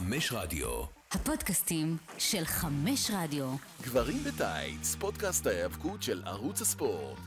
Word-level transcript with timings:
חמש 0.00 0.32
רדיו. 0.32 0.68
הפודקאסטים 1.12 1.96
של 2.18 2.44
חמש 2.44 3.10
רדיו. 3.14 3.46
גברים 3.82 4.24
בטייץ, 4.24 4.96
פודקאסט 4.98 5.46
ההיאבקות 5.46 6.02
של 6.02 6.22
ערוץ 6.26 6.60
הספורט. 6.60 7.18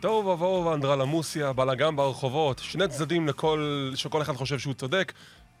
תוהו 0.00 0.26
ובוהו 0.26 0.64
ואנדרלמוסיה, 0.64 1.52
בלאגן 1.52 1.96
ברחובות, 1.96 2.58
שני 2.58 2.88
צדדים 2.88 3.28
לכל... 3.28 3.90
שכל 3.94 4.22
אחד 4.22 4.32
חושב 4.32 4.58
שהוא 4.58 4.74
צודק. 4.74 5.12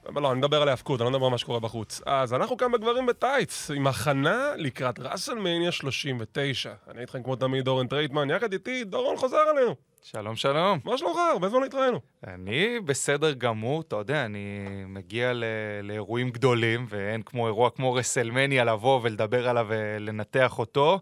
אבל 0.08 0.22
לא, 0.22 0.32
אני 0.32 0.38
מדבר 0.38 0.62
על 0.62 0.68
ההאבקות, 0.68 1.00
אני 1.00 1.04
לא 1.04 1.10
מדבר 1.10 1.24
על 1.26 1.30
מה 1.30 1.38
שקורה 1.38 1.60
בחוץ. 1.60 2.00
אז 2.06 2.34
אנחנו 2.34 2.56
כאן 2.56 2.72
בגברים 2.72 3.06
בטייץ, 3.06 3.70
עם 3.70 3.86
הכנה 3.86 4.52
לקראת 4.56 4.98
ראסלמניה 4.98 5.72
39. 5.72 6.72
אני 6.90 7.00
איתכם 7.00 7.22
כמו 7.22 7.36
תמיד 7.36 7.68
אורן 7.68 7.86
טרייטמן, 7.86 8.30
יחד 8.30 8.52
איתי 8.52 8.84
דורון 8.84 9.16
חוזר 9.16 9.44
אלינו. 9.56 9.74
שלום, 10.10 10.36
שלום. 10.36 10.78
מה 10.84 10.98
שלומך? 10.98 11.16
הרבה 11.32 11.48
זמן 11.48 11.62
התראינו. 11.62 12.00
אני 12.26 12.80
בסדר 12.80 13.32
גמור, 13.32 13.80
אתה 13.80 13.96
יודע, 13.96 14.24
אני 14.24 14.64
מגיע 14.86 15.32
ל- 15.32 15.44
לאירועים 15.82 16.30
גדולים, 16.30 16.86
ואין 16.88 17.22
כמו 17.22 17.46
אירוע 17.46 17.70
כמו 17.70 17.92
רסלמניה 17.94 18.64
לבוא 18.64 19.00
ולדבר 19.02 19.48
עליו 19.48 19.66
ולנתח 19.68 20.58
אותו. 20.58 21.00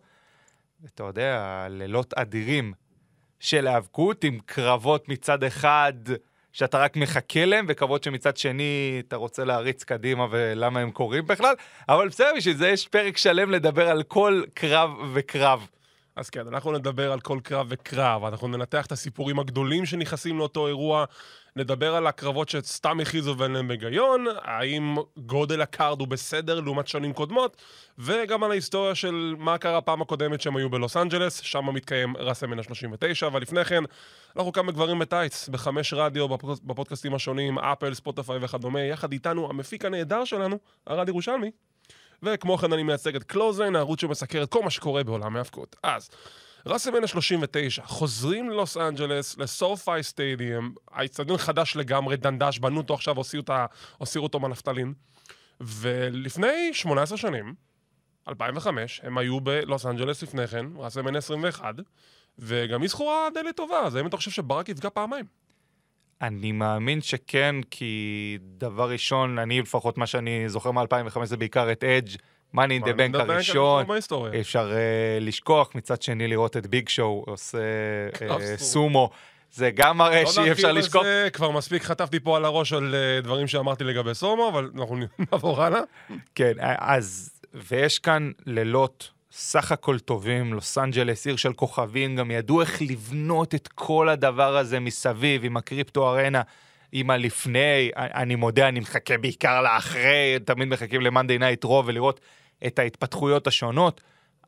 ואתה 0.83 1.03
יודע, 1.03 1.67
לילות 1.71 2.15
אדירים 2.15 2.73
של 3.41 3.67
היאבקות 3.67 4.25
עם 4.25 4.39
קרבות 4.47 5.09
מצד 5.09 5.45
אחד 5.45 5.93
שאתה 6.53 6.79
רק 6.79 6.97
מחכה 6.97 7.45
להם, 7.45 7.67
וקרבות 7.69 8.03
שמצד 8.05 8.37
שני 8.37 9.03
אתה 9.09 9.17
רוצה 9.17 9.45
להריץ 9.45 9.85
קדימה 9.85 10.27
ולמה 10.31 10.81
הם 10.81 10.91
קורים 10.91 11.27
בכלל, 11.27 11.55
אבל 11.89 12.09
בסדר, 12.09 12.31
בשביל 12.37 12.57
זה 12.57 12.69
יש 12.69 12.89
פרק 12.89 13.17
שלם 13.17 13.51
לדבר 13.51 13.89
על 13.89 14.03
כל 14.03 14.43
קרב 14.55 14.91
וקרב. 15.13 15.67
אז 16.17 16.31
כן, 16.31 16.49
אנחנו 16.49 16.73
נדבר 16.73 17.13
על 17.13 17.21
כל 17.21 17.39
קרב 17.43 17.67
וקרב, 17.71 18.25
אנחנו 18.25 18.49
ננתח 18.49 18.87
את 18.87 18.93
הסיפורים 18.93 19.39
הגדולים 19.39 19.87
שנכנסים 19.87 20.39
לאותו 20.39 20.67
אירוע, 20.67 21.05
נדבר 21.57 21.95
על 21.95 22.07
הקרבות 22.07 22.49
שסתם 22.49 23.01
הכריזו 23.01 23.39
ואין 23.39 23.53
להם 23.53 23.71
היגיון, 23.71 24.27
האם 24.43 24.97
גודל 25.17 25.61
ה 25.61 25.69
card 25.69 26.01
הוא 26.01 26.09
בסדר 26.09 26.61
לעומת 26.61 26.89
שנים 26.89 27.13
קודמות, 27.13 27.63
וגם 27.99 28.45
על 28.45 28.51
ההיסטוריה 28.51 28.95
של 28.95 29.35
מה 29.39 29.59
קרה 29.59 29.79
הפעם 29.79 30.03
הקודמת 30.03 30.41
שהם 30.41 30.57
היו 30.57 30.71
בלוס 30.71 30.97
אנג'לס, 30.97 31.41
שם 31.41 31.65
מתקיים 31.75 32.17
ראסלמניה 32.17 32.59
39, 32.59 33.27
אבל 33.27 33.43
לפני 33.43 33.65
כן, 33.65 33.85
אנחנו 34.37 34.53
כאן 34.53 34.67
בגברים 34.67 34.99
בטייץ, 34.99 35.49
בחמש 35.49 35.95
רדיו, 35.95 36.29
בפוד... 36.29 36.59
בפודקאסטים 36.65 37.15
השונים, 37.15 37.59
אפל, 37.59 37.95
ספוטיפיי 37.95 38.39
וכדומה, 38.41 38.81
יחד 38.81 39.13
איתנו 39.13 39.51
המפיק 39.51 39.85
הנהדר 39.85 40.25
שלנו, 40.25 40.59
ארד 40.89 41.09
ירושלמי. 41.09 41.51
וכמו 42.23 42.59
כן 42.59 42.73
אני 42.73 42.83
מייצג 42.83 43.17
את 43.17 43.23
קלוזן, 43.23 43.77
הערוץ 43.77 44.01
שמסקר 44.01 44.43
את 44.43 44.51
כל 44.51 44.63
מה 44.63 44.71
שקורה 44.71 45.05
בעולם 45.05 45.37
ההאבקות. 45.37 45.77
אז, 45.83 46.11
ראסלמניה 46.67 47.09
39, 47.09 47.83
חוזרים 47.87 48.51
ללוס 48.51 48.77
אנג'לס, 48.77 49.39
לסורפאי 49.39 50.03
סטדיום, 50.03 50.75
האיצטדיון 50.91 51.39
חדש 51.39 51.77
לגמרי, 51.77 52.17
דנדש, 52.17 52.59
בנו 52.59 52.81
אותו 52.81 52.95
עכשיו, 52.95 53.17
הוציאו 53.99 54.23
אותו 54.23 54.41
מהנפטלין. 54.41 54.93
ולפני 55.61 56.71
18 56.73 57.19
שנים, 57.19 57.55
2005, 58.29 59.01
הם 59.05 59.19
היו 59.19 59.41
בלוס 59.41 59.87
אנג'לס 59.87 60.23
לפני 60.23 60.47
כן, 60.47 60.67
ראסלמניה 60.77 61.19
21, 61.19 61.75
וגם 62.39 62.81
היא 62.83 62.91
זכורה 62.91 63.29
די 63.35 63.43
לטובה, 63.43 63.81
אז 63.81 63.95
האם 63.95 64.07
אתה 64.07 64.17
חושב 64.17 64.31
שברק 64.31 64.69
יפגע 64.69 64.91
פעמיים? 64.91 65.25
אני 66.23 66.53
מאמין 66.53 67.01
שכן, 67.01 67.57
כי 67.71 68.39
דבר 68.59 68.91
ראשון, 68.91 69.39
אני 69.39 69.61
לפחות 69.61 69.99
מה 69.99 70.07
שאני 70.07 70.49
זוכר 70.49 70.71
מ-2005 70.71 71.25
זה 71.25 71.37
בעיקר 71.37 71.73
את 71.73 71.85
אדג', 71.85 72.17
מאני 72.55 72.79
דה 72.79 72.93
בנק 72.93 73.15
הראשון. 73.15 73.87
אפשר 74.41 74.73
אה, 74.73 75.25
לשכוח, 75.25 75.75
מצד 75.75 76.03
שני 76.03 76.29
לראות 76.29 76.57
את 76.57 76.67
ביג 76.67 76.89
שואו 76.89 77.25
עושה 77.27 77.59
אה, 78.13 78.33
סומו. 78.57 79.11
זה 79.55 79.71
גם 79.71 79.99
מראה 79.99 80.23
לא 80.23 80.31
שאי 80.31 80.31
אפשר 80.31 80.43
נרחיב 80.43 80.67
על 80.67 80.79
לשכוח. 80.79 81.03
זה, 81.03 81.29
כבר 81.33 81.51
מספיק 81.51 81.83
חטפתי 81.83 82.21
פה 82.21 82.37
על 82.37 82.45
הראש 82.45 82.73
על 82.73 82.95
אה, 82.95 83.21
דברים 83.21 83.47
שאמרתי 83.47 83.85
לגבי 83.85 84.15
סומו, 84.15 84.49
אבל 84.49 84.71
אנחנו 84.77 84.97
נעבור 85.33 85.63
הלאה. 85.63 85.81
כן, 86.35 86.53
אז, 86.79 87.31
ויש 87.55 87.99
כאן 87.99 88.31
לילות 88.47 89.11
סך 89.37 89.73
הכל 89.73 89.99
טובים, 89.99 90.55
לוס 90.55 90.79
אנג'לס, 90.79 91.27
עיר 91.27 91.37
של 91.37 91.53
כוכבים, 91.53 92.17
גם 92.17 92.31
ידעו 92.31 92.61
איך 92.61 92.83
לבנות 92.83 93.55
את 93.55 93.69
כל 93.69 94.09
הדבר 94.09 94.57
הזה 94.57 94.81
מסביב, 94.81 95.45
עם 95.45 95.57
הקריפטו 95.57 96.09
ארנה, 96.09 96.43
עם 96.93 97.11
הלפני, 97.11 97.91
אני 97.97 98.35
מודה, 98.35 98.69
אני 98.69 98.81
מחכה 98.81 99.19
בעיקר 99.19 99.63
לאחרי, 99.63 100.37
תמיד 100.45 100.69
מחכים 100.69 101.01
למאנדי 101.01 101.39
נייט 101.39 101.65
רו 101.65 101.83
ולראות 101.87 102.21
את 102.67 102.79
ההתפתחויות 102.79 103.47
השונות, 103.47 104.01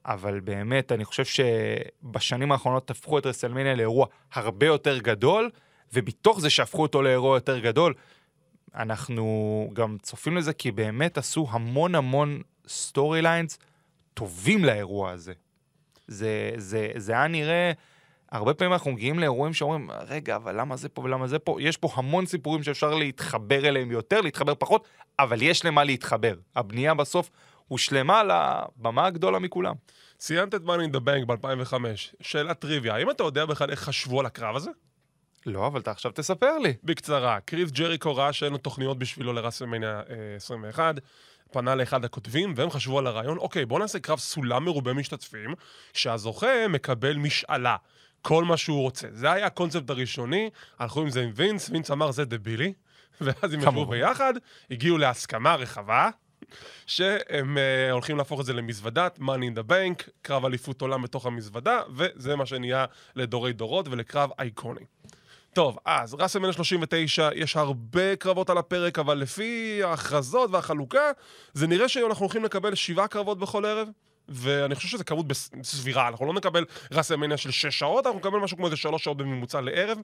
אבל 0.05 0.41
באמת, 0.41 0.93
אני 0.93 1.05
חושב 1.05 1.25
שבשנים 1.25 2.53
האחרונות 2.53 2.91
הפכו 2.91 3.19
את 3.19 3.27
רסלמניה 3.27 3.75
לאירוע 3.75 4.07
הרבה 4.33 4.67
יותר 4.67 4.99
גדול, 4.99 5.51
ומתוך 5.93 6.41
זה 6.41 6.51
שהפכו 6.51 6.83
אותו 6.83 7.03
לאירוע 7.03 7.37
יותר 7.37 7.59
גדול, 7.59 7.95
אנחנו 8.75 9.71
גם 9.73 9.97
צופים 10.03 10.37
לזה 10.37 10.53
כי 10.53 10.71
באמת 10.71 11.19
עשו 11.19 11.47
המון 11.51 11.95
המון 11.95 12.41
storylines 12.69 13.59
טובים 14.17 14.65
לאירוע 14.65 15.11
הזה. 15.11 15.33
זה, 16.09 16.51
זה, 16.57 16.91
זה 16.97 17.13
היה 17.13 17.27
נראה, 17.27 17.73
הרבה 18.33 18.55
פעמים 18.55 18.73
אנחנו 18.73 18.93
מגיעים 18.93 19.19
לאירועים 19.19 19.55
שאומרים, 19.55 19.91
רגע, 20.09 20.37
אבל 20.37 20.61
למה 20.61 20.77
זה 20.77 20.89
פה 20.89 21.03
ולמה 21.03 21.27
זה 21.27 21.39
פה? 21.39 21.57
יש 21.61 21.77
פה 21.77 21.89
המון 21.95 22.27
סיפורים 22.27 22.63
שאפשר 22.63 22.95
להתחבר 22.95 23.69
אליהם 23.69 23.91
יותר, 23.91 24.21
להתחבר 24.21 24.55
פחות, 24.55 24.89
אבל 25.19 25.43
יש 25.43 25.65
למה 25.65 25.85
להתחבר. 25.85 26.35
הבנייה 26.57 26.95
בסוף 26.95 27.31
הושלמה 27.69 28.23
לבמה 28.25 29.07
הגדולה 29.07 29.39
מכולם. 29.39 29.75
ציינת 30.19 30.55
את 30.55 30.61
Money 30.63 30.91
in 30.91 30.97
the 30.97 31.01
Bank 31.01 31.27
ב-2005. 31.27 31.75
שאלת 32.21 32.59
טריוויה, 32.59 32.95
האם 32.95 33.11
אתה 33.11 33.23
יודע 33.23 33.45
בכלל 33.45 33.71
איך 33.71 33.81
חשבו 33.81 34.21
על 34.21 34.27
הקרב 34.27 34.57
הזה? 34.57 34.71
לא, 35.47 35.67
אבל 35.67 35.81
אתה 35.81 35.91
עכשיו 35.91 36.13
תספר 36.15 36.59
לי. 36.59 36.75
בקצרה, 36.85 37.41
קריס 37.41 37.71
ג'ריקו 37.71 38.17
ראה 38.17 38.33
שאין 38.33 38.53
לו 38.53 38.59
תוכניות 38.59 38.99
בשבילו 38.99 39.33
לראסלמניה 39.33 40.01
אה, 40.11 40.37
21, 40.37 40.95
פנה 41.57 41.75
לאחד 41.75 42.05
הכותבים, 42.05 42.53
והם 42.57 42.71
חשבו 42.71 42.99
על 42.99 43.07
הרעיון, 43.07 43.39
אוקיי, 43.39 43.67
בוא 43.67 43.79
נעשה 43.79 43.99
קרב 43.99 44.19
סולם 44.19 44.65
מרובה 44.65 44.93
משתתפים, 44.93 45.55
שהזוכה 45.93 46.69
מקבל 46.69 47.17
משאלה. 47.17 47.77
כל 48.23 48.45
מה 48.45 48.57
שהוא 48.57 48.83
רוצה. 48.83 49.09
זה 49.13 49.33
היה 49.33 49.47
הקונספט 49.47 49.91
הראשוני, 49.91 50.51
הלכו 50.79 51.01
עם 51.01 51.11
זה 51.11 51.23
עם 51.23 51.31
וינס, 51.35 51.71
וינס 51.71 51.91
אמר 51.91 52.11
זה 52.11 52.25
דבילי, 52.25 52.73
ואז 53.21 53.53
הם 53.53 53.61
ישבו. 53.61 53.87
ביחד, 53.87 54.35
הגיעו 54.71 54.99
להסכמה 54.99 55.55
רחבה, 55.55 56.11
שהם 56.87 57.57
uh, 57.57 57.93
הולכים 57.93 58.17
להפוך 58.17 58.41
את 58.41 58.47
זה 58.47 58.53
למזוודת, 58.53 59.19
money 59.19 59.55
in 59.55 59.59
the 59.59 59.71
bank, 59.71 60.11
קרב 60.23 60.45
אליפות 60.45 60.83
עולם 60.83 61.03
בתוך 61.03 61.27
המזוודה, 61.27 61.81
וזה 61.95 62.37
מה 62.37 62.47
שנהיה 62.47 62.85
לדורי 63.17 63.53
דורות 63.53 63.89
ולקרב 63.89 64.31
אייקוני. 64.39 64.85
טוב, 65.57 65.79
אז 65.85 66.15
ראסלמניה 66.15 66.53
39, 66.53 67.29
יש 67.35 67.57
הרבה 67.57 68.17
קרבות 68.17 68.51
על 68.51 68.59
הפרק, 68.59 68.99
אבל 68.99 69.19
לפי 69.19 69.81
ההכרזות 69.85 70.51
והחלוקה, 70.51 71.11
זה 71.53 71.67
נראה 71.67 71.89
שאנחנו 71.89 72.25
הולכים 72.25 72.45
לקבל 72.45 72.75
שבעה 72.75 73.09
קרבות 73.09 73.39
בכל 73.39 73.65
ערב, 73.65 73.89
ואני 74.29 74.75
חושב 74.75 74.89
שזו 74.89 75.05
כמות 75.05 75.27
סבירה, 75.63 76.09
אנחנו 76.09 76.27
לא 76.27 76.35
נקבל 76.35 76.65
ראסלמניה 76.93 77.37
של 77.37 77.51
שש 77.51 77.79
שעות, 77.79 78.07
אנחנו 78.07 78.21
נקבל 78.21 78.39
משהו 78.39 78.57
כמו 78.57 78.67
איזה 78.67 78.77
שלוש 78.77 79.05
שעות 79.05 79.17
בממוצע 79.17 79.61
לערב, 79.61 79.99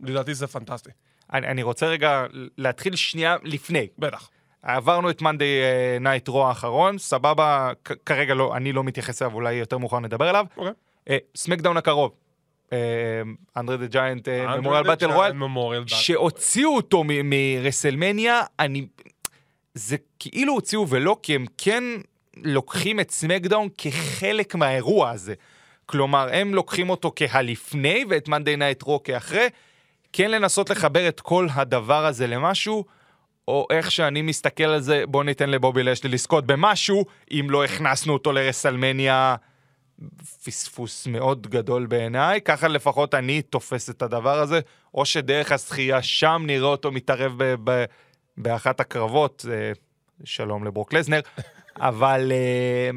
לדעתי 0.00 0.34
זה 0.34 0.46
פנטסטי. 0.46 0.90
אני, 1.32 1.46
אני 1.46 1.62
רוצה 1.62 1.86
רגע 1.86 2.26
להתחיל 2.58 2.96
שנייה 2.96 3.36
לפני. 3.42 3.88
בטח. 3.98 4.30
עברנו 4.62 5.10
את 5.10 5.22
מאנדי 5.22 5.60
נייט 6.00 6.28
רו 6.28 6.46
האחרון, 6.46 6.98
סבבה, 6.98 7.72
כרגע 8.06 8.34
לא, 8.34 8.56
אני 8.56 8.72
לא 8.72 8.84
מתייחס 8.84 9.22
אליו, 9.22 9.34
אולי 9.34 9.54
יותר 9.54 9.78
מאוחר 9.78 10.00
נדבר 10.00 10.28
עליו. 10.28 10.46
אוקיי. 10.56 10.72
אה, 11.08 11.18
סמקדאון 11.36 11.76
הקרוב, 11.76 12.12
אנדרי 13.56 13.76
דה 13.76 13.86
ג'יינט, 13.86 14.28
ממוריאל 14.28 14.82
באטל 14.82 15.10
Battle 15.10 15.88
שהוציאו 15.94 16.76
אותו 16.76 17.04
מרסלמניה, 17.24 18.42
אני... 18.60 18.86
זה 19.74 19.96
כאילו 20.18 20.52
הוציאו 20.52 20.88
ולא, 20.88 21.16
כי 21.22 21.34
הם 21.34 21.44
כן 21.58 21.84
לוקחים 22.36 23.00
את 23.00 23.10
סמקדאון 23.10 23.68
כחלק 23.78 24.54
מהאירוע 24.54 25.10
הזה. 25.10 25.34
כלומר, 25.86 26.28
הם 26.32 26.54
לוקחים 26.54 26.90
אותו 26.90 27.12
כהלפני 27.16 28.04
ואת 28.08 28.28
מאנדי 28.28 28.56
נייט 28.56 28.82
רו 28.82 29.02
כאחרי, 29.02 29.46
כן 30.12 30.30
לנסות 30.30 30.70
לחבר 30.70 31.08
את 31.08 31.20
כל 31.20 31.48
הדבר 31.54 32.06
הזה 32.06 32.26
למשהו, 32.26 32.84
או 33.48 33.66
איך 33.70 33.90
שאני 33.90 34.22
מסתכל 34.22 34.64
על 34.64 34.80
זה, 34.80 35.04
בוא 35.06 35.24
ניתן 35.24 35.50
לבובי 35.50 35.82
לשלי 35.82 36.10
לזכות 36.10 36.46
במשהו, 36.46 37.04
אם 37.30 37.46
לא 37.50 37.64
הכנסנו 37.64 38.12
אותו 38.12 38.32
לרסלמניה, 38.32 39.36
פספוס 40.44 41.06
מאוד 41.06 41.46
גדול 41.46 41.86
בעיניי, 41.86 42.40
ככה 42.40 42.68
לפחות 42.68 43.14
אני 43.14 43.42
תופס 43.42 43.90
את 43.90 44.02
הדבר 44.02 44.38
הזה, 44.38 44.60
או 44.94 45.04
שדרך 45.04 45.52
הזכייה 45.52 46.02
שם 46.02 46.42
נראה 46.46 46.68
אותו 46.68 46.92
מתערב 46.92 47.32
ב- 47.36 47.54
ב- 47.64 47.84
באחת 48.36 48.80
הקרבות, 48.80 49.44
שלום 50.24 50.64
לברוק 50.64 50.92
לסנר, 50.92 51.20
אבל 51.76 52.32
אה, 52.32 52.90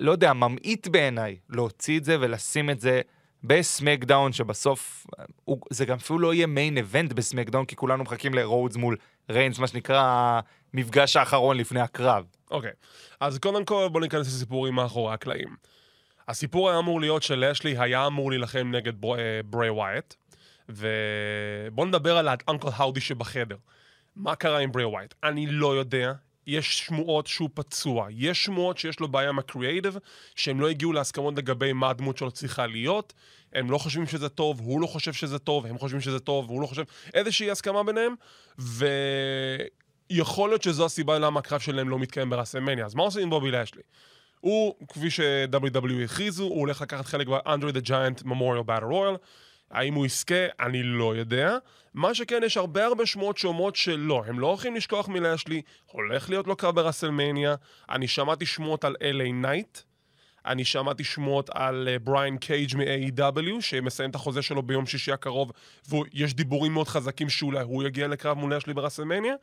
לא 0.00 0.12
יודע, 0.12 0.32
ממעיט 0.32 0.86
בעיניי 0.86 1.36
להוציא 1.50 1.98
את 1.98 2.04
זה 2.04 2.16
ולשים 2.20 2.70
את 2.70 2.80
זה 2.80 3.00
בסמקדאון, 3.44 4.32
שבסוף, 4.32 5.06
הוא, 5.44 5.58
זה 5.70 5.84
גם 5.84 5.96
אפילו 5.96 6.18
לא 6.18 6.34
יהיה 6.34 6.46
main 6.46 6.76
event 6.76 7.12
בסמקדאון, 7.12 7.64
כי 7.64 7.76
כולנו 7.76 8.02
מחכים 8.02 8.34
לרודס 8.34 8.76
מול 8.76 8.96
ריינס, 9.30 9.58
מה 9.58 9.66
שנקרא 9.66 10.40
המפגש 10.74 11.16
האחרון 11.16 11.56
לפני 11.56 11.80
הקרב. 11.80 12.24
אוקיי, 12.50 12.70
אז 13.20 13.38
קודם 13.38 13.64
כל 13.64 13.88
בואו 13.92 14.02
ניכנס 14.02 14.26
לסיפורים 14.26 14.74
מאחורי 14.74 15.14
הקלעים. 15.14 15.56
הסיפור 16.28 16.70
היה 16.70 16.78
אמור 16.78 17.00
להיות 17.00 17.22
שלשלי 17.22 17.78
היה 17.78 18.06
אמור 18.06 18.30
להילחם 18.30 18.70
נגד 18.70 19.04
אה, 19.04 19.40
בריי 19.44 19.70
ווייט, 19.70 20.14
ובואו 20.68 21.86
נדבר 21.86 22.16
על 22.16 22.28
האנקל 22.28 22.68
האודי 22.74 23.00
שבחדר. 23.00 23.56
מה 24.16 24.34
קרה 24.34 24.58
עם 24.58 24.72
ברי 24.72 24.84
ווייט? 24.84 25.14
אני 25.22 25.46
לא 25.46 25.76
יודע. 25.76 26.12
יש 26.46 26.78
שמועות 26.78 27.26
שהוא 27.26 27.50
פצוע, 27.54 28.06
יש 28.10 28.44
שמועות 28.44 28.78
שיש 28.78 29.00
לו 29.00 29.08
בעיה 29.08 29.28
עם 29.28 29.38
הקריאייטיב, 29.38 29.98
שהם 30.34 30.60
לא 30.60 30.68
הגיעו 30.68 30.92
להסכמות 30.92 31.34
לגבי 31.38 31.72
מה 31.72 31.90
הדמות 31.90 32.18
שלו 32.18 32.30
צריכה 32.30 32.66
להיות, 32.66 33.12
הם 33.52 33.70
לא 33.70 33.78
חושבים 33.78 34.06
שזה 34.06 34.28
טוב, 34.28 34.60
הוא 34.60 34.80
לא 34.80 34.86
חושב 34.86 35.12
שזה 35.12 35.38
טוב, 35.38 35.66
הם 35.66 35.78
חושבים 35.78 36.00
שזה 36.00 36.20
טוב, 36.20 36.50
והוא 36.50 36.62
לא 36.62 36.66
חושב... 36.66 36.82
איזושהי 37.14 37.50
הסכמה 37.50 37.82
ביניהם, 37.82 38.14
ויכול 40.10 40.50
להיות 40.50 40.62
שזו 40.62 40.84
הסיבה 40.84 41.18
למה 41.18 41.40
הקרב 41.40 41.60
שלהם 41.60 41.88
לא 41.88 41.98
מתקיים 41.98 42.30
ברסלמניה. 42.30 42.86
אז 42.86 42.94
מה 42.94 43.02
עושים 43.02 43.22
עם 43.22 43.30
בובי 43.30 43.50
לאשלי? 43.50 43.82
הוא, 44.42 44.74
כפי 44.88 45.10
ש-WW 45.10 46.04
הכריזו, 46.04 46.44
הוא 46.44 46.60
הולך 46.60 46.82
לקחת 46.82 47.06
חלק 47.06 47.28
ב-Andre 47.28 47.72
the 47.74 47.86
Giant 47.86 48.26
Memorial 48.26 48.68
Battle 48.68 48.90
Royal. 48.90 49.18
האם 49.70 49.94
הוא 49.94 50.06
יזכה? 50.06 50.46
אני 50.60 50.82
לא 50.82 51.16
יודע. 51.16 51.56
מה 51.94 52.14
שכן, 52.14 52.40
יש 52.46 52.56
הרבה 52.56 52.84
הרבה 52.84 53.06
שמועות 53.06 53.38
שאומרות 53.38 53.76
שלא, 53.76 54.22
הם 54.26 54.40
לא 54.40 54.46
הולכים 54.46 54.76
לשכוח 54.76 55.08
מלאשלי, 55.08 55.62
הולך 55.86 56.30
להיות 56.30 56.46
לו 56.46 56.56
קרב 56.56 56.74
ברסלמניה. 56.74 57.54
אני 57.90 58.08
שמעתי 58.08 58.46
שמועות 58.46 58.84
על 58.84 58.96
LA 59.00 59.44
Knight, 59.44 59.80
אני 60.46 60.64
שמעתי 60.64 61.04
שמועות 61.04 61.50
על 61.52 61.88
בריאן 62.04 62.36
קייג' 62.36 62.76
מ-AEW, 62.76 63.60
שמסיים 63.60 64.10
את 64.10 64.14
החוזה 64.14 64.42
שלו 64.42 64.62
ביום 64.62 64.86
שישי 64.86 65.12
הקרוב, 65.12 65.52
ויש 65.88 66.34
דיבורים 66.34 66.72
מאוד 66.72 66.88
חזקים 66.88 67.28
שאולי 67.28 67.62
הוא 67.62 67.82
יגיע 67.82 68.08
לקרב 68.08 68.38
מול 68.38 68.54
לאשלי 68.54 68.74
ברסלמניה. 68.74 69.34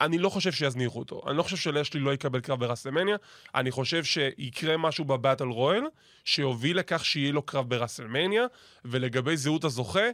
אני 0.00 0.18
לא 0.18 0.28
חושב 0.28 0.52
שיזניחו 0.52 0.98
אותו. 0.98 1.22
אני 1.26 1.36
לא 1.36 1.42
חושב 1.42 1.56
שלאשלי 1.56 2.00
לא 2.00 2.14
יקבל 2.14 2.40
קרב 2.40 2.60
ברסלמניה. 2.60 3.16
אני 3.54 3.70
חושב 3.70 4.04
שיקרה 4.04 4.76
משהו 4.76 5.04
ב 5.04 5.10
battle 5.10 5.44
royal, 5.44 5.84
שיוביל 6.24 6.78
לכך 6.78 7.04
שיהיה 7.04 7.32
לו 7.32 7.42
קרב 7.42 7.68
ברסלמניה, 7.68 8.46
ולגבי 8.84 9.36
זהות 9.36 9.64
הזוכה, 9.64 10.08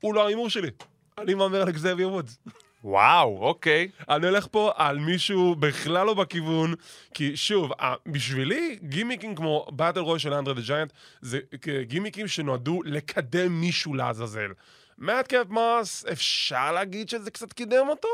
הוא 0.00 0.14
לא 0.14 0.26
ההימור 0.26 0.50
שלי. 0.50 0.70
אני 1.18 1.34
מהמר 1.34 1.62
על 1.62 1.70
אקזבייר 1.70 2.04
וודס. 2.04 2.38
וואו, 2.84 3.38
אוקיי. 3.40 3.88
אני 4.08 4.26
הולך 4.26 4.46
פה 4.50 4.72
על 4.76 4.98
מישהו 4.98 5.54
בכלל 5.54 6.06
לא 6.06 6.14
בכיוון, 6.14 6.74
כי 7.14 7.36
שוב, 7.36 7.72
בשבילי, 8.06 8.78
גימיקים 8.82 9.34
כמו 9.34 9.66
battle 9.70 10.00
royal 10.00 10.18
של 10.18 10.34
אנדרה 10.34 10.54
דה 10.54 10.60
ג'יינט, 10.60 10.92
זה 11.20 11.38
גימיקים 11.82 12.28
שנועדו 12.28 12.82
לקדם 12.84 13.60
מישהו 13.60 13.94
לעזאזל. 13.94 14.50
מדקאפ 14.98 15.48
מוס, 15.48 16.04
אפשר 16.12 16.72
להגיד 16.72 17.08
שזה 17.08 17.30
קצת 17.30 17.52
קידם 17.52 17.86
אותו? 17.88 18.08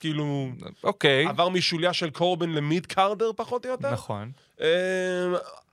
כאילו, 0.00 0.48
אוקיי. 0.84 1.26
עבר 1.26 1.48
שוליה 1.48 1.92
של 1.92 2.10
קורבן 2.10 2.50
ל 2.50 2.86
mid-carder 2.86 3.30
פחות 3.36 3.66
או 3.66 3.70
יותר? 3.70 3.92
נכון. 3.92 4.32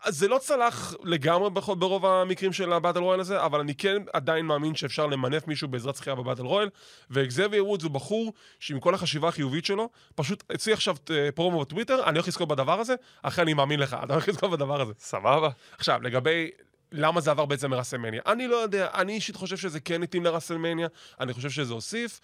אז 0.04 0.18
זה 0.18 0.28
לא 0.28 0.38
צלח 0.38 0.94
לגמרי 1.04 1.50
ברוב 1.50 2.06
המקרים 2.06 2.54
של 2.54 2.74
ה 2.74 2.78
battle 2.78 3.00
royal 3.00 3.20
הזה, 3.20 3.46
אבל 3.46 3.60
אני 3.60 3.76
כן 3.76 4.04
עדיין 4.14 4.46
מאמין 4.46 4.76
שאפשר 4.76 5.08
למנף 5.08 5.48
מישהו 5.48 5.68
בעזרת 5.68 5.96
זכייה 5.96 6.16
ב 6.16 6.20
battle 6.20 6.42
royal, 6.42 6.70
ואקזבייר 7.10 7.66
וודס 7.66 7.84
הוא 7.84 7.92
בחור 7.92 8.34
שעם 8.60 8.80
כל 8.80 8.94
החשיבה 8.94 9.28
החיובית 9.28 9.66
שלו, 9.66 9.90
פשוט 10.16 10.44
הוציא 10.50 10.74
עכשיו 10.74 10.96
אה, 11.10 11.30
פרומו 11.36 11.60
בטוויטר, 11.60 12.04
אני 12.04 12.18
הולך 12.18 12.28
לזכות 12.28 12.48
בדבר 12.48 12.80
הזה, 12.80 12.96
אחרי 13.22 13.44
אני 13.44 13.54
מאמין 13.54 13.80
לך, 13.80 13.98
אתה 14.04 14.14
הולך 14.14 14.28
לזכות 14.28 14.52
בדבר 14.52 14.82
הזה. 14.82 14.94
סבבה. 15.00 15.50
עכשיו, 15.78 16.02
לגבי 16.02 16.52
למה 16.92 17.22
זה 17.22 17.32
עבר 17.32 17.46
בעצם 17.46 17.70
מרסלמניה, 17.70 18.22
אני 18.26 18.48
לא 18.48 18.56
יודע, 18.56 18.88
אני 18.94 19.14
אישית 19.14 19.36
חושב 19.36 19.58
שזה 19.58 19.80
כן 19.80 20.04
התאים 20.04 20.24
לרסלמניה, 20.24 20.88
אני 21.20 21.34
חושב 21.34 21.50
שזה 21.50 21.74
הוסיף, 21.74 22.20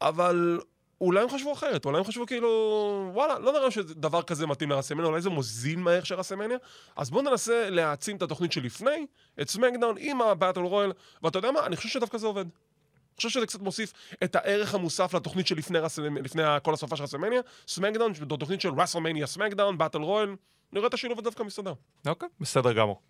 אבל 0.00 0.60
אולי 1.00 1.22
הם 1.22 1.28
חשבו 1.28 1.52
אחרת, 1.52 1.84
אולי 1.84 1.98
הם 1.98 2.04
חשבו 2.04 2.26
כאילו, 2.26 3.10
וואלה, 3.14 3.38
לא 3.38 3.52
נראה 3.52 3.70
שדבר 3.70 4.22
כזה 4.22 4.46
מתאים 4.46 4.70
לרסלמניה, 4.70 5.06
אולי 5.08 5.20
זה 5.20 5.30
מוזיל 5.30 5.78
מהערך 5.78 6.06
של 6.06 6.14
רסלמניה, 6.14 6.58
אז 6.96 7.10
בואו 7.10 7.22
ננסה 7.22 7.70
להעצים 7.70 8.16
את 8.16 8.22
התוכנית 8.22 8.52
שלפני, 8.52 9.06
את 9.40 9.48
סמקדאון 9.48 9.96
עם 9.98 10.22
ה 10.22 10.27
battle 10.27 10.60
royal, 10.60 10.92
ואתה 11.22 11.38
יודע 11.38 11.50
מה, 11.50 11.66
אני 11.66 11.76
חושב 11.76 11.88
שדווקא 11.88 12.18
זה 12.18 12.26
עובד. 12.26 12.42
אני 12.42 13.16
חושב 13.16 13.28
שזה 13.28 13.46
קצת 13.46 13.60
מוסיף 13.60 13.92
את 14.24 14.36
הערך 14.36 14.74
המוסף 14.74 15.14
לתוכנית 15.14 15.46
שלפני 15.46 15.78
רסלמניה, 15.78 16.22
לפני 16.22 16.42
כל 16.62 16.74
הסופה 16.74 16.96
של 16.96 17.02
רסלמניה, 17.02 17.40
סמקדאון, 17.68 18.12
תוכנית 18.12 18.60
של 18.60 18.70
רסלמניה 18.80 19.26
סמקדאון, 19.26 19.78
battle 19.78 19.98
royal, 19.98 20.34
נראה 20.72 20.86
את 20.86 20.94
השילוב 20.94 21.20
דווקא 21.20 21.42
מסתדר. 21.42 21.72
אוקיי, 22.06 22.28
בסדר 22.40 22.72
גמור. 22.72 23.00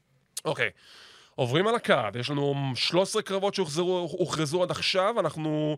אוקיי. 0.44 0.70
עוברים 1.38 1.66
על 1.66 1.74
ה 1.74 1.81
card, 1.81 2.16
יש 2.16 2.30
לנו 2.30 2.54
13 2.74 3.22
קרבות 3.22 3.54
שהוכרזו 3.54 4.62
עד 4.62 4.70
עכשיו, 4.70 5.20
אנחנו 5.20 5.76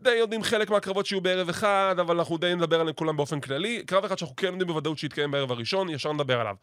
די 0.00 0.14
יודעים 0.14 0.42
חלק 0.42 0.70
מהקרבות 0.70 1.06
שיהיו 1.06 1.20
בערב 1.20 1.48
אחד, 1.48 1.96
אבל 2.00 2.18
אנחנו 2.18 2.38
די 2.38 2.54
נדבר 2.54 2.80
עליהם 2.80 2.94
כולם 2.94 3.16
באופן 3.16 3.40
כללי. 3.40 3.82
קרב 3.86 4.04
אחד 4.04 4.18
שאנחנו 4.18 4.36
כן 4.36 4.46
יודעים 4.46 4.66
בוודאות 4.66 4.98
שיתקיים 4.98 5.30
בערב 5.30 5.52
הראשון, 5.52 5.90
ישר 5.90 6.12
נדבר 6.12 6.40
עליו. 6.40 6.54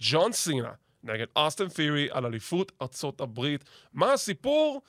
ג'ון 0.00 0.32
סינה 0.32 0.70
נגד 1.04 1.26
אוסטן 1.36 1.68
פירי 1.68 2.08
על 2.10 2.26
אליפות 2.26 2.72
ארצות 2.82 3.20
הברית. 3.20 3.64
מה 3.92 4.12
הסיפור? 4.12 4.82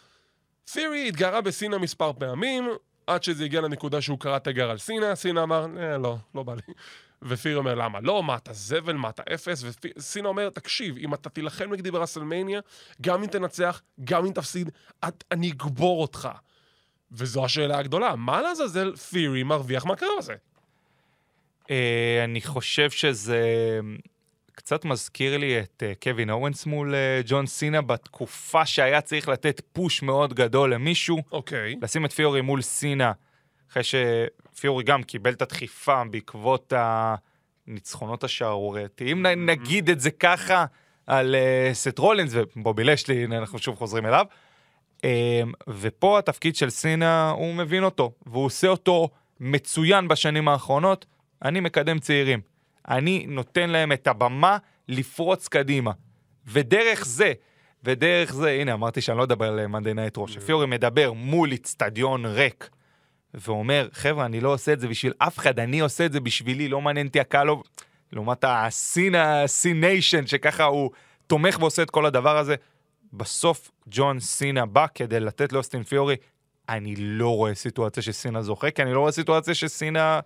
פירי 0.73 1.07
התגרה 1.07 1.41
בסינה 1.41 1.77
מספר 1.77 2.11
פעמים, 2.13 2.69
עד 3.07 3.23
שזה 3.23 3.43
הגיע 3.43 3.61
לנקודה 3.61 4.01
שהוא 4.01 4.19
קרא 4.19 4.39
תיגר 4.39 4.69
על 4.69 4.77
סינה, 4.77 5.15
סינה 5.15 5.43
אמר, 5.43 5.65
אה, 5.79 5.97
לא, 5.97 6.17
לא 6.35 6.43
בא 6.43 6.53
לי. 6.53 6.73
ופירי 7.21 7.55
אומר, 7.55 7.75
למה 7.75 7.99
לא? 7.99 8.23
מה, 8.23 8.35
אתה 8.35 8.53
זבל? 8.53 8.93
מה, 8.93 9.09
אתה 9.09 9.23
אפס? 9.33 9.63
וסינה 9.97 10.27
אומר, 10.27 10.49
תקשיב, 10.49 10.97
אם 10.97 11.13
אתה 11.13 11.29
תילחם 11.29 11.73
נגדי 11.73 11.91
ברסלמניה, 11.91 12.59
גם 13.01 13.23
אם 13.23 13.27
תנצח, 13.27 13.81
גם 14.03 14.25
אם 14.25 14.31
תפסיד, 14.31 14.69
את, 15.07 15.23
אני 15.31 15.51
אגבור 15.51 16.01
אותך. 16.01 16.29
וזו 17.11 17.45
השאלה 17.45 17.77
הגדולה, 17.77 18.15
מה 18.15 18.41
לעזאזל 18.41 18.95
פירי 18.95 19.43
מרוויח 19.43 19.85
מהקרב 19.85 20.09
הזה? 20.17 20.35
אה, 21.71 22.21
אני 22.23 22.41
חושב 22.41 22.89
שזה 22.89 23.39
קצת 24.55 24.85
מזכיר 24.85 25.37
לי 25.37 25.59
את 25.59 25.83
אה, 25.85 25.93
קווין 26.03 26.29
אורנס 26.29 26.65
מול 26.65 26.95
אה, 26.95 27.21
ג'ון 27.25 27.47
סינה 27.47 27.81
בתקופה 27.81 28.65
שהיה 28.65 29.01
צריך 29.01 29.29
לתת 29.29 29.61
פוש 29.73 30.01
מאוד 30.01 30.33
גדול 30.33 30.73
למישהו, 30.73 31.17
אוקיי. 31.31 31.75
לשים 31.81 32.05
את 32.05 32.11
פיורי 32.11 32.41
מול 32.41 32.61
סינה, 32.61 33.11
אחרי 33.71 33.83
שפיורי 34.55 34.83
גם 34.83 35.03
קיבל 35.03 35.31
את 35.31 35.41
הדחיפה 35.41 36.03
בעקבות 36.11 36.73
הניצחונות 37.67 38.23
השערורייתיים, 38.23 39.25
נ- 39.25 39.45
נגיד 39.45 39.89
את 39.89 39.99
זה 39.99 40.11
ככה, 40.11 40.65
על 41.07 41.35
uh, 41.35 41.73
סט 41.73 41.99
רולינס 41.99 42.31
ובובי 42.35 42.83
לשלי, 42.83 43.23
הנה 43.23 43.37
אנחנו 43.37 43.59
שוב 43.59 43.75
חוזרים 43.75 44.05
אליו. 44.05 44.25
Um, 44.97 45.03
ופה 45.67 46.19
התפקיד 46.19 46.55
של 46.55 46.69
סינה, 46.69 47.29
הוא 47.29 47.53
מבין 47.53 47.83
אותו, 47.83 48.11
והוא 48.25 48.45
עושה 48.45 48.67
אותו 48.67 49.09
מצוין 49.39 50.07
בשנים 50.07 50.47
האחרונות. 50.47 51.05
אני 51.45 51.59
מקדם 51.59 51.99
צעירים. 51.99 52.41
אני 52.87 53.25
נותן 53.27 53.69
להם 53.69 53.91
את 53.91 54.07
הבמה 54.07 54.57
לפרוץ 54.87 55.47
קדימה. 55.47 55.91
ודרך 56.47 57.05
זה, 57.05 57.33
ודרך 57.83 58.33
זה, 58.33 58.49
הנה 58.49 58.73
אמרתי 58.73 59.01
שאני 59.01 59.17
לא 59.17 59.23
אדבר 59.23 59.45
על 59.45 59.67
מאנדי 59.67 59.93
נייט 59.93 60.17
רו, 60.17 60.27
שת'יאורי 60.27 60.65
מדבר 60.65 61.13
מול 61.13 61.51
איצטדיון 61.51 62.25
ריק, 62.25 62.69
ואומר, 63.33 63.87
חבר'ה, 63.93 64.25
אני 64.25 64.39
לא 64.41 64.53
עושה 64.53 64.73
את 64.73 64.79
זה 64.79 64.87
בשביל 64.87 65.13
אף 65.17 65.37
אחד, 65.39 65.59
אני 65.59 65.79
עושה 65.79 66.05
את 66.05 66.11
זה 66.11 66.19
בשבילי, 66.19 66.67
לא 66.67 66.81
מעניין 66.81 67.07
אותי 67.07 67.19
הקהל. 67.19 67.47
לעומת 68.11 68.43
הסינה, 68.47 69.47
Cenation, 69.47 70.27
שככה 70.27 70.63
הוא 70.63 70.91
תומך 71.27 71.57
ועושה 71.59 71.83
את 71.83 71.89
כל 71.89 72.05
הדבר 72.05 72.37
הזה. 72.37 72.55
בסוף 73.13 73.71
ג'ון 73.87 74.19
סינה 74.19 74.65
בא 74.65 74.85
כדי 74.95 75.19
לתת 75.19 75.53
לאוסטין 75.53 75.83
ת'יאורי, 75.83 76.15
אני 76.69 76.95
לא 76.95 77.35
רואה 77.35 77.55
סיטואציה 77.55 78.03
שסינה 78.03 78.41
זוכה, 78.41 78.71
כי 78.71 78.81
אני 78.81 78.93
לא 78.93 78.99
רואה 78.99 79.11
סיטואציה 79.11 79.55
שסינה, 79.55 80.19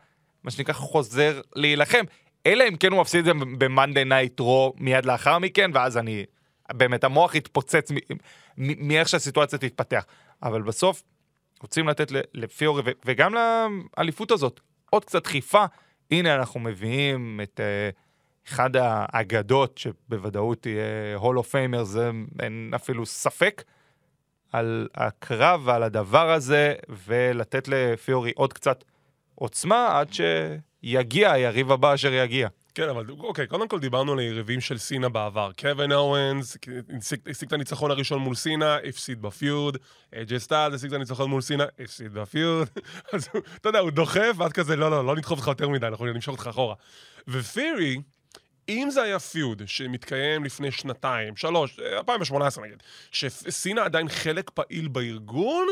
מה 0.43 0.51
שנקרא, 0.51 0.73
חוזר 0.73 1.41
להילחם. 1.55 2.03
אלא 2.45 2.63
אם 2.69 2.75
כן 2.75 2.91
הוא 2.91 3.01
מפסיד 3.01 3.19
את 3.19 3.25
זה 3.25 3.45
ב 3.57 3.64
Monday 3.64 4.03
Night 4.03 4.39
Raw 4.39 4.73
מיד 4.77 5.05
לאחר 5.05 5.39
מכן, 5.39 5.71
ואז 5.73 5.97
אני... 5.97 6.25
באמת, 6.73 7.03
המוח 7.03 7.35
יתפוצץ 7.35 7.91
מאיך 8.57 9.09
שהסיטואציה 9.09 9.59
תתפתח. 9.59 10.05
אבל 10.43 10.61
בסוף, 10.61 11.03
רוצים 11.61 11.87
לתת 11.87 12.11
לת'יורי, 12.33 12.83
וגם 13.05 13.33
לאליפות 13.33 14.31
הזאת, 14.31 14.59
עוד 14.89 15.05
קצת 15.05 15.23
דחיפה. 15.23 15.65
הנה, 16.11 16.35
אנחנו 16.35 16.59
מביאים 16.59 17.39
את 17.43 17.59
uh, 17.59 17.95
אחד 18.47 18.75
האגדות, 18.75 19.77
שבוודאות 19.77 20.65
יהיה 20.65 21.15
Hall 21.15 21.37
of 21.37 21.49
Famer, 21.49 21.83
זה 21.83 22.11
אין 22.39 22.71
אפילו 22.75 23.05
ספק, 23.05 23.63
על 24.51 24.87
הקרב 24.95 25.61
ועל 25.65 25.83
הדבר 25.83 26.31
הזה, 26.31 26.73
ולתת 27.05 27.67
לת'יורי 27.67 28.31
עוד 28.35 28.53
קצת 28.53 28.83
עוצמה 29.35 29.99
עד 29.99 30.09
שיגיע 30.13 31.31
היריב 31.31 31.71
הבא 31.71 31.93
אשר 31.93 32.13
יגיע. 32.13 32.47
כן, 32.75 32.89
אבל 32.89 33.05
אוקיי, 33.19 33.47
קודם 33.47 33.67
כל 33.67 33.79
דיברנו 33.79 34.11
על 34.11 34.19
היריבים 34.19 34.61
של 34.61 34.77
סינה 34.77 35.09
בעבר. 35.09 35.51
קווין 35.59 35.91
אוונס 35.91 36.57
השיג 37.29 37.47
את 37.47 37.53
הניצחון 37.53 37.91
הראשון 37.91 38.19
מול 38.19 38.35
סינה, 38.35 38.75
הפסיד 38.75 39.21
ב 39.21 39.31
feud. 39.31 39.77
אג'י 40.15 40.39
סטאד 40.39 40.73
השיג 40.73 40.89
את 40.89 40.95
הניצחון 40.95 41.29
מול 41.29 41.41
סינה, 41.41 41.65
הפסיד 41.79 42.13
ב 42.13 42.22
feud. 42.22 42.67
אז 43.13 43.29
אתה 43.55 43.69
יודע, 43.69 43.79
הוא 43.79 43.91
דוחף, 43.91 44.31
ואז 44.37 44.51
כזה, 44.51 44.75
לא, 44.75 44.91
לא, 44.91 45.05
לא 45.05 45.15
נדחוף 45.15 45.39
אותך 45.39 45.47
יותר 45.47 45.69
מדי, 45.69 45.87
אנחנו 45.87 46.05
נמשוך 46.05 46.31
אותך 46.31 46.47
אחורה. 46.47 46.75
ופירי, 47.27 47.97
אם 48.69 48.87
זה 48.91 49.01
היה 49.01 49.19
פיוד 49.19 49.61
שמתקיים 49.65 50.43
לפני 50.43 50.71
שנתיים, 50.71 51.35
שלוש, 51.35 51.79
אה, 51.79 51.97
2018 51.97 52.65
נגיד, 52.65 52.83
שסינה 53.11 53.83
עדיין 53.83 54.09
חלק 54.09 54.49
פעיל 54.49 54.87
בארגון, 54.87 55.67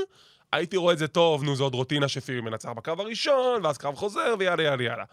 הייתי 0.51 0.77
רואה 0.77 0.93
את 0.93 0.97
זה 0.97 1.07
טוב, 1.07 1.43
נו, 1.43 1.55
זה 1.55 1.63
עוד 1.63 1.75
רוטינה 1.75 2.07
שפירי 2.07 2.41
מנצח 2.41 2.69
בקרב 2.69 2.99
הראשון, 2.99 3.65
ואז 3.65 3.77
קרב 3.77 3.95
חוזר, 3.95 4.35
ויאללה 4.39 4.63
יאללה 4.63 4.83
יאללה. 4.83 5.03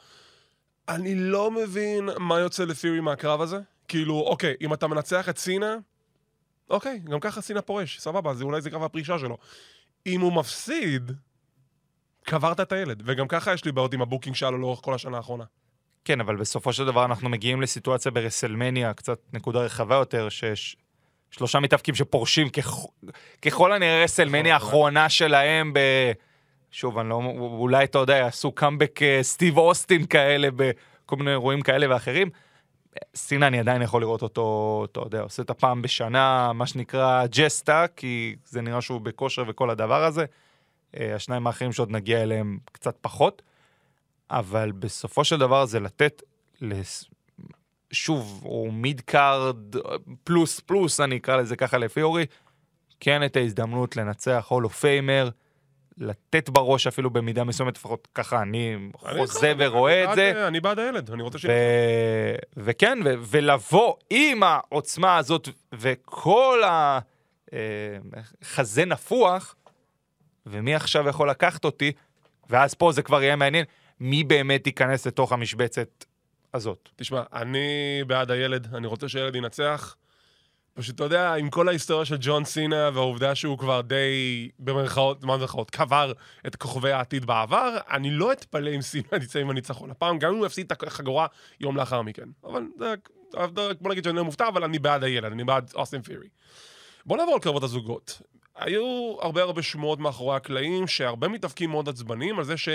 אני 0.88 1.14
לא 1.14 1.50
מבין 1.50 2.08
מה 2.18 2.38
יוצא 2.38 2.64
לפירי 2.64 3.00
מהקרב 3.00 3.40
הזה. 3.40 3.58
כאילו, 3.88 4.20
אוקיי, 4.20 4.54
אם 4.60 4.74
אתה 4.74 4.86
מנצח 4.86 5.28
את 5.28 5.38
סינה, 5.38 5.76
אוקיי, 6.70 6.98
גם 6.98 7.20
ככה 7.20 7.40
סינה 7.40 7.62
פורש, 7.62 8.00
סבבה, 8.00 8.34
זה 8.34 8.44
אולי 8.44 8.60
זה 8.60 8.70
קרב 8.70 8.82
הפרישה 8.82 9.18
שלו. 9.18 9.38
אם 10.06 10.20
הוא 10.20 10.32
מפסיד, 10.32 11.12
קברת 12.24 12.60
את 12.60 12.72
הילד. 12.72 13.02
וגם 13.06 13.28
ככה 13.28 13.52
יש 13.52 13.64
לי 13.64 13.72
בעיות 13.72 13.94
עם 13.94 14.02
ה 14.02 14.07
booking 14.07 14.36
שלו 14.36 14.58
לאורך 14.58 14.80
כל 14.82 14.94
השנה 14.94 15.16
האחרונה. 15.16 15.44
כן, 16.04 16.20
אבל 16.20 16.36
בסופו 16.36 16.72
של 16.72 16.86
דבר 16.86 17.04
אנחנו 17.04 17.28
מגיעים 17.28 17.62
לסיטואציה 17.62 18.10
ברסלמניה, 18.10 18.94
קצת 18.94 19.18
נקודה 19.32 19.60
רחבה 19.60 19.94
יותר, 19.94 20.28
שיש 20.28 20.76
שלושה 21.30 21.60
מתאבקים 21.60 21.94
שפורשים 21.94 22.48
ככ... 22.48 22.86
ככל 23.42 23.72
הנראה 23.72 24.04
רסלמניה 24.04 24.54
האחרונה 24.54 25.08
שלהם 25.08 25.72
ב... 25.72 25.78
שוב, 26.70 26.98
אני 26.98 27.08
לא... 27.08 27.14
אולי, 27.38 27.84
אתה 27.84 27.98
יודע, 27.98 28.16
יעשו 28.16 28.52
קאמבק 28.52 29.02
אה, 29.02 29.18
סטיב 29.22 29.58
אוסטין 29.58 30.06
כאלה 30.06 30.48
בכל 30.56 31.16
מיני 31.16 31.30
אירועים 31.30 31.62
כאלה 31.62 31.94
ואחרים. 31.94 32.30
סינה, 33.14 33.46
אני 33.46 33.60
עדיין 33.60 33.82
יכול 33.82 34.00
לראות 34.00 34.22
אותו, 34.22 34.86
אתה 34.92 35.00
יודע, 35.00 35.20
עושה 35.20 35.42
את 35.42 35.50
הפעם 35.50 35.82
בשנה, 35.82 36.52
מה 36.52 36.66
שנקרא 36.66 37.26
ג'סטה, 37.26 37.86
כי 37.96 38.36
זה 38.44 38.60
נראה 38.60 38.80
שהוא 38.80 39.00
בכושר 39.00 39.44
וכל 39.48 39.70
הדבר 39.70 40.04
הזה. 40.04 40.24
אה, 40.96 41.14
השניים 41.14 41.46
האחרים 41.46 41.72
שעוד 41.72 41.90
נגיע 41.90 42.22
אליהם 42.22 42.58
קצת 42.72 42.96
פחות. 43.00 43.42
אבל 44.30 44.72
בסופו 44.72 45.24
של 45.24 45.38
דבר 45.38 45.64
זה 45.64 45.80
לתת, 45.80 46.22
לס... 46.60 47.04
שוב, 47.92 48.40
הוא 48.42 48.72
mid 48.72 49.00
card 49.00 49.76
פלוס 50.24 50.60
פלוס, 50.60 51.00
אני 51.00 51.16
אקרא 51.16 51.36
לזה 51.36 51.56
ככה 51.56 51.78
לת'יורי, 51.78 52.26
כן 53.00 53.24
את 53.24 53.36
ההזדמנות 53.36 53.96
לנצח 53.96 54.46
Hall 54.48 54.63
of 54.63 54.70
Famer, 54.70 55.30
לתת 55.98 56.48
בראש 56.48 56.86
אפילו 56.86 57.10
במידה 57.10 57.44
מסוימת, 57.44 57.76
לפחות 57.76 58.08
ככה 58.14 58.42
אני 58.42 58.76
חוזה 58.94 59.52
ורואה 59.58 60.10
את 60.10 60.14
זה. 60.14 60.48
אני 60.48 60.60
בעד 60.60 60.78
הילד, 60.78 61.10
אני 61.10 61.22
רוצה 61.22 61.38
ש... 61.38 61.46
וכן. 62.56 62.98
ולבוא 63.20 63.94
עם 64.10 64.42
העוצמה 64.42 65.16
הזאת 65.16 65.48
וכל 65.74 66.62
החזה 67.52 68.84
נפוח, 68.84 69.54
ומי 70.46 70.74
עכשיו 70.74 71.08
יכול 71.08 71.30
לקחת 71.30 71.64
אותי, 71.64 71.92
ואז 72.50 72.74
פה 72.74 72.92
זה 72.92 73.02
כבר 73.02 73.22
יהיה 73.22 73.36
מעניין, 73.36 73.64
מי 74.00 74.24
באמת 74.24 74.66
ייכנס 74.66 75.06
לתוך 75.06 75.32
המשבצת 75.32 76.04
הזאת. 76.54 76.88
תשמע, 76.96 77.22
אני 77.32 77.68
בעד 78.06 78.30
הילד, 78.30 78.74
אני 78.74 78.86
רוצה 78.86 79.08
שהילד 79.08 79.36
ינצח. 79.36 79.96
פשוט, 80.74 80.94
אתה 80.94 81.04
יודע, 81.04 81.34
עם 81.34 81.50
כל 81.50 81.68
ההיסטוריה 81.68 82.04
של 82.04 82.16
ג'ון 82.20 82.44
סינה 82.44 82.90
והעובדה 82.94 83.34
שהוא 83.34 83.58
כבר 83.58 83.80
די, 83.80 84.48
במרכאות, 84.58 85.24
מה 85.24 85.36
במרכאות, 85.36 85.70
קבר 85.70 86.12
את 86.46 86.56
כוכבי 86.56 86.92
העתיד 86.92 87.24
בעבר, 87.24 87.76
אני 87.90 88.10
לא 88.10 88.32
אתפלא 88.32 88.70
אם 88.74 88.82
סינה 88.82 89.08
יצא 89.22 89.38
עם 89.38 89.50
הניצחון 89.50 89.90
הפעם, 89.90 90.18
גם 90.18 90.32
אם 90.32 90.38
הוא 90.38 90.46
יפסיד 90.46 90.72
את 90.72 90.82
החגורה 90.82 91.26
יום 91.60 91.76
לאחר 91.76 92.02
מכן. 92.02 92.28
אבל 92.44 92.62
זה, 92.78 92.94
בוא 93.80 93.90
נגיד 93.90 94.04
שאני 94.04 94.16
לא 94.16 94.24
מופתע, 94.24 94.48
אבל 94.48 94.64
אני 94.64 94.78
בעד 94.78 95.04
הילד, 95.04 95.32
אני 95.32 95.44
בעד 95.44 95.72
אוסטין 95.74 96.02
פירי. 96.02 96.28
בוא 97.06 97.16
נעבור 97.16 97.34
על 97.34 97.40
קרבות 97.40 97.62
הזוגות. 97.62 98.22
היו 98.60 99.16
הרבה 99.20 99.42
הרבה 99.42 99.62
שמועות 99.62 99.98
מאחורי 99.98 100.36
הקלעים, 100.36 100.86
שהרבה 100.86 101.28
מתאבקים 101.28 101.70
מאוד 101.70 101.88
עצבנים 101.88 102.38
על 102.38 102.44
זה 102.44 102.56
ש... 102.56 102.68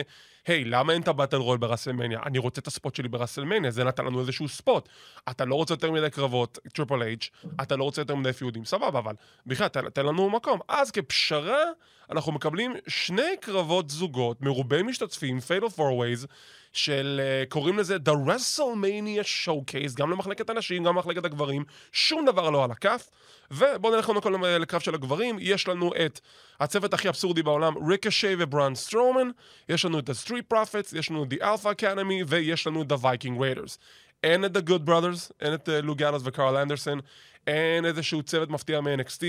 היי, 0.48 0.64
hey, 0.64 0.68
למה 0.68 0.94
אין 0.94 1.02
את 1.02 1.08
ה 1.08 1.12
battle 1.12 1.38
royal 1.38 1.58
ברסלמניה? 1.58 2.20
אני 2.26 2.38
רוצה 2.38 2.62
את 2.62 2.68
ה 2.68 2.73
spot 2.73 2.96
שלי 2.96 3.08
ברסלמניה, 3.08 3.72
זה 3.72 3.84
נתן 3.84 4.06
לנו 4.06 4.20
איזשהו 4.20 4.50
spot. 4.50 4.90
אתה 5.30 5.46
לא 5.46 5.56
רוצה 5.56 5.74
יותר 5.74 5.92
מדי 5.92 6.10
קרבות, 6.10 6.60
טריפל 6.74 7.02
אייץ', 7.02 7.30
אתה 7.62 7.76
לא 7.76 7.84
רוצה 7.84 8.02
יותר 8.02 8.16
מדי 8.16 8.34
feudים, 8.34 8.66
סבבה, 8.66 9.00
אבל 9.00 9.14
בכלל, 9.46 9.68
תן, 9.68 9.90
תן 9.90 10.06
לנו 10.06 10.30
מקום. 10.30 10.60
אז 10.68 10.92
כפשרה, 10.92 11.64
אנחנו 12.12 12.32
מקבלים 12.32 12.74
שני 12.88 13.38
קרבות 13.42 13.90
זוגות, 13.90 14.42
מרובי 14.42 14.84
משתתפים, 14.84 15.40
fatal 15.40 15.70
four 15.70 15.95
ways, 15.95 16.28
של, 16.76 17.22
uh, 17.22 17.50
קוראים 17.50 17.78
לזה 17.78 17.96
The 17.96 18.30
WrestleMania 18.30 19.46
Showcase, 19.46 19.96
גם 19.96 20.12
למחלקת 20.12 20.50
הנשים, 20.50 20.84
גם 20.84 20.96
למחלקת 20.96 21.26
הגברים, 21.26 21.64
שום 21.92 22.26
דבר 22.26 22.50
לא 22.50 22.64
על 22.64 22.72
הכף. 22.72 23.10
ובואו 23.52 23.96
נלך 23.96 24.06
קודם 24.06 24.22
כל 24.22 24.34
לקרב 24.60 24.82
של 24.82 24.96
הגברים, 24.96 25.38
יש 25.40 25.68
לנו 25.68 25.92
את 26.06 26.20
הצוות 26.60 26.94
הכי 26.94 27.10
אבסורדי 27.10 27.44
בעולם, 27.44 27.74
ריקושי 27.90 28.36
וברן 28.40 28.76
סטרומן, 28.76 29.30
יש 29.70 29.86
לנו 29.86 30.00
את 30.00 30.10
ה-Street 30.10 30.54
Profits, 30.54 30.98
יש 30.98 31.12
לנו 31.12 31.24
את 31.24 31.34
The 31.34 31.38
Alpha 31.38 31.82
Academy, 31.82 32.24
ויש 32.28 32.68
לנו 32.68 32.82
את 32.82 32.92
The 32.92 32.96
Viking 32.96 33.38
Raiders. 33.40 33.78
אין 34.26 34.46
את 34.46 34.58
The 34.58 34.70
Good 34.70 34.90
Brothers, 34.90 35.32
אין 35.42 35.54
את 35.54 35.70
uh, 35.70 35.72
לוק 35.84 35.98
גלוס 35.98 36.22
וקרל 36.26 36.58
אנדרסון, 36.58 37.00
אין 37.48 37.86
איזשהו 37.86 38.24
צוות 38.24 38.50
מפתיע 38.50 38.82
מ-NXT, 38.82 39.24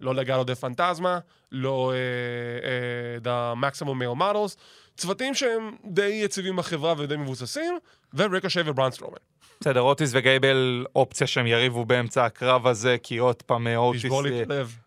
לא 0.00 0.14
לגלו 0.14 0.44
דה 0.44 0.54
פנטזמה, 0.54 1.18
לא 1.52 1.92
uh, 1.92 3.24
uh, 3.24 3.26
The 3.26 3.56
Maximum 3.64 4.02
Male 4.02 4.20
Models, 4.20 4.56
צוותים 4.96 5.34
שהם 5.34 5.76
די 5.84 6.20
יציבים 6.24 6.56
בחברה 6.56 6.94
ודי 6.98 7.16
מבוססים, 7.16 7.78
וריקושי 8.14 8.60
ובראון 8.66 8.90
סטרומן. 8.90 9.16
בסדר, 9.60 9.80
אוטיס 9.80 10.10
וגייבל 10.12 10.86
אופציה 10.96 11.26
שהם 11.26 11.46
יריבו 11.46 11.84
באמצע 11.84 12.24
הקרב 12.24 12.66
הזה, 12.66 12.96
כי 13.02 13.18
עוד 13.18 13.42
פעם 13.42 13.66
אוטיס 13.66 14.12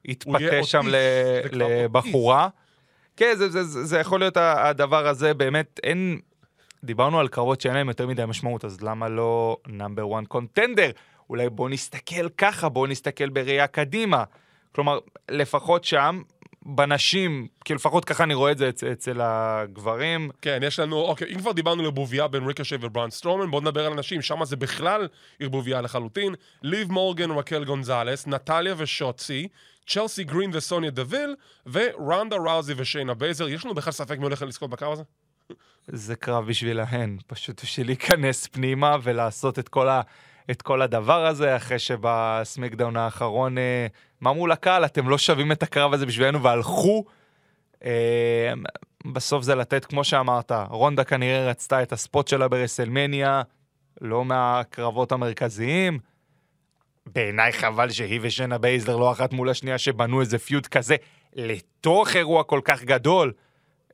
יתפתה 0.06 0.64
שם 0.64 0.86
לבחורה. 1.52 2.48
כן, 3.18 3.34
זה 3.66 4.00
יכול 4.00 4.20
להיות 4.20 4.38
הדבר 4.38 5.08
הזה, 5.08 5.34
באמת, 5.34 5.80
אין... 5.84 6.20
דיברנו 6.84 7.20
על 7.20 7.28
קרבות 7.28 7.62
שאין 7.62 7.74
להם 7.74 7.88
יותר 7.88 8.08
מדי 8.08 8.26
משמעות, 8.28 8.66
אז 8.66 8.82
למה 8.82 9.10
לא 9.10 9.58
number 9.68 10.20
1 10.20 10.28
contender? 10.28 10.92
אולי 11.30 11.50
בואו 11.50 11.70
נסתכל 11.70 12.30
ככה, 12.30 12.70
בואו 12.70 12.88
נסתכל 12.88 13.30
בראייה 13.30 13.68
קדימה. 13.68 14.24
כלומר, 14.76 15.00
לפחות 15.32 15.84
שם, 15.84 16.22
בנשים, 16.66 17.48
כי 17.66 17.74
לפחות 17.74 18.06
ככה 18.06 18.24
אני 18.24 18.34
רואה 18.34 18.52
את 18.52 18.58
זה 18.58 18.70
אצ, 18.70 18.84
אצל 18.84 19.22
הגברים. 19.22 20.30
כן, 20.42 20.60
יש 20.64 20.80
לנו, 20.80 21.02
אוקיי, 21.02 21.34
אם 21.34 21.40
כבר 21.40 21.52
דיברנו 21.52 21.80
על 21.80 21.86
ערבוביה 21.86 22.28
בין 22.28 22.48
ריקושי 22.48 22.76
ובראון 22.82 23.10
סטרומן, 23.10 23.52
בואו 23.52 23.62
נדבר 23.62 23.86
על 23.86 23.94
נשים, 23.94 24.22
שם 24.22 24.46
זה 24.46 24.56
בכלל 24.56 25.08
ערבוביה 25.40 25.82
לחלוטין. 25.82 26.36
ליב 26.62 26.92
מורגן 26.92 27.32
ורקל 27.32 27.64
גונזלס, 27.64 28.28
נטליה 28.28 28.74
ושוטזי, 28.78 29.48
צ'לסי 29.88 30.24
גרין 30.24 30.50
וסוניה 30.54 30.92
דוויל, 30.92 31.36
ורונדה 31.66 32.36
ראוזי 32.36 32.74
ושיינה 32.78 33.14
בייזלר. 33.14 33.50
יש 33.50 33.66
לנו 33.66 33.74
בכלל 33.74 33.94
ספק 33.94 34.18
מי 34.18 34.24
הולך 34.24 34.42
לזכות 34.42 34.70
בקרב 34.70 34.92
הזה? 34.92 35.04
זה 35.88 36.16
קרב 36.16 36.48
בשבילהן, 36.48 37.18
פשוט 37.28 37.64
בשביל 37.64 37.88
להיכנס 37.88 38.48
פנימה 38.48 38.98
ולעשות 39.04 39.60
את 39.60 39.70
כל 39.70 39.90
ה... 39.90 40.02
את 40.52 40.62
כל 40.62 40.82
הדבר 40.82 41.26
הזה, 41.26 41.56
אחרי 41.56 41.80
שבסמקדאון 41.80 42.98
האחרון, 42.98 43.58
אה, 43.58 43.88
מה 44.22 44.30
אמרו 44.30 44.48
לקהל, 44.48 44.86
אתם 44.86 45.10
לא 45.10 45.18
שווים 45.18 45.52
את 45.52 45.64
הקרב 45.64 45.94
הזה 45.94 46.06
בשבילנו, 46.06 46.44
והלכו. 46.44 47.06
אה, 47.86 48.54
בסוף 49.06 49.44
זה 49.44 49.56
לתת, 49.56 49.86
כמו 49.86 50.04
שאמרת, 50.04 50.52
רונדה 50.70 51.04
כנראה 51.04 51.50
רצתה 51.50 51.84
את 51.84 51.92
ה 51.92 51.99
spot 51.99 52.28
שלה 52.28 52.48
ברסלמניה, 52.48 53.42
לא 54.02 54.26
מהקרבות 54.26 55.12
המרכזיים. 55.12 56.00
בעיניי 57.06 57.54
חבל 57.54 57.90
שהיא 57.90 58.20
ושיינה 58.24 58.58
בייזלר 58.58 58.98
לא 58.98 59.12
אחת 59.12 59.34
מול 59.34 59.50
השנייה 59.50 59.78
שבנו 59.78 60.22
איזה 60.22 60.38
feud 60.38 60.68
כזה 60.68 60.96
לתוך 61.36 62.16
אירוע 62.16 62.44
כל 62.44 62.62
כך 62.64 62.84
גדול. 62.84 63.34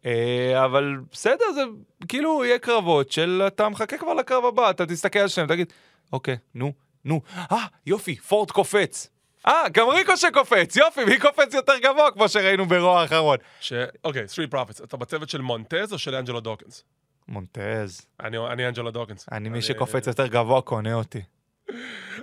אה, 0.08 0.66
אבל 0.66 0.98
בסדר, 1.12 1.52
זה 1.56 1.62
כאילו 2.08 2.46
יהיה 2.46 2.60
קרבות 2.60 3.12
של 3.12 3.44
אתה 3.48 3.70
מחכה 3.70 3.98
כבר 3.98 4.14
לקרב 4.14 4.46
הבא, 4.46 4.70
אתה 4.70 4.86
תסתכל 4.86 5.20
על 5.20 5.28
שניהם, 5.28 5.50
תגיד, 5.50 5.74
אוקיי, 6.14 6.38
נו, 6.56 6.74
נו, 7.06 7.22
אה, 7.52 7.66
יופי, 7.86 8.16
פורד 8.16 8.52
קופץ. 8.52 9.10
אה, 9.48 9.64
גם 9.72 9.90
ריקושיי 9.90 10.18
קופץ, 10.18 10.76
יופי, 10.76 11.06
מי 11.06 11.20
קופץ 11.20 11.54
יותר 11.54 11.78
גבוה, 11.78 12.12
כמו 12.12 12.30
שראינו 12.30 12.66
ב 12.66 12.75
Raw 12.75 13.02
האחרון. 13.02 13.38
ש... 13.60 13.74
אוקיי, 14.04 14.28
סטריט 14.28 14.52
פרופיטס, 14.52 14.82
אתה 14.82 14.98
בצוות 14.98 15.30
של 15.30 15.42
מונטז 15.42 15.94
או 15.94 15.98
של 16.00 16.16
אנג'לו 16.16 16.40
דוקינס? 16.40 16.84
מונטז. 17.28 18.02
אני, 18.20 18.38
אני 18.38 18.68
אנג'לו 18.68 18.92
דוקינס. 18.92 19.26
אני 19.32 19.50
מי 19.50 19.62
שקופץ 19.62 20.08
יותר 20.08 20.28
גבוה 20.28 20.62
קונה 20.62 20.94
אותי. 20.94 21.22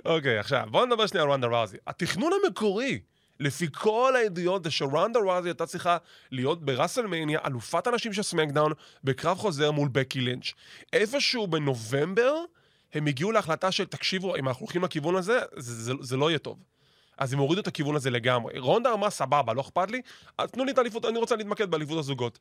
אוקיי, 0.05 0.39
עכשיו, 0.39 0.63
בואו 0.71 0.85
נדבר 0.85 1.07
שנייה 1.07 1.23
על 1.23 1.29
רונדה 1.29 1.47
ראוזי. 1.47 1.77
התכנון 1.87 2.31
המקורי, 2.43 2.99
לפי 3.39 3.67
כל 3.71 4.13
העדויות, 4.15 4.63
זה 4.63 4.71
שרונדה 4.71 5.19
ראוזי 5.19 5.49
הייתה 5.49 5.65
צריכה 5.65 5.97
להיות 6.31 6.65
בראסלמניה, 6.65 7.39
אלופת 7.45 7.87
הנשים 7.87 8.13
של 8.13 8.23
סמקדאון, 8.23 8.71
בקרב 9.03 9.37
חוזר 9.37 9.71
מול 9.71 9.89
בקי 9.91 10.21
לינץ'. 10.21 10.53
איפשהו 10.93 11.47
בנובמבר, 11.47 12.35
הם 12.93 13.07
הגיעו 13.07 13.31
להחלטה 13.31 13.71
של, 13.71 13.85
תקשיבו, 13.85 14.35
אם 14.35 14.47
אנחנו 14.47 14.63
הולכים 14.63 14.83
לכיוון 14.83 15.15
הזה, 15.15 15.39
זה, 15.55 15.73
זה, 15.83 15.93
זה 16.01 16.17
לא 16.17 16.29
יהיה 16.29 16.39
טוב. 16.39 16.57
אז 17.17 17.33
הם 17.33 17.39
הורידו 17.39 17.61
את 17.61 17.67
הכיוון 17.67 17.95
הזה 17.95 18.09
לגמרי. 18.09 18.59
רונדה 18.59 18.93
אמרה, 18.93 19.09
סבבה, 19.09 19.53
לא 19.53 19.61
אכפת 19.61 19.91
לי, 19.91 20.01
תנו 20.51 20.65
לי 20.65 20.71
את 20.71 20.77
האליפות, 20.77 21.05
אני 21.05 21.17
רוצה 21.17 21.35
להתמקד 21.35 21.71
באליפות 21.71 21.97
הזוגות. 21.97 22.39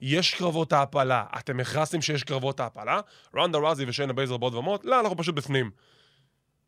יש 0.00 0.34
קרבות 0.34 0.72
העפלה, 0.72 1.24
אתם 1.38 1.60
הכרזתם 1.60 2.02
שיש 2.02 2.24
קרבות 2.24 2.60
העפלה, 2.60 3.00
רונדה 3.34 3.58
ראוזי 3.58 3.84
ושיינה 3.88 4.12
בייזלר 4.12 4.36
בעוד 4.36 4.54
ומות, 4.54 4.84
לא, 4.84 5.00
אנחנו 5.00 5.16
פשוט 5.16 5.34
בפנים. 5.34 5.70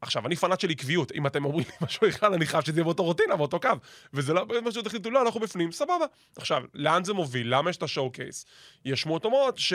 עכשיו, 0.01 0.27
אני 0.27 0.37
פנאט 0.37 0.61
של 0.61 0.71
עקביות, 0.71 1.13
אם 1.13 1.27
אתם 1.27 1.45
אומרים 1.45 1.65
לי 1.69 1.73
משהו 1.87 2.09
אחד, 2.09 2.33
אני 2.33 2.47
חייב 2.47 2.65
שזה 2.65 2.79
יהיה 2.79 2.85
באותו 2.85 3.05
רוטינה, 3.05 3.37
באותו 3.37 3.61
קו. 3.61 3.69
וזה 4.13 4.35
לא, 4.35 4.47
פשוט 4.65 4.87
החליטו, 4.87 5.11
לא, 5.11 5.23
אנחנו 5.23 5.41
בפנים, 5.41 5.73
סבבה. 5.73 6.07
עכשיו, 6.37 6.63
לאן 6.75 7.05
זה 7.05 7.13
מוביל? 7.13 7.55
למה 7.55 7.71
יש 7.71 7.77
את 7.77 7.83
ה 7.83 8.11
showcase? 8.11 8.47
יש 8.85 9.01
שמועות 9.01 9.25
אומרות 9.25 9.59
ש... 9.59 9.73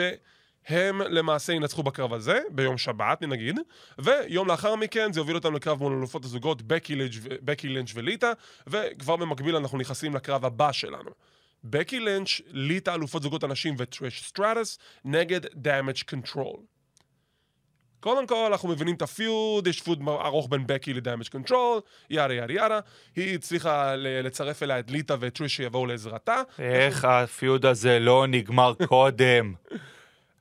הם 0.68 1.00
למעשה 1.00 1.52
ינצחו 1.52 1.82
בקרב 1.82 2.12
הזה, 2.12 2.40
ביום 2.50 2.78
שבת 2.78 3.22
נגיד, 3.22 3.58
ויום 3.98 4.48
לאחר 4.48 4.76
מכן 4.76 5.12
זה 5.12 5.20
יוביל 5.20 5.36
אותם 5.36 5.54
לקרב 5.54 5.78
מול 5.78 5.92
אלופות 5.92 6.24
הזוגות 6.24 6.62
בקי 7.42 7.68
לינץ', 7.68 7.92
וליטה, 7.94 8.32
וכבר 8.66 9.16
במקביל 9.16 9.56
אנחנו 9.56 9.78
נכנסים 9.78 10.14
לקרב 10.14 10.44
הבא 10.44 10.72
שלנו. 10.72 11.10
בקי 11.64 12.00
לינץ', 12.00 12.40
ליטה 12.46 12.94
אלופות 12.94 13.22
זוגות 13.22 13.44
הנשים 13.44 13.74
וטריש 13.78 14.24
סטרטס, 14.24 14.78
נגד 15.04 15.40
Damage 15.54 16.02
Control. 16.08 16.56
קודם 18.04 18.26
כל, 18.26 18.48
אנחנו 18.52 18.68
מבינים 18.68 18.94
את 18.94 19.02
ה 19.02 19.13
feud, 19.13 19.66
יש 19.66 19.80
feud 19.80 20.02
ארוך 20.08 20.46
בין 20.50 20.66
בקי 20.66 20.94
ל 20.94 20.99
Damage 20.99 21.28
Control, 21.28 21.80
yada 22.10 22.34
yada 22.34 22.52
yada. 22.52 22.80
היא 23.16 23.34
הצליחה 23.34 23.96
לצרף 23.96 24.62
אליה 24.62 24.78
את 24.78 24.90
ליטה 24.90 25.16
ואת 25.20 25.34
טריש 25.34 25.56
שיבואו 25.56 25.86
לעזרתה. 25.86 26.42
איך 26.58 27.04
ה 27.04 27.16
feud 27.16 27.66
הזה 27.66 27.98
לא 27.98 28.26
נגמר 28.26 28.74
קודם? 28.88 29.54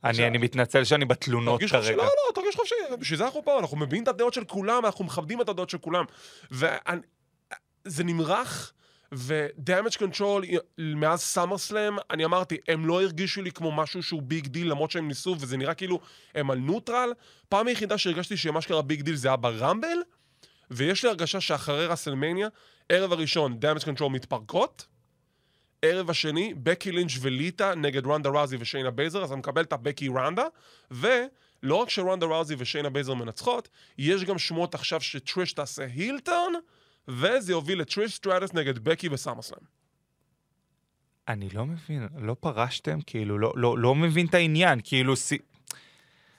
אני 0.03 0.27
אני 0.27 0.38
מתנצל 0.38 0.84
שאני 0.84 1.05
בתלונות 1.05 1.60
תרגיש 1.60 1.72
חופשי, 1.72 1.88
כרגע. 1.88 1.98
לא, 1.98 2.03
לא, 2.03 2.34
תרגיש 2.36 2.55
חופשי, 2.55 2.75
בשביל 3.00 3.17
זה 3.17 3.25
אנחנו 3.25 3.41
פה, 3.46 3.60
אנחנו 3.60 3.77
מבינים 3.77 4.03
את 4.03 4.08
הדעות 4.08 4.34
של 4.34 4.43
כולם, 4.43 4.86
אנחנו 4.86 5.05
מכבדים 5.05 5.41
את 5.41 5.50
הדעות 5.50 5.70
של 5.70 5.77
כולם. 5.77 6.05
וזה 6.51 8.03
נמרח, 8.03 8.74
ו-Damage 9.16 9.98
Control 9.98 10.46
מאז 10.77 11.22
סאמר 11.22 11.55
אני 12.12 12.25
אמרתי, 12.25 12.58
הם 12.67 12.86
לא 12.86 13.01
הרגישו 13.01 13.41
לי 13.41 13.51
כמו 13.51 13.72
משהו 13.72 14.03
שהוא 14.03 14.22
big 14.22 14.48
deal, 14.48 14.72
למרות 14.72 14.91
שהם 14.91 15.08
ניסו, 15.08 15.36
וזה 15.39 15.58
נראה 15.58 15.74
כאילו 15.74 16.00
הם 16.36 16.51
על 16.51 16.58
neutral. 16.58 17.13
פעם 17.50 17.67
היחידה 17.67 17.98
שהרגשתי 17.98 18.38
שמה 18.38 18.62
שקרה 18.62 18.82
big 18.82 19.02
deal 19.02 19.16
זה 19.15 19.27
היה 19.27 19.38
ברמבל, 19.38 19.98
ויש 20.72 21.03
לי 21.03 21.10
הרגשה 21.10 21.41
שאחרי 21.41 21.88
ראסלמניה, 21.88 22.48
ערב 22.89 23.12
הראשון, 23.12 23.60
damage 23.62 23.84
control 23.84 24.10
מתפרקות, 24.10 24.86
ערב 25.82 26.10
השני, 26.10 26.53
בקי 26.53 26.91
לינץ' 26.91 27.12
וליטה 27.22 27.75
נגד 27.75 28.05
רונדה 28.05 28.29
ראוזי 28.30 28.58
ושיינה 28.60 28.91
בייזלר, 28.92 29.24
אז 29.24 29.32
אני 29.32 29.39
מקבל 29.39 29.62
את 29.62 29.74
הבקי 29.74 30.08
רונדה, 30.08 30.46
ולא 30.91 31.75
רק 31.75 31.89
שרונדה 31.89 32.25
ראוזי 32.25 32.56
ושיינה 32.58 32.89
בייזלר 32.90 33.13
מנצחות, 33.13 33.70
יש 33.98 34.24
גם 34.24 34.38
שמועות 34.38 34.75
עכשיו 34.75 35.01
שטריש 35.01 35.53
תעשה 35.53 35.86
heel 35.86 36.16
turn, 36.16 36.54
וזה 37.08 37.52
יוביל 37.52 37.80
לטריש 37.82 38.14
סטרטס 38.16 38.54
נגד 38.54 38.80
בקי 38.80 39.10
בסאמרסלאם. 39.12 39.60
אני 41.28 41.50
לא 41.54 41.66
מבין, 41.66 42.08
לא 42.18 42.36
פרשתם? 42.40 43.00
כאילו, 43.06 43.40
לא- 43.40 43.54
לא 43.56 43.78
לא 43.78 43.96
מבין 43.96 44.26
את 44.26 44.34
העניין, 44.34 44.80
כאילו... 44.84 45.16
סי- 45.16 45.38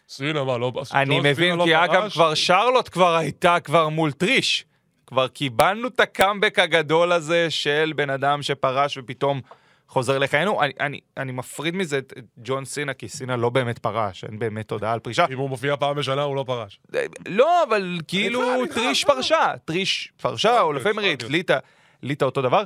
סינה, 0.09 0.45
מה, 0.45 0.59
לא... 0.59 0.73
אני 0.93 1.21
מבין, 1.21 1.57
לא 1.57 1.65
כי 1.65 1.77
אגב, 1.77 2.01
פרש? 2.03 2.13
כבר 2.13 2.35
שרלוט 2.35 2.89
כבר 2.93 3.15
הייתה 3.17 3.61
כבר 3.61 3.89
מול 3.89 4.13
טריש. 4.13 4.65
כבר 5.07 5.29
קיבלנו 5.29 5.89
את 5.89 6.01
הקאמבק 6.01 6.59
הגדול 6.59 7.13
הזה 7.13 7.51
של 7.51 7.93
בן 7.97 8.11
אדם 8.11 8.43
שפרש 8.43 8.99
ופתאום 8.99 9.41
חוזר 9.89 10.19
לחיינו. 10.19 10.63
אני, 10.63 10.73
אני, 10.81 11.01
אני 11.17 11.33
מפריד 11.33 11.75
מזה 11.77 11.99
את 11.99 12.13
ג'ון 12.39 12.65
סינה, 12.65 12.95
כי 12.95 13.09
סינה 13.09 13.37
לא 13.37 13.51
באמת 13.51 13.79
פרש, 13.79 14.25
אין 14.25 14.39
באמת 14.39 14.71
הודעה 14.71 14.93
על 14.93 14.99
פרישה. 14.99 15.27
אם 15.33 15.39
הוא 15.39 15.49
מופיע 15.49 15.77
פעם 15.77 15.97
בשנה, 15.97 16.23
הוא 16.23 16.37
לא 16.37 16.45
פרש. 16.47 16.79
לא, 17.27 17.63
אבל 17.69 18.01
כאילו 18.09 18.41
טריש 18.75 19.05
בסדר. 19.05 19.15
פרשה, 19.15 19.53
טריש 19.65 20.13
פרשה, 20.23 20.61
או 20.61 20.73
לפעמים 20.73 21.01
ראית. 21.01 21.23
ליטה, 21.23 21.59
ליטה 22.03 22.25
אותו 22.25 22.43
דבר. 22.43 22.65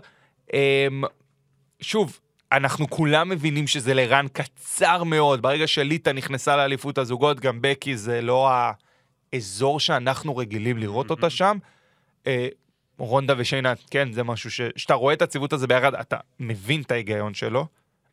אמ, 0.53 1.03
שוב, 1.81 2.19
אנחנו 2.53 2.91
כולם 2.91 3.29
מבינים 3.29 3.67
שזה 3.67 3.95
לרן 3.95 4.27
קצר 4.33 5.05
מאוד. 5.05 5.43
ברגע 5.43 5.67
שליטה 5.67 6.13
נכנסה 6.13 6.57
לאליפות 6.57 6.99
הזוגות, 6.99 7.41
גם 7.41 7.59
בקי 7.61 7.97
זה 7.97 8.21
לא 8.21 8.51
האזור 9.33 9.81
שאנחנו 9.81 10.37
רגילים 10.37 10.79
לראות 10.79 11.11
אותה 11.11 11.31
שם. 11.31 11.59
רונדה 12.99 13.35
ושיינה, 13.39 13.73
כן, 13.91 14.13
זה 14.13 14.23
משהו 14.25 14.51
ש... 14.51 14.61
שאתה 14.77 14.95
רואה 14.95 15.15
את 15.15 15.23
הציוות 15.23 15.53
הזה 15.53 15.67
ביחד, 15.67 15.95
אתה 15.95 16.17
מבין 16.41 16.83
את 16.83 16.91
ההיגיון 16.93 17.35
שלו. 17.35 17.67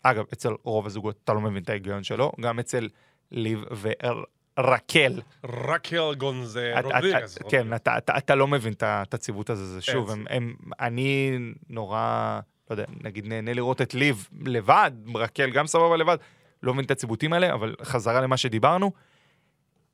אגב, 0.04 0.26
אצל 0.34 0.50
רוב 0.64 0.86
הזוגות 0.86 1.16
אתה 1.24 1.34
לא 1.34 1.42
מבין 1.42 1.64
את 1.64 1.70
ההיגיון 1.70 2.04
שלו, 2.04 2.32
גם 2.42 2.60
אצל 2.60 2.90
ליב 3.32 3.64
ורקל. 3.82 5.22
רקל 5.46 6.16
גונזה 6.18 6.74
רודריגז. 6.84 7.38
כן, 7.50 7.74
אתה- 7.76 7.98
אתה- 7.98 8.18
אתה 8.18 8.36
לא 8.36 8.48
מבין 8.48 8.74
את 8.74 8.84
ה- 8.84 9.02
את 9.02 9.14
הציוות 9.14 9.50
הזה, 9.50 9.66
זה 9.66 9.82
שוב, 9.82 10.10
אין, 10.10 10.20
הם- 10.20 10.26
הם- 10.30 10.72
אני 10.80 11.38
נורא, 11.70 12.40
לא 12.70 12.74
יודע, 12.74 12.86
נגיד 13.04 13.28
נהנה 13.28 13.54
לראות 13.54 13.82
את 13.82 13.94
ליב 13.94 14.28
לבד, 14.46 14.92
רקל 15.16 15.50
גם 15.50 15.68
סבבה 15.68 15.98
לבד, 15.98 16.18
לא 16.64 16.74
מבין 16.74 16.86
את 16.86 16.92
הציוותים 16.92 17.34
האלה, 17.34 17.54
אבל 17.54 17.76
חזרה 17.84 18.22
למה 18.22 18.38
שדיברנו. 18.38 18.92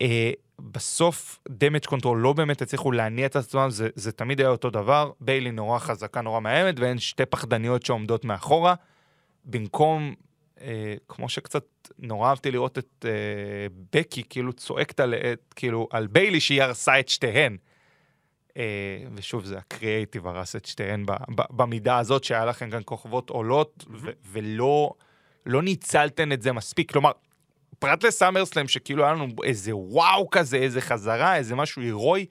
אה, 0.02 0.32
בסוף 0.60 1.40
damage 1.50 1.86
control 1.86 2.20
לא 2.20 2.34
באמת 2.34 2.62
הצליחו 2.62 2.92
להניע 2.92 3.26
את 3.26 3.36
עצמם, 3.36 3.70
זה, 3.70 3.90
זה 3.96 4.12
תמיד 4.12 4.40
היה 4.40 4.50
אותו 4.50 4.70
דבר, 4.70 5.12
ביילי 5.20 5.52
נורא 5.52 5.80
חזקה, 5.80 6.22
נורא 6.22 6.40
מאיימת, 6.40 6.80
והן 6.80 7.00
שתי 7.00 7.26
פחדניות 7.26 7.86
שעומדות 7.86 8.26
מאחורה. 8.26 8.76
במקום, 9.46 10.16
אה, 10.62 10.96
כמו 11.08 11.30
שקצת 11.30 11.66
נורא 12.00 12.30
אהבתי 12.30 12.52
לראות 12.52 12.78
את 12.78 13.06
אה, 13.06 13.12
בקי, 13.94 14.24
כאילו 14.30 14.54
צועקת 14.54 15.00
על, 15.00 15.14
את, 15.14 15.54
כאילו, 15.56 15.88
על 15.92 16.08
ביילי 16.08 16.40
שהיא 16.40 16.62
הרסה 16.62 17.00
את 17.00 17.10
שתיהן. 17.10 17.58
אה, 18.58 18.64
ושוב, 19.14 19.46
זה 19.46 19.58
הקריאייטיב 19.58 20.28
הרס 20.28 20.56
את 20.56 20.66
שתיהן 20.66 21.06
ב, 21.06 21.12
ב, 21.12 21.42
במידה 21.50 21.98
הזאת, 21.98 22.24
שהיה 22.24 22.46
לכם 22.46 22.70
גם 22.70 22.84
כוכבות 22.84 23.30
עולות, 23.30 23.86
ו, 24.02 24.10
ולא 24.26 24.92
לא 25.46 25.62
ניצלתן 25.62 26.32
את 26.32 26.42
זה 26.42 26.52
מספיק. 26.52 26.92
כלומר, 26.92 27.12
פרט 27.82 28.04
לסאמרסלאם, 28.04 28.68
שכאילו 28.68 29.04
היה 29.04 29.14
לנו 29.14 29.28
איזה 29.44 29.76
וואו 29.76 30.30
כזה, 30.30 30.58
איזה 30.58 30.82
חזרה, 30.82 31.36
איזה 31.36 31.56
משהו 31.56 31.82
הירואי, 31.82 32.26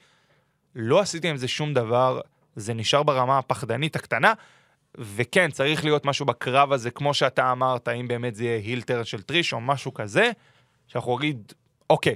לא 0.75 1.01
עשיתי 1.01 1.29
עם 1.29 1.37
זה 1.37 1.49
שום 1.49 1.75
דבר, 1.75 2.21
זה 2.57 2.75
נשאר 2.75 3.03
ברמה 3.03 3.39
הפחדנית 3.39 3.97
הקטנה, 3.97 4.33
וכן, 4.99 5.51
צריך 5.51 5.85
להיות 5.85 6.05
משהו 6.05 6.27
בקרב 6.27 6.73
הזה, 6.73 6.91
כמו 6.91 7.15
שאתה 7.15 7.53
אמרת, 7.53 7.89
אם 7.89 8.09
באמת 8.09 8.35
זה 8.35 8.45
יהיה 8.45 8.57
הילטר 8.57 9.03
של 9.03 9.23
טריש 9.23 9.53
או 9.53 9.61
משהו 9.61 9.95
כזה, 9.95 10.31
שאנחנו 10.87 11.19
נגיד, 11.19 11.53
אוקיי, 11.91 12.15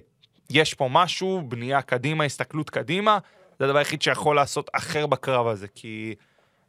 יש 0.50 0.74
פה 0.74 0.88
משהו, 0.90 1.42
בנייה 1.48 1.82
קדימה, 1.82 2.24
הסתכלות 2.24 2.70
קדימה, 2.70 3.18
זה 3.58 3.64
הדבר 3.64 3.78
היחיד 3.78 4.02
שיכול 4.02 4.36
לעשות 4.36 4.70
אחר 4.72 5.06
בקרב 5.06 5.46
הזה, 5.46 5.66
כי 5.68 6.14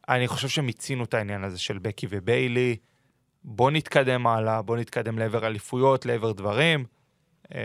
אני 0.08 0.28
חושב 0.28 0.48
שמיצינו 0.48 1.04
את 1.04 1.14
העניין 1.14 1.44
הזה 1.44 1.58
של 1.58 1.78
בקי 1.78 2.06
וביילי. 2.10 2.76
בוא 3.48 3.70
נתקדם 3.70 4.26
הלאה, 4.26 4.62
בוא 4.62 4.76
נתקדם 4.76 5.18
לעבר 5.18 5.46
אליפויות, 5.46 6.06
לעבר 6.06 6.32
דברים. 6.32 6.84
אה, 7.54 7.60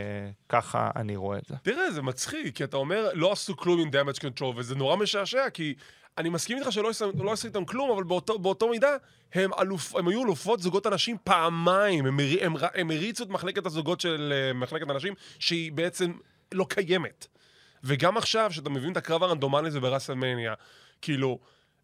ככה 0.49 0.89
אני 0.95 1.15
רואה 1.15 1.37
את 1.37 1.45
זה. 1.47 1.55
תראה, 1.63 1.91
זה 1.91 2.01
מצחיק, 2.01 2.55
כי 2.55 2.63
אתה 2.63 2.77
אומר, 2.77 3.09
לא 3.13 3.31
עשו 3.31 3.57
כלום 3.57 3.79
עם 3.79 3.89
damage 3.89 4.17
control, 4.19 4.45
וזה 4.55 4.75
נורא 4.75 4.95
משעשע, 4.95 5.49
כי 5.49 5.73
אני 6.17 6.29
מסכים 6.29 6.57
איתך 6.57 6.71
שלא 6.71 6.89
עשו- 6.89 7.11
לא 7.23 7.31
עשו 7.31 7.47
איתם 7.47 7.65
כלום, 7.65 7.91
אבל 7.91 8.03
באותו, 8.03 8.39
באותו 8.39 8.69
מידה, 8.69 8.95
הם, 9.33 9.51
אלופ, 9.59 9.95
הם 9.95 10.07
היו 10.07 10.23
אלופות 10.23 10.59
זוגות 10.59 10.85
הנשים 10.85 11.17
פעמיים. 11.23 12.05
הם, 12.05 12.19
הרי- 12.19 12.41
הם, 12.45 12.53
הם 12.73 12.91
הריצו 12.91 13.23
את 13.23 13.29
מחלקת 13.29 13.65
הזוגות 13.65 14.01
של 14.01 14.33
אה, 14.35 14.53
מחלקת 14.53 14.89
הנשים, 14.89 15.13
שהיא 15.39 15.71
בעצם 15.71 16.11
לא 16.51 16.65
קיימת. 16.69 17.27
וגם 17.83 18.17
עכשיו, 18.17 18.51
שאתה 18.51 18.69
מבין 18.69 18.91
את 18.91 18.97
הקרב 18.97 19.23
הרנדומלי 19.23 19.67
הזה 19.67 19.79
בראסלמניה, 19.79 20.53
כאילו, 21.01 21.39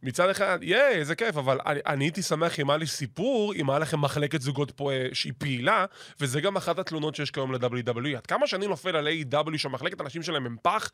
מצד 0.08 0.30
אחד, 0.30 0.60
ייי, 0.62 0.96
איזה 0.96 1.16
כיף, 1.16 1.38
אבל 1.38 1.60
אני, 1.66 1.80
אני 1.86 2.06
הייתי 2.06 2.22
שמח 2.22 2.60
אם 2.60 2.70
היה 2.70 2.78
לי 2.78 2.88
סיפור, 2.88 3.54
אם 3.54 3.70
היה 3.70 3.80
לכם 3.80 4.02
מחלקת 4.02 4.42
זוגות 4.42 4.72
פה 4.72 4.92
אה, 4.92 5.08
שהיא 5.14 5.34
פעילה, 5.38 5.86
וזה 6.20 6.42
גם 6.42 6.58
אחת 6.58 6.80
התלונות 6.80 7.16
שיש 7.16 7.32
כיום 7.32 7.54
ל-WWE. 7.54 8.18
עד 8.18 8.26
כמה 8.26 8.48
שאני 8.48 8.68
נופל 8.68 8.96
על 8.96 9.08
A.W. 9.08 9.58
שהמחלקת 9.58 10.00
הנשים 10.00 10.24
שלהם 10.24 10.46
הם 10.46 10.56
פח, 10.62 10.92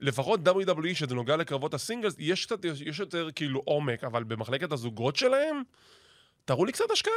לפחות 0.00 0.48
WWE, 0.48 0.94
שזה 0.94 1.14
נוגע 1.14 1.36
לקרבות 1.36 1.74
הסינגלס, 1.74 2.14
יש 2.18 2.46
קצת, 2.46 2.64
יש 2.64 2.98
יותר 2.98 3.28
כאילו 3.34 3.60
עומק, 3.64 4.04
אבל 4.04 4.24
במחלקת 4.24 4.72
הזוגות 4.72 5.16
שלהם, 5.16 5.62
תראו 6.44 6.64
לי 6.64 6.72
קצת 6.72 6.90
השקעה. 6.92 7.12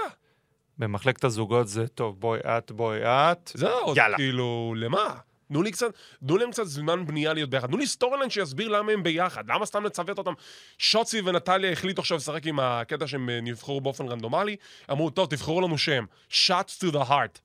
במחלקת 0.78 1.24
הזוגות 1.24 1.68
זה 1.68 1.88
טוב, 1.88 2.20
בואי 2.20 2.40
את, 2.40 2.72
בואי 2.72 3.00
את. 3.04 3.52
זהו, 3.54 3.94
זה 3.94 4.00
יאללה. 4.00 4.18
כאילו, 4.18 4.74
למה? 4.78 5.16
תנו 5.48 5.62
לי 5.64 5.72
קצת, 5.72 5.88
תנו 6.26 6.38
להם 6.38 6.52
קצת 6.52 6.64
זמן 6.66 7.06
בנייה 7.06 7.34
להיות 7.34 7.50
ביחד. 7.50 7.68
תנו 7.68 7.78
לי 7.78 7.88
storyline 7.88 8.30
שיסביר 8.30 8.68
למה 8.68 8.92
הם 8.92 9.04
ביחד. 9.04 9.44
למה 9.52 9.66
סתם 9.66 9.84
לצוות 9.86 10.18
אותם? 10.18 10.34
שוטזי 10.78 11.22
ונטליה 11.22 11.72
החליטו 11.72 12.02
עכשיו 12.02 12.18
לשחק 12.18 12.46
עם 12.48 12.60
הקטע 12.60 13.08
שהם 13.08 13.30
אה, 13.30 13.40
נבחרו 13.42 13.82
באופן 13.82 14.08
רנדומלי. 14.08 14.56
אמרו, 14.92 15.10
טוב, 15.10 15.30
תבחרו 15.30 15.62
לנו 15.62 15.78
שם. 15.78 16.06
shot 16.32 16.84
to 16.84 16.92
the 16.94 17.10
heart. 17.10 17.40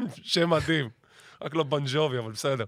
שם 0.22 0.50
מדהים. 0.50 0.88
רק 1.42 1.54
לא 1.54 1.62
בון 1.62 1.81
ג'ובי, 1.81 2.18
אבל 2.18 2.32
בסדר. 2.32 2.64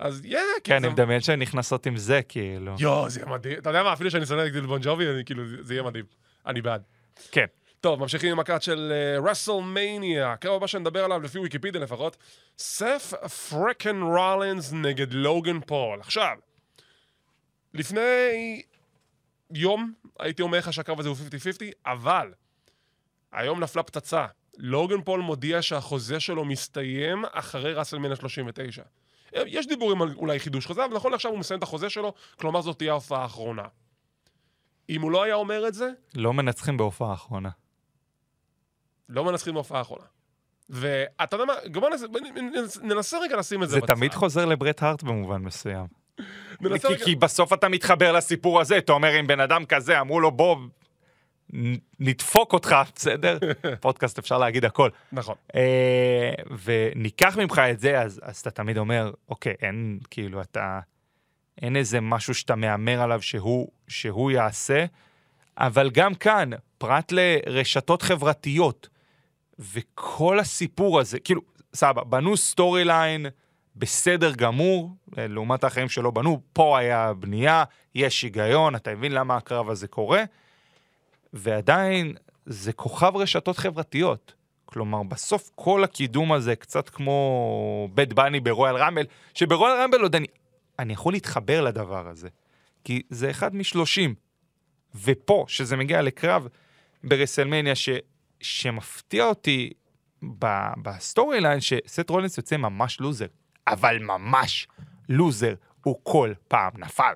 אז 0.00 0.20
יא, 0.24 0.38
כן, 0.64 0.80
זה- 0.80 0.86
אני 0.86 0.94
מדמיין 0.94 1.20
שהן 1.20 1.42
נכנסות 1.42 1.86
עם 1.86 1.96
זה, 1.96 2.20
כאילו. 2.28 2.74
יואו, 2.78 3.10
זה 3.10 3.20
יהיה 3.20 3.30
מדהים. 3.30 3.58
אתה 3.58 3.70
יודע 3.70 3.82
מה, 3.82 3.92
אפילו 3.92 4.10
שאני 4.10 4.26
שונא 4.26 4.46
את 4.46 4.52
בון 4.66 4.80
ג'ובי, 4.80 5.08
אני 5.08 5.24
כאילו, 5.24 5.42
זה 5.60 5.74
יהיה 5.74 5.82
מדהים. 5.82 6.04
אני 6.46 6.62
בעד. 6.62 6.82
כן. 7.30 7.44
טוב, 7.80 8.00
ממשיכים 8.00 8.30
עם 8.32 8.38
ה 8.38 8.43
card 8.43 8.62
של 8.62 8.92
רסלמניה. 9.24 10.32
הקרב 10.32 10.54
הבא 10.54 10.66
שנדבר 10.66 11.04
עליו, 11.04 11.20
לפי 11.20 11.38
ויקיפדיה 11.38 11.80
לפחות, 11.80 12.16
סת' 12.58 13.12
freakin 13.50 14.02
רולינס 14.02 14.72
נגד 14.72 15.12
לוגן 15.12 15.60
פול. 15.60 16.00
עכשיו, 16.00 16.36
לפני 17.74 18.62
יום 19.50 19.92
הייתי 20.18 20.42
אומר 20.42 20.58
לך 20.58 20.72
שהקרב 20.72 21.00
הזה 21.00 21.08
הוא 21.08 21.16
50-50, 21.16 21.20
אבל 21.86 22.32
היום 23.32 23.60
נפלה 23.60 23.82
פצצה. 23.82 24.26
לוגן 24.56 25.02
פול 25.02 25.20
מודיע 25.20 25.62
שהחוזה 25.62 26.20
שלו 26.20 26.44
מסתיים 26.44 27.24
אחרי 27.32 27.72
רסלמניה 27.72 28.16
39. 28.16 28.82
יש 29.32 29.66
דיבורים 29.66 30.02
על 30.02 30.14
אולי 30.16 30.40
חידוש 30.40 30.66
חוזה, 30.66 30.84
אבל 30.84 30.94
נכון 30.94 31.12
לעכשיו 31.12 31.30
הוא 31.30 31.38
מסיים 31.38 31.58
את 31.58 31.62
החוזה 31.62 31.90
שלו, 31.90 32.14
כלומר 32.36 32.62
זאת 32.62 32.78
תהיה 32.78 32.90
ההופעה 32.90 33.22
האחרונה. 33.22 33.64
אם 34.88 35.02
הוא 35.02 35.10
לא 35.10 35.22
היה 35.22 35.34
אומר 35.34 35.68
את 35.68 35.74
זה, 35.74 35.90
לא 36.14 36.34
מנצחים 36.34 36.76
בהופעה 36.76 37.10
האחרונה. 37.10 37.50
לא 39.10 39.24
מנצחים 39.24 39.54
בהופעה 39.54 39.78
האחרונה. 39.78 40.04
ואתה 40.70 41.36
יודע 41.36 41.44
מה, 41.44 41.54
גם 41.70 41.82
ננסה, 42.82 43.18
רגע 43.18 43.36
לשים 43.36 43.62
את 43.62 43.68
זה 43.68 43.74
זה 43.74 43.80
בצד. 43.80 43.94
תמיד 43.94 44.14
חוזר 44.14 44.44
לברט 44.44 44.82
הארט 44.82 45.02
במובן 45.02 45.42
מסוים. 45.42 45.86
כי, 46.58 47.04
כי 47.04 47.14
בסוף 47.14 47.52
אתה 47.52 47.68
מתחבר 47.68 48.12
לסיפור 48.12 48.60
הזה, 48.60 48.78
אתה 48.78 48.92
אומר, 48.92 49.20
אם 49.20 49.26
בן 49.26 49.40
אדם 49.40 49.64
כזה, 49.64 50.00
אמרו 50.00 50.20
לו, 50.20 50.30
בוא, 50.30 50.56
נדפוק 52.00 52.52
אותך, 52.52 52.76
בסדר? 52.94 53.38
פודקאסט 53.80 54.18
אפשר 54.18 54.38
להגיד 54.38 54.64
הכל. 54.64 54.90
נכון. 55.12 55.34
אה, 55.54 56.30
וניקח 56.64 57.36
ממך 57.38 57.60
את 57.70 57.80
זה, 57.80 58.00
אז, 58.00 58.20
אז 58.22 58.38
אתה 58.38 58.50
תמיד 58.50 58.78
אומר, 58.78 59.12
אוקיי, 59.28 59.54
אין, 59.62 59.98
כאילו, 60.10 60.40
אתה... 60.40 60.80
אין 61.62 61.76
איזה 61.76 62.00
משהו 62.00 62.34
שאתה 62.34 62.54
מהמר 62.54 63.02
עליו 63.02 63.22
שהוא, 63.22 63.68
שהוא 63.88 64.30
יעשה, 64.30 64.84
אבל 65.58 65.90
גם 65.90 66.14
כאן, 66.14 66.50
פרט 66.78 67.12
לרשתות 67.12 68.02
חברתיות, 68.02 68.88
וכל 69.60 70.38
הסיפור 70.38 71.00
הזה, 71.00 71.20
כאילו, 71.20 71.40
סבבה, 71.74 72.04
בנו 72.04 72.36
storyline 72.36 73.26
בסדר 73.76 74.32
גמור, 74.32 74.90
אה, 75.18 75.26
לעומת 75.26 75.64
האחרים 75.64 75.88
שלא 75.88 76.10
בנו, 76.10 76.40
פה 76.52 76.78
היה 76.78 77.12
בנייה, 77.12 77.64
יש 77.94 78.22
היגיון, 78.22 78.74
אתה 78.74 78.94
מבין 78.94 79.12
למה 79.12 79.36
הקרב 79.36 79.70
הזה 79.70 79.88
קורה, 79.88 80.24
ועדיין 81.32 82.14
זה 82.46 82.72
כוכב 82.72 83.12
רשתות 83.16 83.58
חברתיות. 83.58 84.34
כלומר, 84.64 85.02
בסוף 85.02 85.50
כל 85.54 85.84
הקידום 85.84 86.32
הזה 86.32 86.56
קצת 86.56 86.88
כמו 86.88 87.88
באד 87.94 88.12
באני 88.12 88.40
ברויאל 88.40 88.76
רמבל, 88.76 89.06
שברויאל 89.34 89.82
רמבל 89.82 90.00
עוד 90.00 90.16
אני, 90.16 90.26
אני 90.78 90.92
יכול 90.92 91.12
להתחבר 91.12 91.60
לדבר 91.60 92.08
הזה, 92.08 92.28
כי 92.84 93.02
זה 93.10 93.30
אחד 93.30 93.54
משלושים. 93.54 94.14
ופה, 94.94 95.44
שזה 95.48 95.76
מגיע 95.76 96.02
לקרב 96.02 96.48
ברסלמניה, 97.04 97.74
ש, 97.74 97.88
שמפתיע 98.40 99.24
אותי 99.24 99.70
ב 100.82 101.40
storyline, 101.40 101.60
שסת' 101.60 102.10
רולינס 102.10 102.38
יוצא 102.38 102.56
ממש 102.56 103.00
לוזר, 103.00 103.26
אבל 103.66 103.98
ממש 103.98 104.68
לוזר, 105.08 105.54
הוא 105.84 105.96
כל 106.02 106.32
פעם 106.48 106.72
נפל. 106.76 107.12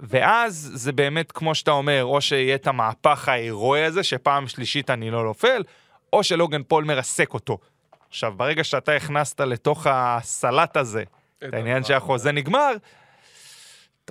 ואז 0.00 0.70
זה 0.74 0.92
באמת, 0.92 1.32
כמו 1.32 1.54
שאתה 1.54 1.70
אומר, 1.70 2.04
או 2.04 2.20
שיהיה 2.20 2.54
את 2.54 2.66
המהפך 2.66 3.28
ההירואי 3.28 3.84
הזה, 3.84 4.02
שפעם 4.02 4.48
שלישית 4.48 4.90
אני 4.90 5.10
לא 5.10 5.24
נופל, 5.24 5.62
או 6.12 6.24
שלוגן 6.24 6.62
פול 6.62 6.84
מרסק 6.84 7.34
אותו. 7.34 7.58
עכשיו, 8.08 8.32
ברגע 8.36 8.64
שאתה 8.64 8.96
הכנסת 8.96 9.40
לתוך 9.40 9.86
הסלט 9.90 10.76
הזה, 10.76 11.04
את 11.38 11.54
העניין 11.54 11.84
שהחוזה 11.84 12.32
נגמר, 12.32 12.72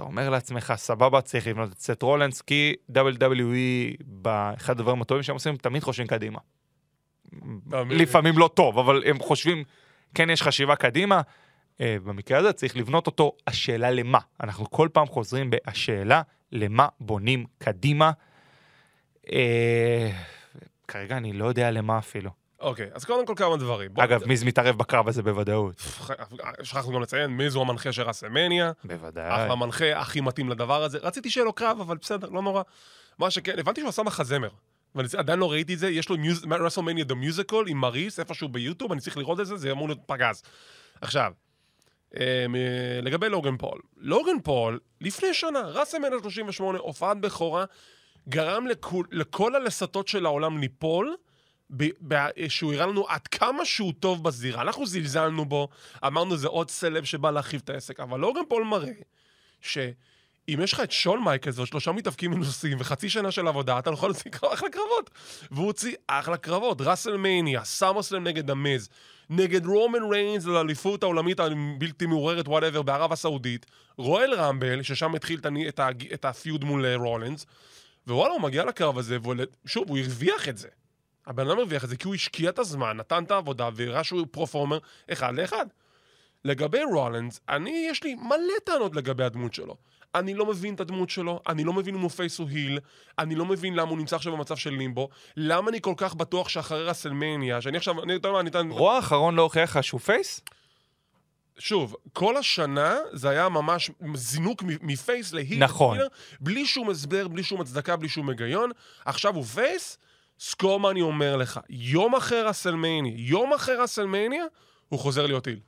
אומר 0.03 0.29
לעצמך, 0.29 0.73
סבבה, 0.75 1.21
צריך 1.21 1.47
לבנות 1.47 1.71
את 1.71 1.79
סט 1.79 2.01
רולנס, 2.01 2.41
כי 2.41 2.73
WWE, 2.91 4.03
באחד 4.05 4.79
הדברים 4.79 5.01
הטובים 5.01 5.23
שהם 5.23 5.33
עושים, 5.33 5.55
תמיד 5.55 5.83
חושבים 5.83 6.07
קדימה. 6.07 6.39
לפעמים 7.89 8.37
לא 8.37 8.49
טוב, 8.53 8.79
אבל 8.79 9.03
הם 9.05 9.19
חושבים, 9.19 9.63
כן 10.15 10.29
יש 10.29 10.41
חשיבה 10.41 10.75
קדימה. 10.75 11.21
אה, 11.81 11.97
במקרה 12.03 12.39
הזה 12.39 12.53
צריך 12.53 12.77
לבנות 12.77 13.07
אותו, 13.07 13.31
השאלה 13.47 13.91
למה. 13.91 14.19
אנחנו 14.43 14.69
כל 14.71 14.89
פעם 14.93 15.07
חוזרים 15.07 15.49
בהשאלה 15.49 16.21
למה 16.51 16.87
בונים 16.99 17.45
קדימה. 17.57 18.11
אה, 19.33 20.11
כרגע 20.87 21.17
אני 21.17 21.33
לא 21.33 21.45
יודע 21.45 21.71
למה 21.71 21.97
אפילו. 21.97 22.42
אוקיי, 22.63 22.89
אז 22.93 23.05
קודם 23.05 23.25
כל 23.25 23.33
כמה 23.35 23.57
דברים. 23.57 23.91
אגב, 23.99 24.25
מיז 24.27 24.43
מתערב 24.43 24.77
בקרב 24.77 25.07
הזה 25.07 25.23
בוודאות. 25.23 25.75
שכחנו 26.63 26.91
גם 26.93 27.01
לציין, 27.01 27.31
מיז 27.31 27.55
הוא 27.55 27.63
המנחה 27.63 27.91
של 27.91 28.01
ראסלמניה. 28.01 28.71
בוודאי. 28.83 29.27
אחלה 29.27 29.51
המנחה 29.51 29.99
הכי 29.99 30.21
מתאים 30.21 30.49
לדבר 30.49 30.83
הזה. 30.83 30.97
רציתי 31.01 31.29
שיהיה 31.29 31.45
לו 31.45 31.53
קרב, 31.53 31.77
אבל 31.81 31.97
בסדר, 31.97 32.29
לא 32.29 32.41
נורא. 32.41 32.61
מה 33.19 33.31
שכן, 33.31 33.59
הבנתי 33.59 33.81
שהוא 33.81 33.89
עשה 33.89 34.03
מחזמר. 34.03 34.49
ואני 34.95 35.07
עדיין 35.17 35.39
לא 35.39 35.51
ראיתי 35.51 35.73
את 35.73 35.79
זה, 35.79 35.89
יש 35.89 36.09
לו 36.09 36.15
WrestleMania 36.51 37.03
the 37.03 37.15
musical 37.15 37.63
עם 37.67 37.77
מריס, 37.77 38.19
איפשהו 38.19 38.47
ביוטיוב, 38.49 38.91
אני 38.91 39.01
צריך 39.01 39.17
לראות 39.17 39.39
את 39.39 39.45
זה, 39.45 39.57
זה 39.57 39.71
אמור 39.71 39.87
להיות 39.87 39.99
פגז. 40.05 40.43
עכשיו, 41.01 41.31
אה, 42.19 42.45
מ- 42.49 42.55
לגבי 43.05 43.29
לוגן 43.29 43.57
פול. 43.57 43.79
לוגן 43.97 44.39
פול, 44.43 44.79
לפני 45.01 45.33
שנה, 45.33 45.59
רסלמניה 45.59 46.19
38, 46.21 46.79
הופעת 46.79 47.21
בכורה, 47.21 47.65
גרם 48.29 48.65
לכל 49.11 49.55
הלסתות 49.55 50.07
של 50.07 50.25
העולם 50.25 50.57
ליפול, 50.57 51.15
ב- 51.69 51.89
ב- 52.07 52.47
שהוא 52.47 52.73
הראה 52.73 52.85
לנו 52.85 53.07
עד 53.07 53.27
כמה 53.27 53.65
שהוא 53.65 53.93
טוב 53.99 54.23
בזירה. 54.23 54.61
אנחנו 54.61 54.85
זלזלנו 54.85 55.45
בו, 55.45 55.67
אמרנו 56.07 56.37
זה 56.37 56.47
עוד 56.47 56.69
סלב 56.69 57.03
שבא 57.03 57.31
להרחיב 57.31 57.61
את 57.63 57.69
העסק, 57.69 57.99
אבל 57.99 58.19
לוגן 58.19 58.41
פול 58.49 58.63
מראה 58.63 58.91
שאם 59.61 60.59
יש 60.63 60.73
לך 60.73 60.79
את 60.79 60.91
שון 60.91 61.23
מייקלס 61.23 61.55
שלושה 61.65 61.91
מתאבקים 61.91 62.31
מנוסים 62.31 62.77
וחצי 62.79 63.09
שנה 63.09 63.31
של 63.31 63.47
עבודה, 63.47 63.79
אתה 63.79 63.89
יכול 63.89 64.09
להוציא 64.09 64.31
אחלה 64.53 64.69
קרבות. 64.69 65.09
והוא 65.51 65.65
הוציא 65.65 65.95
אחלה 66.07 66.37
קרבות. 66.37 66.81
ראסלמניה, 66.81 67.63
סאמרסלם 67.63 68.23
נגד 68.23 68.49
המיז, 68.49 68.89
נגד 69.29 69.65
רומן 69.65 70.03
ריינס 70.11 70.45
לאליפות 70.45 71.03
העולמית 71.03 71.39
הבלתי 71.39 72.05
מעורערת, 72.05 72.47
whatever, 72.47 72.81
בערב 72.81 73.11
הסעודית, 73.11 73.65
רויאל 73.97 74.33
רמבל, 74.33 74.81
ששם 74.81 75.15
התחיל 75.15 75.39
את, 75.39 75.45
את, 75.69 75.79
את 76.13 76.25
ה 76.25 76.33
feud 76.33 76.63
מול 76.63 76.95
רולנס, 76.95 77.45
ווואלה, 78.07 78.33
הוא 78.33 78.41
מגיע 78.41 78.65
לקרב 78.65 78.97
הזה, 78.97 79.17
ושוב, 79.65 79.89
הוא 79.89 79.97
הרוויח 79.97 80.49
את 80.49 80.57
זה. 80.57 80.67
הבן 81.27 81.47
אדם 81.47 81.57
הרוויח 81.57 81.83
את 81.83 81.89
זה 81.89 81.97
כי 81.97 82.07
הוא 82.07 82.15
השקיע 82.15 82.49
את 82.49 82.59
הזמן, 82.59 82.97
נתן 82.97 83.23
את 83.23 83.31
העבודה, 83.31 83.69
והראה 83.75 84.03
שהוא 84.03 84.27
performer 84.31 84.77
אחד 85.11 85.35
לאחד. 85.35 85.65
לגבי 86.45 86.83
רולנס, 86.83 87.39
אני, 87.49 87.87
יש 87.89 88.03
לי 88.03 88.15
מלא 88.15 88.59
טענות 88.65 88.95
לגבי 88.95 89.23
הדמות 89.23 89.53
שלו. 89.53 89.75
אני 90.15 90.33
לא 90.33 90.45
מבין 90.45 90.75
את 90.75 90.79
הדמות 90.79 91.09
שלו, 91.09 91.41
אני 91.47 91.63
לא 91.63 91.73
מבין 91.73 91.95
אם 91.95 92.01
הוא 92.01 92.09
face 92.09 92.39
או 92.39 92.47
heel, 92.47 92.79
אני 93.19 93.35
לא 93.35 93.45
מבין 93.45 93.73
למה 93.73 93.89
הוא 93.89 93.97
נמצא 93.97 94.15
עכשיו 94.15 94.33
במצב 94.33 94.55
של 94.55 94.69
לימבו, 94.69 95.09
למה 95.37 95.69
אני 95.69 95.81
כל 95.81 95.93
כך 95.97 96.15
בטוח 96.15 96.49
שאחרי 96.49 96.83
רסלמניה, 96.83 97.61
שאני 97.61 97.77
עכשיו, 97.77 98.03
אני 98.03 98.13
יודע 98.13 98.31
מה, 98.31 98.39
אני 98.39 98.49
אתן... 98.49 98.69
רואו 98.69 98.95
האחרון 98.95 99.35
לא 99.35 99.41
הוכיח 99.41 99.77
לך 99.77 99.83
שהוא 99.83 99.99
face? 99.99 100.41
שוב, 101.57 101.95
כל 102.13 102.37
השנה 102.37 102.97
זה 103.13 103.29
היה 103.29 103.49
ממש 103.49 103.91
זינוק 104.15 104.63
מ 104.63 104.77
face 104.77 105.33
ל 105.33 105.38
heel. 105.38 105.63
נכון. 105.63 105.97
בלי 106.39 106.65
שום 106.65 106.89
הסבר, 106.89 107.27
בלי 107.27 107.43
שום 107.43 107.61
הצדקה, 107.61 107.95
בלי 107.95 108.09
שום 108.09 108.29
היגיון. 108.29 108.71
עכשיו 109.05 109.35
הוא 109.35 109.43
face, 109.43 109.97
זכור 110.39 110.79
מה 110.79 110.91
אני 110.91 111.01
אומר 111.01 111.35
לך. 111.35 111.59
יום 111.69 112.15
אחרי 112.15 112.41
רסלמניה, 112.41 113.13
יום 113.15 113.53
אחרי 113.53 113.75
רסלמניה, 113.75 114.43
הוא 114.89 114.99
חוזר 114.99 115.25
להיות 115.25 115.47
heel. 115.47 115.59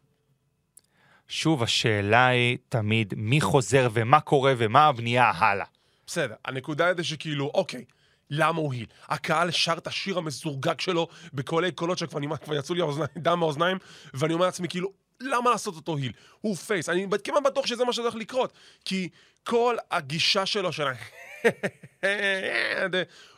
שוב, 1.28 1.64
השאלה 1.64 2.28
היא 2.28 2.58
תמיד 2.70 3.14
מי 3.18 3.42
חוזר 3.42 3.90
ומה 3.94 4.20
קורה 4.20 4.54
ומה 4.58 4.86
הבנייה 4.88 5.32
הלאה. 5.36 5.66
בסדר, 6.08 6.36
הנקודה 6.46 6.88
היא 6.88 7.04
שכאילו, 7.04 7.52
אוקיי, 7.54 7.86
למה 8.30 8.60
הוא 8.60 8.74
heel? 8.74 8.86
הקהל 9.08 9.52
שר 9.52 9.74
את 9.78 9.88
השיר 9.88 10.18
המזורגג 10.18 10.80
שלו 10.80 11.08
בקולי 11.34 11.72
קולות 11.72 11.98
שכבר 11.98 12.20
נמאס, 12.20 12.40
כבר 12.40 12.56
יצאו 12.56 12.76
לי 12.76 12.82
האוזניים, 12.82 13.10
דם 13.18 13.40
מהאוזניים, 13.40 13.78
ואני 14.14 14.34
אומר 14.34 14.46
לעצמי, 14.46 14.68
כאילו, 14.68 14.92
למה 15.22 15.50
לעשות 15.50 15.76
אותו 15.76 15.98
heel? 15.98 16.12
הוא 16.42 16.56
face, 16.56 16.90
אני 16.90 17.08
כמעט 17.24 17.44
בטוח 17.44 17.66
שזה 17.66 17.86
מה 17.86 17.94
שהולך 17.94 18.16
לקרות, 18.16 18.54
כי 18.86 19.10
כל 19.44 19.76
הגישה 19.92 20.46
שלו 20.46 20.72
של 20.72 20.88
ה... 20.88 20.94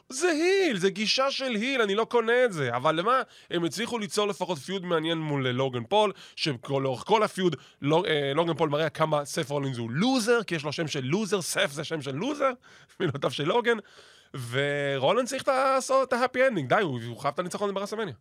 זה 0.10 0.28
heel, 0.30 0.78
זה 0.78 0.90
גישה 0.90 1.32
של 1.32 1.52
heel, 1.56 1.82
אני 1.82 1.96
לא 1.96 2.06
קונה 2.06 2.46
את 2.46 2.54
זה. 2.54 2.76
אבל 2.76 2.96
למה? 3.00 3.22
הם 3.52 3.64
הצליחו 3.64 3.98
ליצור 4.00 4.28
לפחות 4.28 4.58
feud 4.58 4.86
מעניין 4.86 5.18
מול 5.18 5.48
אה, 5.48 5.52
לוגן 5.52 5.84
פול, 5.84 6.12
שלאורך 6.36 7.04
כל 7.06 7.24
ה 7.24 7.30
feud 7.30 7.56
לוג, 7.82 8.06
אה, 8.06 8.32
לוגן 8.36 8.54
פול 8.54 8.70
מראה 8.70 8.90
כמה 8.90 9.26
סת' 9.26 9.50
רולינס 9.50 9.78
הוא 9.78 9.92
לוזר, 9.92 10.44
כי 10.44 10.56
יש 10.56 10.64
לו 10.64 10.72
שם 10.72 10.88
של 10.88 11.04
לוזר, 11.04 11.42
סת' 11.42 11.72
זה 11.72 11.84
שם 11.84 12.02
של 12.02 12.16
לוזר, 12.16 12.52
מילותיו 13.00 13.32
של 13.32 13.44
לוגן, 13.44 13.78
ורולינס 14.50 15.30
צריך 15.30 15.48
לעשות 15.48 16.08
את 16.08 16.14
ה 16.14 16.19
happy 16.19 16.48
ending, 16.48 16.70
די, 16.70 16.82
הוא 16.82 17.00
הוא 17.08 17.18
חייב 17.18 17.34
את 17.34 17.40
הניצחון 17.40 17.74
ברסלמניה. 17.74 18.14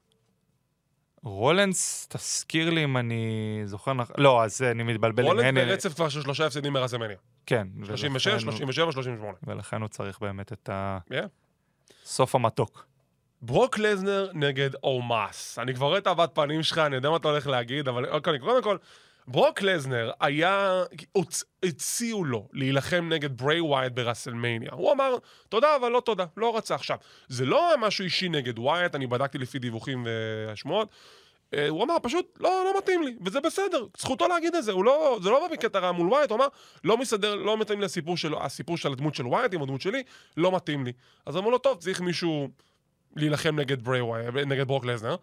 רולנס, 1.23 2.07
תזכיר 2.11 2.71
לי 2.71 2.85
אם 2.85 2.97
אני 2.97 3.27
זוכר 3.65 3.93
נכון, 3.93 4.17
לא, 4.19 4.45
אז 4.45 4.63
אני 4.63 4.83
מתבלבל 4.83 5.27
עם 5.31 5.39
הנרי. 5.39 5.65
ברצף 5.67 5.95
כבר 5.95 6.09
של 6.09 6.23
שלושה 6.23 6.47
הפסדים 6.47 6.73
ברסלמניה. 6.73 7.17
כן. 7.47 7.69
36, 7.85 8.27
ולכן 8.27 8.47
הוא- 8.47 8.57
37, 8.57 8.93
38. 8.93 9.37
ולכן 9.47 9.81
הוא 9.81 9.89
צריך 9.89 10.19
באמת 10.21 10.53
את 10.53 10.71
Yeah. 11.11 11.15
הסוף 12.05 12.35
המתוק. 12.35 12.87
ברוק 13.43 13.79
לזנר 13.79 14.31
נגד 14.35 14.71
אומאס. 14.75 15.59
אני 15.59 15.75
כבר 15.75 15.87
רואה 15.87 15.99
את 15.99 16.07
הבעת 16.07 16.31
פנים 16.35 16.63
שלך, 16.63 16.79
אני 16.79 16.97
יודע 16.97 17.11
מה 17.11 17.17
אתה 17.17 17.29
הולך 17.29 17.47
להגיד, 17.47 17.89
אבל 17.89 18.21
קודם 18.21 18.63
כל, 18.63 18.77
ברוק 19.29 19.63
לזנר 19.63 20.11
היה... 20.21 20.83
הוצ- 21.19 21.45
הציעו 21.63 22.25
לו 22.25 22.49
להילחם 22.53 23.09
נגד 23.13 23.43
בריי 23.43 23.61
ווייט 23.61 23.93
ברסלמניה. 23.93 24.71
הוא 24.73 24.93
אמר, 24.93 25.15
תודה, 25.49 25.77
אבל 25.77 25.89
לא 25.89 26.01
תודה, 26.01 26.25
לא 26.37 26.57
רצה 26.57 26.75
עכשיו. 26.75 26.97
זה 27.29 27.47
לא 27.47 27.75
משהו 27.79 28.05
אישי 28.05 28.29
נגד 28.29 28.59
ווייט, 28.59 28.95
אני 28.95 29.07
בדקתי 29.07 29.39
לפי 29.39 29.59
דיווחים 29.59 30.07
והשמועות. 30.47 30.89
הוא 31.69 31.85
אמר, 31.85 31.97
פשוט, 32.03 32.39
לא, 32.41 32.65
לא 32.65 32.79
מתאים 32.79 33.03
לי, 33.03 33.17
וזה 33.25 33.41
בסדר, 33.41 33.87
זכותו 33.97 34.29
להגיד 34.29 34.55
את 34.55 34.65
זה, 34.65 34.73
לא, 34.73 35.19
זה 35.23 35.31
לא 35.31 35.49
בא 35.49 35.55
בקטע 35.55 35.79
רע 35.79 35.93
מול 35.93 36.09
ווייט, 36.09 36.31
הוא 36.31 36.37
אמר, 36.37 36.47
לא 36.85 36.99
מסתדר, 36.99 37.35
לא 37.35 37.59
מתאים 37.59 37.81
לי 37.81 37.87
הסיפור 37.87 38.17
שלו, 38.17 38.43
הסיפור 38.43 38.77
של 38.77 38.93
הדמות 38.93 39.15
של 39.15 39.27
ווייט 39.27 39.55
עם 39.55 39.63
הדמות 39.63 39.81
שלי, 39.81 40.03
לא 40.37 40.57
מתאים 40.57 40.85
לי. 40.85 40.93
אז 41.27 41.37
אמרו 41.37 41.51
לו, 41.51 41.59
טוב, 41.59 41.79
צריך 41.79 42.01
מישהו 42.01 42.49
להילחם 43.17 43.57
נגד 43.57 43.83
בריי 43.83 44.01
ווייט, 44.01 44.29
נגד 44.47 44.67
ברוק 44.67 44.85
לזנר, 44.85 45.17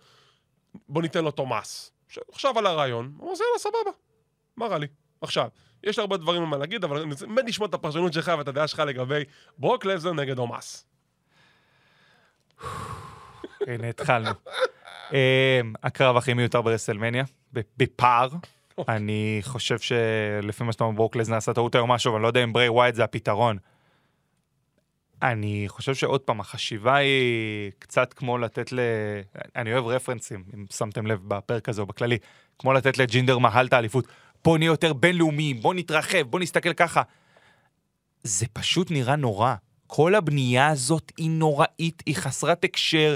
בוא 0.89 1.01
ניתן 1.01 1.23
לו 1.23 1.31
את 1.31 1.48
עומס. 1.48 1.91
עכשיו 2.31 2.59
על 2.59 2.65
הרעיון, 2.65 3.13
הוא 3.17 3.29
אומר, 3.29 3.39
יאללה, 3.39 3.59
סבבה, 3.59 3.97
מה 4.57 4.67
רע 4.67 4.77
לי? 4.77 4.87
עכשיו, 5.21 5.47
יש 5.83 5.99
הרבה 5.99 6.17
דברים 6.17 6.43
מה 6.43 6.57
להגיד, 6.57 6.83
אבל 6.83 7.01
אני 7.01 7.15
באמת 7.27 7.45
לשמוע 7.47 7.67
את 7.67 7.73
הפרשנות 7.73 8.13
שלך 8.13 8.31
ואת 8.37 8.47
הדעה 8.47 8.67
שלך 8.67 8.79
לגבי 8.79 9.23
ברוק 9.57 9.85
לזנר 9.85 10.13
נגד 10.13 10.35
תומאס. 10.35 10.85
הנה, 13.67 13.89
התחלנו. 13.89 14.29
אמ, 15.11 15.17
הקרב 15.83 16.17
הכי 16.17 16.33
מיותר 16.33 16.61
ברסלמניה, 16.61 17.23
בפער. 17.53 18.29
אני 18.87 19.39
חושב 19.41 19.79
שלפי 19.79 20.63
מה 20.63 20.71
שאתה 20.71 20.83
אומר, 20.83 20.95
ברוק 20.95 21.15
לזנר 21.15 21.37
עשה 21.37 21.53
טעות 21.53 21.75
היום 21.75 21.91
משהו, 21.91 22.09
אבל 22.09 22.17
אני 22.17 22.23
לא 22.23 22.27
יודע 22.27 22.43
אם 22.43 22.53
ברי 22.53 22.69
ווייט 22.69 22.95
זה 22.95 23.03
הפתרון. 23.03 23.57
אני 25.21 25.65
חושב 25.67 25.95
שעוד 25.95 26.21
פעם, 26.21 26.39
החשיבה 26.39 26.95
היא 26.95 27.71
קצת 27.79 28.13
כמו 28.13 28.37
לתת 28.37 28.71
ל... 28.71 28.79
אני 29.55 29.73
אוהב 29.73 29.85
רפרנסים, 29.85 30.43
אם 30.53 30.65
שמתם 30.71 31.07
לב 31.07 31.19
בפרק 31.27 31.69
הזה 31.69 31.81
או 31.81 31.85
בכללי, 31.85 32.17
כמו 32.59 32.73
לתת 32.73 32.97
לג'ינדר 32.97 33.37
מהל 33.37 33.67
את 33.67 33.73
האליפות. 33.73 34.07
בוא 34.43 34.57
נהיה 34.57 34.69
יותר 34.69 34.93
בינלאומיים, 34.93 35.61
בוא 35.61 35.73
נתרחב, 35.73 36.21
בוא 36.21 36.39
נסתכל 36.39 36.73
ככה. 36.73 37.01
זה 38.23 38.45
פשוט 38.53 38.91
נראה 38.91 39.15
נורא. 39.15 39.55
כל 39.87 40.15
הבנייה 40.15 40.67
הזאת 40.67 41.11
היא 41.17 41.29
נוראית, 41.29 42.03
היא 42.05 42.15
חסרת 42.15 42.63
הקשר. 42.63 43.15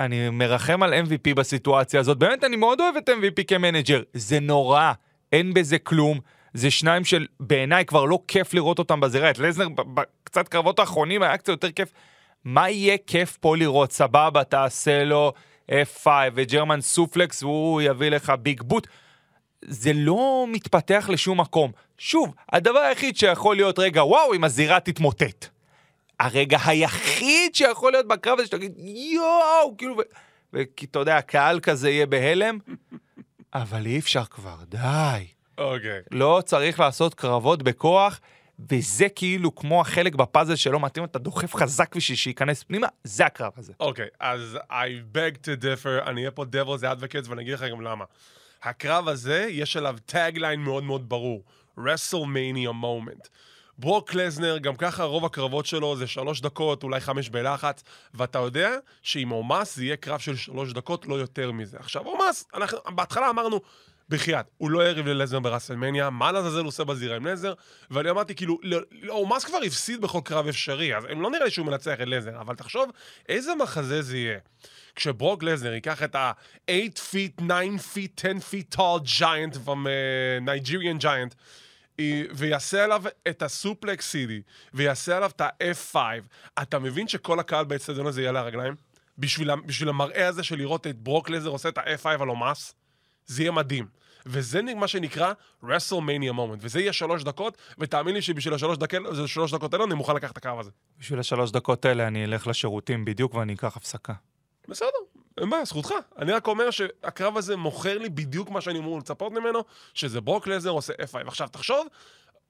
אני 0.00 0.30
מרחם 0.30 0.82
על 0.82 0.94
MVP 0.94 1.34
בסיטואציה 1.34 2.00
הזאת. 2.00 2.18
באמת, 2.18 2.44
אני 2.44 2.56
מאוד 2.56 2.80
אוהב 2.80 2.96
את 2.96 3.08
MVP 3.08 3.44
כמנג'ר. 3.46 4.02
זה 4.12 4.40
נורא, 4.40 4.92
אין 5.32 5.54
בזה 5.54 5.78
כלום. 5.78 6.18
זה 6.54 6.70
שניים 6.70 7.04
של 7.04 7.26
בעיניי 7.40 7.84
כבר 7.84 8.04
לא 8.04 8.18
כיף 8.28 8.54
לראות 8.54 8.78
אותם 8.78 9.00
בזירה. 9.00 9.30
את 9.30 9.38
לזנר 9.38 9.68
בקצת 9.68 10.48
קרבות 10.48 10.78
האחרונים 10.78 11.22
היה 11.22 11.36
קצת 11.36 11.48
יותר 11.48 11.70
כיף. 11.70 11.92
מה 12.44 12.70
יהיה 12.70 12.96
כיף 13.06 13.36
פה 13.36 13.56
לראות? 13.56 13.92
סבבה, 13.92 14.44
תעשה 14.44 15.04
לו 15.04 15.32
F5 15.70 16.06
וג'רמן 16.34 16.80
סופלקס 16.80 17.42
והוא 17.42 17.82
יביא 17.82 18.08
לך 18.08 18.32
ביג 18.42 18.62
בוט. 18.62 18.86
זה 19.62 19.92
לא 19.94 20.46
מתפתח 20.48 21.08
לשום 21.12 21.40
מקום. 21.40 21.70
שוב, 21.98 22.34
הדבר 22.52 22.78
היחיד 22.78 23.16
שיכול 23.16 23.56
להיות 23.56 23.78
רגע 23.78 24.04
וואו 24.04 24.34
אם 24.34 24.44
הזירה 24.44 24.80
תתמוטט. 24.80 25.59
הרגע 26.20 26.58
היחיד 26.64 27.54
שיכול 27.54 27.92
להיות 27.92 28.08
בקרב 28.08 28.38
הזה 28.38 28.46
שתגיד 28.46 28.72
יואו, 28.78 29.76
כאילו, 29.78 29.96
וכי 30.52 30.86
אתה 30.86 30.98
יודע, 30.98 31.16
הקהל 31.16 31.60
כזה 31.60 31.90
יהיה 31.90 32.06
בהלם, 32.06 32.58
אבל 33.54 33.86
אי 33.86 33.98
אפשר 33.98 34.24
כבר, 34.24 34.56
די. 34.68 35.26
אוקיי. 35.58 36.00
לא 36.10 36.42
צריך 36.44 36.80
לעשות 36.80 37.14
קרבות 37.14 37.62
בכוח, 37.62 38.20
וזה 38.70 39.08
כאילו 39.08 39.54
כמו 39.54 39.80
החלק 39.80 40.14
בפאזל 40.14 40.56
שלא 40.56 40.80
מתאים, 40.80 41.04
אתה 41.04 41.18
דוחף 41.18 41.54
חזק 41.54 41.96
בשביל 41.96 42.16
שייכנס 42.16 42.62
פנימה, 42.62 42.86
זה 43.04 43.26
הקרב 43.26 43.52
הזה. 43.56 43.72
אוקיי, 43.80 44.08
אז 44.20 44.58
I 44.70 45.16
beg 45.16 45.36
to 45.36 45.62
differ, 45.62 46.08
אני 46.08 46.20
אהיה 46.20 46.30
פה 46.30 46.44
devil's 46.44 46.82
advocates 46.82 47.30
ואני 47.30 47.42
אגיד 47.42 47.54
לך 47.54 47.64
גם 47.70 47.80
למה. 47.80 48.04
הקרב 48.62 49.08
הזה, 49.08 49.46
יש 49.50 49.76
עליו 49.76 49.96
tagline 50.06 50.60
מאוד 50.60 50.84
מאוד 50.84 51.08
ברור. 51.08 51.42
WrestleMania 51.78 52.72
moment. 52.82 53.28
ברוק 53.80 54.14
לזנר, 54.14 54.58
גם 54.58 54.76
ככה 54.76 55.04
רוב 55.04 55.24
הקרבות 55.24 55.66
שלו 55.66 55.96
זה 55.96 56.06
שלוש 56.06 56.40
דקות, 56.40 56.82
אולי 56.82 57.00
חמש 57.00 57.28
בלחץ, 57.28 57.82
ואתה 58.14 58.38
יודע 58.38 58.70
שעם 59.02 59.28
עומס 59.28 59.76
זה 59.76 59.84
יהיה 59.84 59.96
קרב 59.96 60.20
של 60.20 60.36
שלוש 60.36 60.72
דקות, 60.72 61.06
לא 61.06 61.14
יותר 61.14 61.52
מזה. 61.52 61.76
עכשיו, 61.80 62.02
עומס, 62.02 62.44
אנחנו 62.54 62.78
בהתחלה 62.94 63.30
אמרנו, 63.30 63.60
בחייאת, 64.08 64.46
הוא 64.56 64.70
לא 64.70 64.88
יריב 64.88 65.06
ללזנר 65.06 65.40
בראסלמניה, 65.40 66.10
מה 66.10 66.32
לעזאזל 66.32 66.64
עושה 66.64 66.84
בזירה 66.84 67.16
עם 67.16 67.26
לזנר? 67.26 67.54
ואני 67.90 68.10
אמרתי, 68.10 68.34
כאילו, 68.34 68.58
לא, 68.62 68.78
לא, 69.02 69.12
עומס 69.12 69.44
כבר 69.44 69.58
הפסיד 69.66 70.00
בכל 70.00 70.20
קרב 70.24 70.48
אפשרי, 70.48 70.96
אז 70.96 71.04
לא 71.04 71.30
נראה 71.30 71.44
לי 71.44 71.50
שהוא 71.50 71.66
מנצח 71.66 71.94
את 72.02 72.06
לזנר, 72.06 72.40
אבל 72.40 72.54
תחשוב 72.54 72.90
איזה 73.28 73.54
מחזה 73.54 74.02
זה 74.02 74.16
יהיה. 74.16 74.38
כשברוק 74.94 75.42
לזנר 75.42 75.72
ייקח 75.72 76.02
את 76.02 76.14
ה-8 76.14 76.70
feet, 76.96 77.42
9 77.48 77.54
feet, 77.94 78.16
10 78.16 78.38
feet 78.50 78.76
tall 78.76 79.00
giant 79.04 79.56
from 79.64 79.86
uh, 79.86 80.44
Nigerian 80.44 80.98
giant, 80.98 81.34
ויעשה 82.34 82.84
עליו 82.84 83.02
את 83.28 83.42
הסופלקס 83.42 84.10
סידי, 84.10 84.42
ויעשה 84.74 85.16
עליו 85.16 85.30
את 85.36 85.40
ה-F5, 85.40 85.96
אתה 86.62 86.78
מבין 86.78 87.08
שכל 87.08 87.40
הקהל 87.40 87.64
באצטדיון 87.64 88.06
הזה 88.06 88.20
יהיה 88.20 88.30
על 88.30 88.36
הרגליים? 88.36 88.74
בשביל, 89.18 89.54
בשביל 89.66 89.88
המראה 89.88 90.28
הזה 90.28 90.42
של 90.42 90.56
לראות 90.56 90.86
את 90.86 90.98
ברוק 90.98 91.30
לזר 91.30 91.48
עושה 91.48 91.68
את 91.68 91.78
ה-F5 91.78 92.08
על 92.08 92.28
עומס? 92.28 92.74
זה 93.26 93.42
יהיה 93.42 93.52
מדהים. 93.52 93.86
וזה 94.26 94.62
מה 94.62 94.88
שנקרא 94.88 95.32
WrestleMania 95.64 96.32
moment, 96.32 96.58
וזה 96.60 96.80
יהיה 96.80 96.92
שלוש 96.92 97.24
דקות, 97.24 97.56
ותאמין 97.78 98.14
לי 98.14 98.22
שבשביל 98.22 98.54
השלוש 98.54 98.78
דקות, 98.78 99.00
שלוש 99.26 99.54
דקות 99.54 99.74
האלה 99.74 99.84
אני 99.84 99.94
מוכן 99.94 100.16
לקחת 100.16 100.32
את 100.32 100.36
הקרב 100.36 100.58
הזה. 100.58 100.70
בשביל 100.98 101.20
השלוש 101.20 101.50
דקות 101.50 101.84
האלה 101.84 102.06
אני 102.06 102.24
אלך 102.24 102.46
לשירותים 102.46 103.04
בדיוק 103.04 103.34
ואני 103.34 103.54
אקח 103.54 103.76
הפסקה. 103.76 104.12
בסדר, 104.68 104.88
אין 105.40 105.50
בעיה, 105.50 105.64
זכותך. 105.64 105.94
אני 106.18 106.32
רק 106.32 106.46
אומר 106.46 106.70
שהקרב 106.70 107.36
הזה 107.36 107.56
מוכר 107.56 107.98
לי 107.98 108.08
בדיוק 108.08 108.50
מה 108.50 108.60
שאני 108.60 108.78
אמור 108.78 108.98
לצפות 108.98 109.32
ממנו, 109.32 109.64
שזה 109.94 110.20
ברוק 110.20 110.46
לזר 110.46 110.70
עושה 110.70 110.92
F5. 110.92 111.26
עכשיו, 111.26 111.48
תחשוב, 111.48 111.86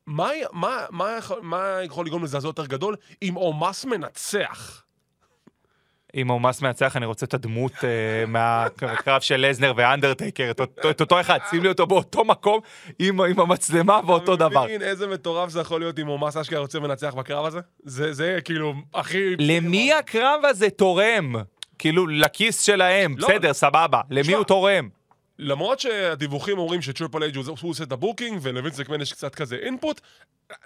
מה, 0.07 0.29
מה, 0.53 0.87
מה, 0.90 1.16
יכול, 1.18 1.38
מה 1.42 1.79
יכול 1.83 2.07
לגרום 2.07 2.24
לזעזוע 2.24 2.48
יותר 2.48 2.66
גדול 2.66 2.96
אם 3.22 3.35
עומס 3.35 3.85
מנצח? 3.85 4.83
אם 6.14 6.29
עומס 6.29 6.62
מנצח, 6.62 6.96
אני 6.96 7.07
רוצה 7.07 7.26
את 7.26 7.35
הדמות 7.35 7.72
uh, 7.72 7.85
מהקרב 8.83 9.20
של 9.20 9.46
לזנר 9.48 9.72
ואנדרטייקר, 9.76 10.50
את, 10.50 11.00
אותו 11.00 11.20
אחד, 11.20 11.38
שים 11.50 11.62
לי 11.62 11.68
אותו 11.68 11.87
באותו 11.87 12.24
מקום 12.24 12.61
עם, 12.98 13.20
המצלמה 13.20 14.00
ואותו 14.07 14.37
דבר. 14.37 14.48
אתה 14.48 14.64
מבין 14.64 14.83
איזה 14.83 15.07
מטורף 15.07 15.48
זה 15.48 15.61
יכול 15.61 15.81
להיות 15.81 15.98
אם 15.98 16.07
עומס 16.07 16.37
אשכרה 16.37 16.61
רוצה 16.61 16.81
מנצח 16.81 17.14
בקרב 17.14 17.46
הזה? 17.46 17.61
זה, 17.85 18.12
זה 18.12 18.38
כאילו 18.44 18.74
הכי... 18.94 19.37
למי 19.38 19.92
הקרב 19.92 20.40
הזה 20.44 20.70
תורם? 20.70 21.35
כאילו, 21.81 22.07
לכיס 22.07 22.61
שלהם, 22.61 23.14
לא, 23.19 23.29
בסדר, 23.29 23.53
סבבה. 23.53 24.01
למי 24.11 24.33
הוא 24.35 24.45
תורם? 24.45 24.88
למרות 25.38 25.81
שהדיווחים 25.81 26.59
אומרים 26.59 26.83
שטריפל 26.83 27.23
אייג' 27.23 27.37
הוא 27.37 27.71
עושה 27.71 27.85
את 27.85 27.93
ה 27.92 27.98
booking, 27.98 28.38
ולווינס 28.43 28.81
מקמן 28.81 29.01
יש 29.01 29.12
קצת 29.12 29.35
כזה 29.35 29.57
input, 29.57 30.01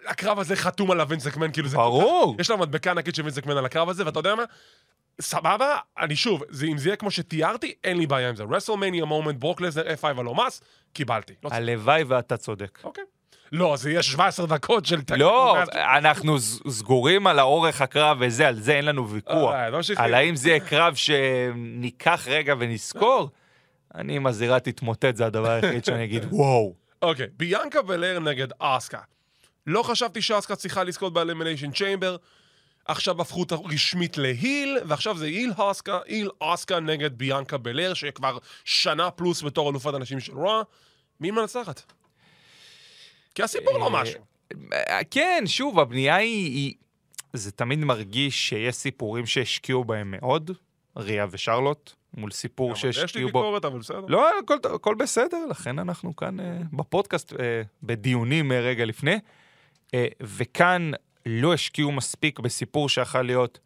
הקרב 0.07 0.38
הזה 0.38 0.57
חתום 0.57 0.90
על 0.90 1.00
הווינס 1.00 1.27
מקמן, 1.27 1.53
כאילו 1.53 1.68
זה... 1.68 1.77
ברור. 1.77 2.37
יש 2.38 2.50
לה 2.50 2.57
מדבקה 2.57 2.90
ענקית 2.90 3.14
של 3.14 3.22
ווינס 3.22 3.38
מקמן 3.38 3.57
על 3.57 3.64
הקרב 3.64 3.88
הזה, 3.88 4.07
ואתה 4.07 4.18
יודע 4.18 4.35
מה? 4.35 4.44
סבבה, 5.20 5.79
אני 5.98 6.16
שוב, 6.16 6.42
זה, 6.48 6.66
אם 6.66 6.79
זה 6.79 6.88
יהיה 6.88 6.96
כמו 6.96 7.11
שתיארתי, 7.11 7.74
אין 7.85 7.96
לי 7.96 8.07
בעיה 8.07 8.29
עם 8.29 8.37
זה. 8.37 8.44
WrestleMania 8.50 9.04
moment, 9.04 9.37
ברוק 9.37 9.61
לזנר, 9.61 9.83
F5 9.83 10.07
על 10.20 10.27
עומס, 10.27 10.62
קיבלתי. 10.92 11.33
לא 11.44 11.50
הלוואי 11.53 12.05
ואתה 12.05 12.37
צודק. 12.37 12.79
אוקיי. 12.85 13.05
לא, 13.54 13.76
זה 13.76 13.90
יהיה 13.90 14.02
17 14.02 14.46
דקות 14.46 14.86
של... 14.86 15.00
לא, 15.16 15.56
אנחנו 15.74 16.38
סגורים 16.68 17.26
על 17.26 17.38
האורך 17.38 17.80
הקרב 17.80 18.16
וזה, 18.20 18.48
על 18.48 18.60
זה 18.60 18.72
אין 18.72 18.84
לנו 18.84 19.08
ויכוח. 19.08 19.54
אה, 19.54 19.70
לא 19.70 19.78
על 19.96 20.14
האם 20.14 20.36
זה 20.36 20.48
יהיה 20.48 20.60
קרב 20.60 20.94
שניקח 20.94 22.26
רגע 22.30 22.54
ונזכור, 22.58 23.30
אני 23.94 24.16
עם 24.16 24.26
הזירה 24.26 24.60
תתמוטט, 24.60 25.16
זה 25.16 25.26
הדבר 25.26 25.50
היחיד 25.50 25.84
שאני 25.84 26.04
אגיד, 26.04 26.24
וואו. 26.30 26.74
אוקיי, 27.02 27.26
ביאנקה 27.36 27.78
ולר 27.86 28.20
נגד 28.20 28.48
אסקה. 28.58 29.00
לא 29.66 29.82
חשבתי 29.82 30.22
שאסקה 30.22 30.56
צריכה 30.56 30.84
לזכות 30.84 31.12
באלימיניישן 31.12 31.70
צ'יימבר. 31.70 32.16
עכשיו 32.84 33.20
הפכו 33.20 33.40
אותה 33.40 33.54
רשמית 33.54 34.18
להיל, 34.18 34.78
ועכשיו 34.86 35.16
זה 35.16 35.24
היל 35.24 35.52
אסקה, 35.56 35.98
היל 36.06 36.30
אסקה 36.40 36.80
נגד 36.80 37.18
ביאנקה 37.18 37.58
בלר, 37.58 37.94
שכבר 37.94 38.38
שנה 38.64 39.10
פלוס 39.10 39.42
בתור 39.42 39.70
אלופת 39.70 39.94
הנשים 39.94 40.20
של 40.20 40.32
רוע. 40.32 40.62
מי 41.20 41.30
מנצחת? 41.30 41.82
כי 43.35 43.42
הסיפור 43.42 43.79
לא 43.79 43.90
משהו. 43.90 44.20
אה, 44.73 45.01
כן, 45.11 45.42
שוב, 45.47 45.79
הבנייה 45.79 46.16
היא... 46.16 46.75
זה 47.33 47.53
תמיד 47.53 47.79
מרגיש 47.79 48.49
שיש 48.49 48.75
סיפורים 48.75 49.27
שהשקיעו 49.27 49.85
בהם 49.85 50.11
מאוד, 50.11 50.51
ריה 50.97 51.27
ושרלוט, 51.31 51.92
מול 52.16 52.31
סיפור 52.31 52.75
שהשקיעו 52.75 53.05
בו... 53.05 53.05
יש 53.05 53.16
לי 53.16 53.25
ביקורת, 53.25 53.64
אבל 53.64 53.79
בסדר. 53.79 54.05
לא, 54.09 54.38
הכל, 54.38 54.57
הכל 54.75 54.94
בסדר, 54.94 55.47
לכן 55.51 55.79
אנחנו 55.79 56.16
כאן 56.16 56.40
uh, 56.40 56.42
בפודקאסט 56.73 57.33
בדיונים 57.83 58.53
רגע 58.53 58.85
לפני. 58.85 59.18
וכאן 60.20 60.90
לא 61.27 61.55
השקיעו 61.55 61.92
מספיק 61.92 62.40
בסיפור 62.40 62.88
שיכול 62.88 63.23
להיות 63.23 63.59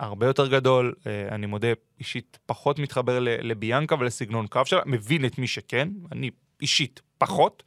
הרבה 0.00 0.26
יותר 0.26 0.48
גדול. 0.48 0.94
אני 1.30 1.46
מודה, 1.46 1.68
אישית 1.98 2.38
פחות 2.46 2.78
מתחבר 2.78 3.18
לביאנקה 3.20 3.94
ולסגנון 3.98 4.46
קרב 4.46 4.66
שלה, 4.66 4.80
מבין 4.86 5.24
את 5.24 5.38
מי 5.38 5.46
שכן, 5.46 5.88
אני 6.12 6.30
אישית 6.60 7.00
פחות. 7.18 7.62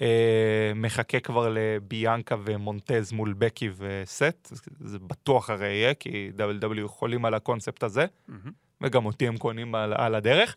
אה, 0.00 0.72
מחכה 0.74 1.20
כבר 1.20 1.48
לביאנקה 1.54 2.36
ומונטז 2.44 3.12
מול 3.12 3.32
בקי 3.38 3.70
וסט, 3.76 4.52
זה 4.80 4.98
בטוח 4.98 5.50
הרי 5.50 5.66
יהיה, 5.66 5.94
כי 5.94 6.30
WW 6.38 6.80
יכולים 6.80 7.24
על 7.24 7.34
הקונספט 7.34 7.82
הזה, 7.82 8.06
mm-hmm. 8.28 8.50
וגם 8.80 9.06
אותי 9.06 9.28
הם 9.28 9.36
קונים 9.36 9.74
על, 9.74 9.92
על 9.96 10.14
הדרך. 10.14 10.56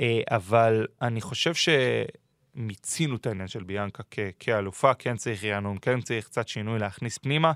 אה, 0.00 0.20
אבל 0.30 0.86
אני 1.02 1.20
חושב 1.20 1.52
שמיצינו 1.54 3.16
את 3.16 3.26
העניין 3.26 3.48
של 3.48 3.62
ביאנקה 3.62 4.02
כ- 4.10 4.18
כאלופה, 4.38 4.94
כן 4.94 5.16
צריך 5.16 5.44
רענון, 5.44 5.76
כן 5.82 6.00
צריך 6.00 6.24
קצת 6.24 6.48
שינוי 6.48 6.78
להכניס 6.78 7.18
פנימה. 7.18 7.52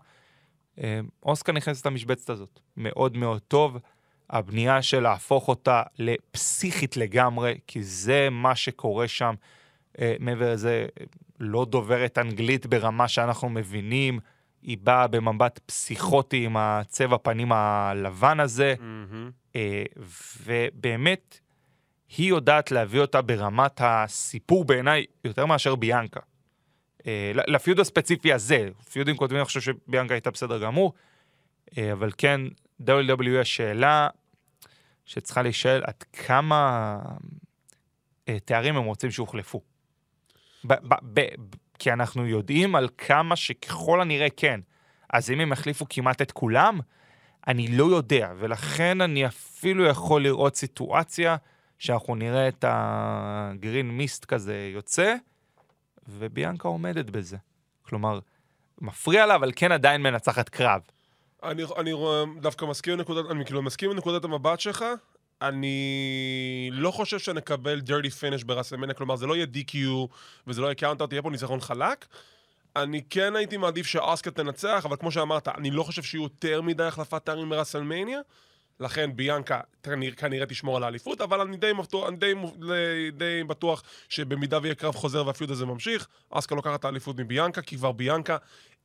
אה, 0.82 1.00
אוסקה 1.22 1.52
נכנסת 1.52 1.86
למשבצת 1.86 2.30
הזאת, 2.30 2.60
מאוד 2.76 3.16
מאוד 3.16 3.40
טוב. 3.48 3.78
הבנייה 4.30 4.82
של 4.82 5.00
להפוך 5.00 5.48
אותה 5.48 5.82
לפסיכית 5.98 6.96
לגמרי, 6.96 7.58
כי 7.66 7.82
זה 7.82 8.28
מה 8.30 8.56
שקורה 8.56 9.08
שם. 9.08 9.34
אה, 10.00 10.16
מעבר 10.20 10.52
לזה, 10.52 10.86
לא 11.40 11.64
דוברת 11.64 12.18
אנגלית 12.18 12.66
ברמה 12.66 13.08
שאנחנו 13.08 13.48
מבינים, 13.48 14.20
היא 14.62 14.78
באה 14.82 15.06
במבט 15.06 15.60
פסיכוטי 15.66 16.44
עם 16.44 16.56
הצבע 16.56 17.16
פנים 17.22 17.52
הלבן 17.52 18.40
הזה, 18.40 18.74
mm-hmm. 18.78 19.58
ובאמת, 20.44 21.38
היא 22.16 22.28
יודעת 22.28 22.70
להביא 22.70 23.00
אותה 23.00 23.22
ברמת 23.22 23.80
הסיפור 23.84 24.64
בעיניי 24.64 25.04
יותר 25.24 25.46
מאשר 25.46 25.74
ביאנקה. 25.74 26.20
אה, 27.06 27.32
לפיוד 27.34 27.80
הספציפי 27.80 28.32
הזה, 28.32 28.68
פיודים 28.92 29.16
קודמים 29.16 29.38
אני 29.38 29.44
חושב 29.44 29.60
שביאנקה 29.60 30.14
הייתה 30.14 30.30
בסדר 30.30 30.58
גמור, 30.58 30.92
אבל 31.92 32.10
כן, 32.18 32.40
WW 32.82 33.40
השאלה 33.40 34.08
שצריכה 35.04 35.42
להישאל 35.42 35.82
עד 35.84 36.02
כמה 36.12 36.98
תארים 38.44 38.76
הם 38.76 38.84
רוצים 38.84 39.10
שהוחלפו. 39.10 39.73
ב- 40.64 40.88
ב- 40.88 41.20
ב- 41.20 41.54
כי 41.78 41.92
אנחנו 41.92 42.26
יודעים 42.26 42.76
על 42.76 42.88
כמה 42.98 43.36
שככל 43.36 44.00
הנראה 44.00 44.30
כן, 44.36 44.60
אז 45.12 45.30
אם 45.30 45.40
הם 45.40 45.52
יחליפו 45.52 45.86
כמעט 45.88 46.22
את 46.22 46.32
כולם, 46.32 46.80
אני 47.48 47.68
לא 47.76 47.84
יודע, 47.84 48.32
ולכן 48.38 49.00
אני 49.00 49.26
אפילו 49.26 49.84
יכול 49.86 50.22
לראות 50.22 50.56
סיטואציה 50.56 51.36
שאנחנו 51.78 52.14
נראה 52.14 52.48
את 52.48 52.64
הגרין 52.68 53.90
מיסט 53.90 54.24
כזה 54.24 54.70
יוצא, 54.74 55.14
וביאנקה 56.08 56.68
עומדת 56.68 57.10
בזה. 57.10 57.36
כלומר, 57.82 58.18
מפריע 58.80 59.26
לה, 59.26 59.34
אבל 59.34 59.52
כן 59.56 59.72
עדיין 59.72 60.02
מנצחת 60.02 60.48
קרב. 60.48 60.80
אני, 61.42 61.62
אני 61.76 61.92
דווקא 62.40 62.64
מסכים 62.64 62.92
עם 62.92 63.00
נקודת, 63.00 63.30
אני 63.30 63.44
כאילו 63.44 63.62
מסכים 63.62 63.90
עם 63.90 63.96
נקודת 63.96 64.24
המבט 64.24 64.60
שלך. 64.60 64.84
אני 65.42 66.68
לא 66.72 66.90
חושב 66.90 67.18
שנקבל 67.18 67.80
dirty 67.86 68.10
finish 68.20 68.44
ברסלמניה, 68.46 68.94
כלומר 68.94 69.16
זה 69.16 69.26
לא 69.26 69.36
יהיה 69.36 69.46
DQ 69.54 69.76
וזה 70.46 70.60
לא 70.60 70.66
יהיה 70.66 70.74
count 70.74 70.92
out, 70.92 71.06
תהיה 71.06 71.22
פה 71.22 71.30
ניצחון 71.30 71.60
חלק. 71.60 72.06
אני 72.76 73.02
כן 73.10 73.36
הייתי 73.36 73.56
מעדיף 73.56 73.86
שאוסקה 73.86 74.30
תנצח, 74.30 74.82
אבל 74.84 74.96
כמו 74.96 75.10
שאמרת, 75.10 75.48
אני 75.48 75.70
לא 75.70 75.82
חושב 75.82 76.02
שיהיו 76.02 76.22
יותר 76.22 76.62
מדי 76.62 76.84
החלפת 76.84 77.24
תארים 77.24 77.48
ברסלמניה, 77.48 78.20
לכן 78.80 79.16
ביאנקה 79.16 79.60
כנראה, 80.16 80.46
תשמור 80.46 80.76
על 80.76 80.84
האליפות, 80.84 81.20
אבל 81.20 81.40
אני 81.40 81.56
די, 81.56 81.72
מבטוח, 81.72 82.08
אני 82.08 82.16
די, 82.16 82.34
די 83.12 83.44
בטוח 83.44 83.82
שבמידה 84.08 84.58
ויהיה 84.62 84.74
קרב 84.74 84.94
חוזר 84.94 85.26
והפיוד 85.26 85.50
הזה 85.50 85.66
ממשיך, 85.66 86.08
אסקה 86.30 86.54
לוקחת 86.54 86.80
את 86.80 86.84
האליפות 86.84 87.18
מביאנקה, 87.18 87.62
כי 87.62 87.76
כבר 87.76 87.92
ביאנקה, 87.92 88.36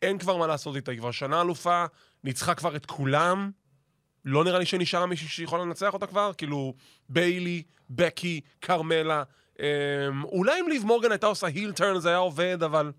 אין 0.02 0.18
כבר 0.18 0.38
מה 0.38 0.48
לעשות 0.48 0.76
איתה, 0.76 0.92
היא 0.92 1.00
כבר 1.00 1.12
שנה 1.12 1.42
אלופה, 1.42 1.86
ניצחה 2.24 2.56
כבר 2.56 2.76
את 2.76 2.86
כולם, 2.86 3.52
לא 4.30 4.44
נראה 4.44 4.60
לי 4.60 4.66
שנשארה 4.66 5.06
מישהי 5.06 5.28
שיכולה 5.28 5.64
לנצח 5.64 5.94
אותה 5.94 6.08
כבר, 6.08 6.32
כאילו 6.38 6.74
ביילי, 7.10 7.64
בקי, 7.90 8.42
כרמלה, 8.62 9.24
אמ, 9.60 10.24
אולי 10.24 10.60
אם 10.62 10.66
ליב 10.70 10.86
מורגן 10.86 11.12
הייתה 11.12 11.28
עושה 11.28 11.48
היל 11.48 11.72
טרן 11.72 12.00
זה 12.00 12.10
היה 12.10 12.18
עובד, 12.18 12.64
אבל 12.64 12.92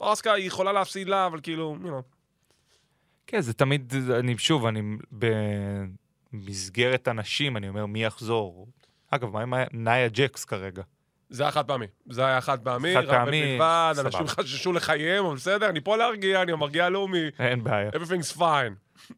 אוסקה 0.00 0.32
היא 0.32 0.46
יכולה 0.46 0.72
להפסיד 0.72 1.08
לה, 1.08 1.26
אבל 1.26 1.40
כאילו, 1.42 1.76
you 1.82 1.86
know. 1.86 2.02
כן, 3.26 3.40
זה 3.40 3.52
תמיד, 3.52 3.94
אני 4.18 4.38
שוב, 4.38 4.66
אני 4.66 4.82
במסגרת 6.32 7.08
הנשים, 7.08 7.56
אני 7.56 7.68
אומר, 7.68 7.86
מי 7.86 8.04
יחזור? 8.04 8.68
אגב, 9.10 9.30
מה 9.30 9.42
עם 9.42 9.54
נאיה 9.72 10.08
ג'קס 10.08 10.44
כרגע? 10.44 10.82
זה 11.30 11.42
היה 11.42 11.52
חד 11.52 11.66
פעמי. 11.66 11.86
זה 12.10 12.26
היה 12.26 12.40
חד 12.40 12.60
פעמי, 12.60 12.94
חד 12.94 13.04
רק 13.04 13.08
פעמי, 13.08 13.58
בלבד. 13.58 13.94
אנשים 14.04 14.26
חששו 14.26 14.72
לחייהם, 14.72 15.24
אבל 15.24 15.36
בסדר, 15.36 15.68
אני 15.68 15.80
פה 15.80 15.96
להרגיע, 15.96 16.42
אני 16.42 16.52
המרגיע 16.52 16.86
הלאומי. 16.86 17.28
אין 17.38 17.64
בעיה. 17.64 17.90
everything's 17.90 18.36
fine. 18.36 19.12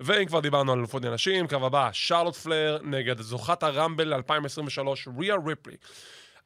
ואם 0.00 0.26
כבר 0.26 0.40
דיברנו 0.40 0.72
על 0.72 0.78
אלופות 0.78 1.04
נשים, 1.04 1.46
קרב 1.46 1.64
הבא, 1.64 1.88
שרלוט 1.92 2.36
פלר 2.36 2.78
נגד 2.82 3.20
זוכת 3.20 3.62
הרמבל 3.62 4.14
2023, 4.14 5.08
ריה 5.18 5.34
ריפלי. 5.46 5.76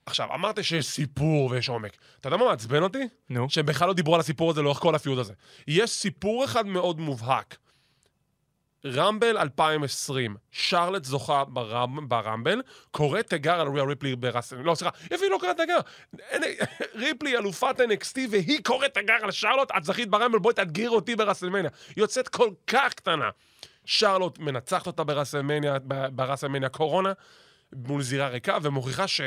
עכשיו, 0.07 0.35
אמרת 0.35 0.65
שיש 0.65 0.87
סיפור 0.87 1.51
ויש 1.51 1.69
עומק. 1.69 1.97
אתה 2.21 2.29
יודע 2.29 2.37
מה 2.37 2.45
מעצבן 2.45 2.83
אותי? 2.83 3.09
נו. 3.31 3.51
שהם 3.51 3.67
בכלל 3.67 3.89
לא 3.89 3.95
דיברו 3.95 4.15
על 4.15 4.21
הסיפור 4.21 4.51
הזה 4.51 4.63
לאורך 4.63 4.79
כל 4.79 4.95
הפיוד 4.95 5.19
הזה. 5.19 5.33
יש 5.69 5.91
סיפור 5.91 6.45
אחד 6.45 6.67
מאוד 6.67 7.01
מובהק. 7.01 7.57
רמבל 8.87 9.39
2020, 9.39 10.37
שרלט 10.51 11.05
זוכה 11.05 11.45
ברמ, 11.45 12.09
ברמבל, 12.09 12.63
קוראת 12.91 13.27
תיגר 13.27 13.61
על 13.61 13.69
ריה 13.69 13.85
ריפלי 13.85 14.17
ברסלמניה. 14.17 14.67
לא, 14.67 14.75
סליחה, 14.75 14.97
איפה 15.11 15.25
היא 15.25 15.31
לא 15.31 15.39
קוראת 15.41 15.57
תיגר? 15.57 15.79
ריפלי 17.03 17.37
אלופת 17.37 17.81
NXT 17.81 18.19
והיא 18.31 18.61
קוראת 18.65 18.95
תיגר 18.95 19.19
על 19.23 19.31
שרלוט, 19.31 19.71
את 19.77 19.85
זכית 19.85 20.11
ברמבל, 20.11 20.39
בואי 20.39 20.55
תאתגרי 20.55 20.87
אותי 20.87 21.17
ברסלמניה. 21.17 21.71
היא 21.89 21.95
יוצאת 21.97 22.29
כל 22.29 22.51
כך 22.67 22.95
קטנה. 22.95 23.31
שרלוט 23.85 24.39
מנצחת 24.39 24.87
אותה 24.87 25.05
ברסלמניה, 25.05 25.79
ברסלמניה 26.13 26.69
קורונה, 26.69 27.13
מול 27.73 28.03
זירה 28.03 28.29
ריקה, 28.29 28.59
ומוכיחה 28.63 29.09
ש, 29.09 29.21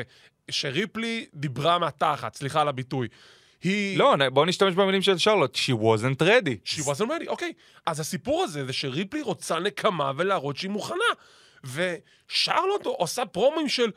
שריפלי 0.52 1.28
דיברה 1.34 1.80
מהתחת, 1.80 2.36
סליחה 2.36 2.62
על 2.62 2.68
הביטוי. 2.68 3.08
היא... 3.64 3.98
לא, 3.98 4.16
בוא 4.30 4.46
נשתמש 4.46 4.76
במילים 4.76 5.02
של 5.02 5.18
שרלוט, 5.18 5.56
she 5.56 5.74
wasn't 5.74 6.22
ready. 6.22 6.70
She 6.70 6.80
wasn't 6.80 7.08
ready, 7.08 7.28
אוקיי. 7.28 7.54
אז 7.86 8.00
הסיפור 8.00 8.44
הזה 8.44 8.66
זה 8.66 8.74
שריפלי 8.74 9.22
רוצה 9.22 9.60
נקמה 9.60 10.12
ולהראות 10.18 10.58
שהיא 10.58 10.72
מוכנה. 10.72 11.04
ושרלוט 11.64 12.86
עושה 12.86 13.26
פרומואים 13.26 13.70
של, 13.70 13.92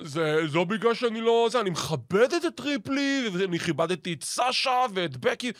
זה 0.00 0.40
לא 0.52 0.64
בגלל 0.64 0.94
שאני 0.94 1.20
לא... 1.20 1.48
זה, 1.50 1.60
אני 1.60 1.70
מכבדת 1.70 2.44
את 2.46 2.60
ריפלי, 2.60 3.28
ואני 3.32 3.58
כיבדתי 3.58 4.12
את 4.12 4.24
סאשה 4.24 4.86
ואת 4.94 5.16
בקי. 5.16 5.52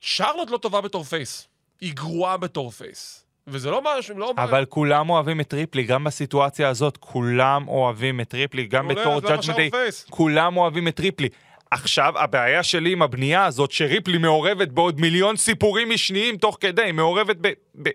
שרלוט 0.00 0.50
לא 0.50 0.56
טובה 0.56 0.80
בתור 0.80 1.04
face. 1.04 1.48
היא 1.80 1.94
גרועה 1.94 2.36
בתור 2.36 2.70
face. 2.70 3.24
וזה 3.46 3.70
לא 3.70 3.82
משהו, 3.84 4.18
לא... 4.18 4.32
אבל 4.36 4.64
כולם 4.64 5.10
אוהבים 5.10 5.40
את 5.40 5.54
ריפלי, 5.54 5.82
גם 5.82 6.04
בסיטואציה 6.04 6.68
הזאת, 6.68 6.96
כולם 6.96 7.68
אוהבים 7.68 8.20
את 8.20 8.34
ריפלי, 8.34 8.66
גם 8.66 8.88
בתור 8.88 9.20
face? 9.70 10.06
כולם 10.10 10.56
אוהבים 10.56 10.88
את 10.88 11.00
ריפלי. 11.00 11.28
עכשיו, 11.74 12.18
הבעיה 12.18 12.62
שלי 12.62 12.92
עם 12.92 13.02
הבנייה 13.02 13.44
הזאת, 13.44 13.70
שריפלי 13.70 14.18
מעורבת 14.18 14.68
בעוד 14.68 15.00
מיליון 15.00 15.36
סיפורים 15.36 15.90
משניים 15.90 16.36
תוך 16.36 16.56
כדי, 16.60 16.82
היא 16.82 16.92
מעורבת 16.92 17.36
ב... 17.40 17.48
ב... 17.82 17.88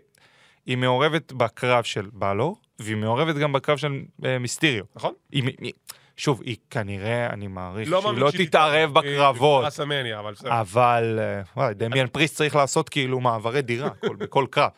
היא 0.66 0.78
מעורבת 0.78 1.32
בקרב 1.32 1.84
של 1.84 2.08
בלור, 2.14 2.58
והיא 2.80 2.96
מעורבת 2.96 3.36
גם 3.36 3.54
בקרב 3.54 3.78
של 3.78 4.00
אה, 4.26 4.40
מיסטיריו. 4.40 4.84
נכון? 4.96 5.14
היא, 5.32 5.44
היא, 5.62 5.72
שוב, 6.18 6.42
היא 6.46 6.56
כנראה, 6.70 7.28
אני 7.30 7.48
מעריך, 7.48 7.90
לא 7.92 8.32
שהיא 8.32 8.48
תתערב 8.48 8.90
תתערב, 8.90 8.98
אה, 8.98 9.02
בקרבות. 9.04 9.64
ברסלמניה, 9.64 10.20
אבל 10.20 10.32
בסדר. 10.34 10.62
אבל, 10.62 11.20
אה, 11.22 11.42
וואי, 11.58 11.74
דמיאן 11.74 12.08
פריסט 12.08 12.36
צריך 12.36 12.56
לעשות 12.56 12.90
כאילו 12.90 13.20
מעברי 13.20 13.62
דירה 13.62 13.90
כל- 14.08 14.16
בכל 14.16 14.46
קרב. 14.50 14.70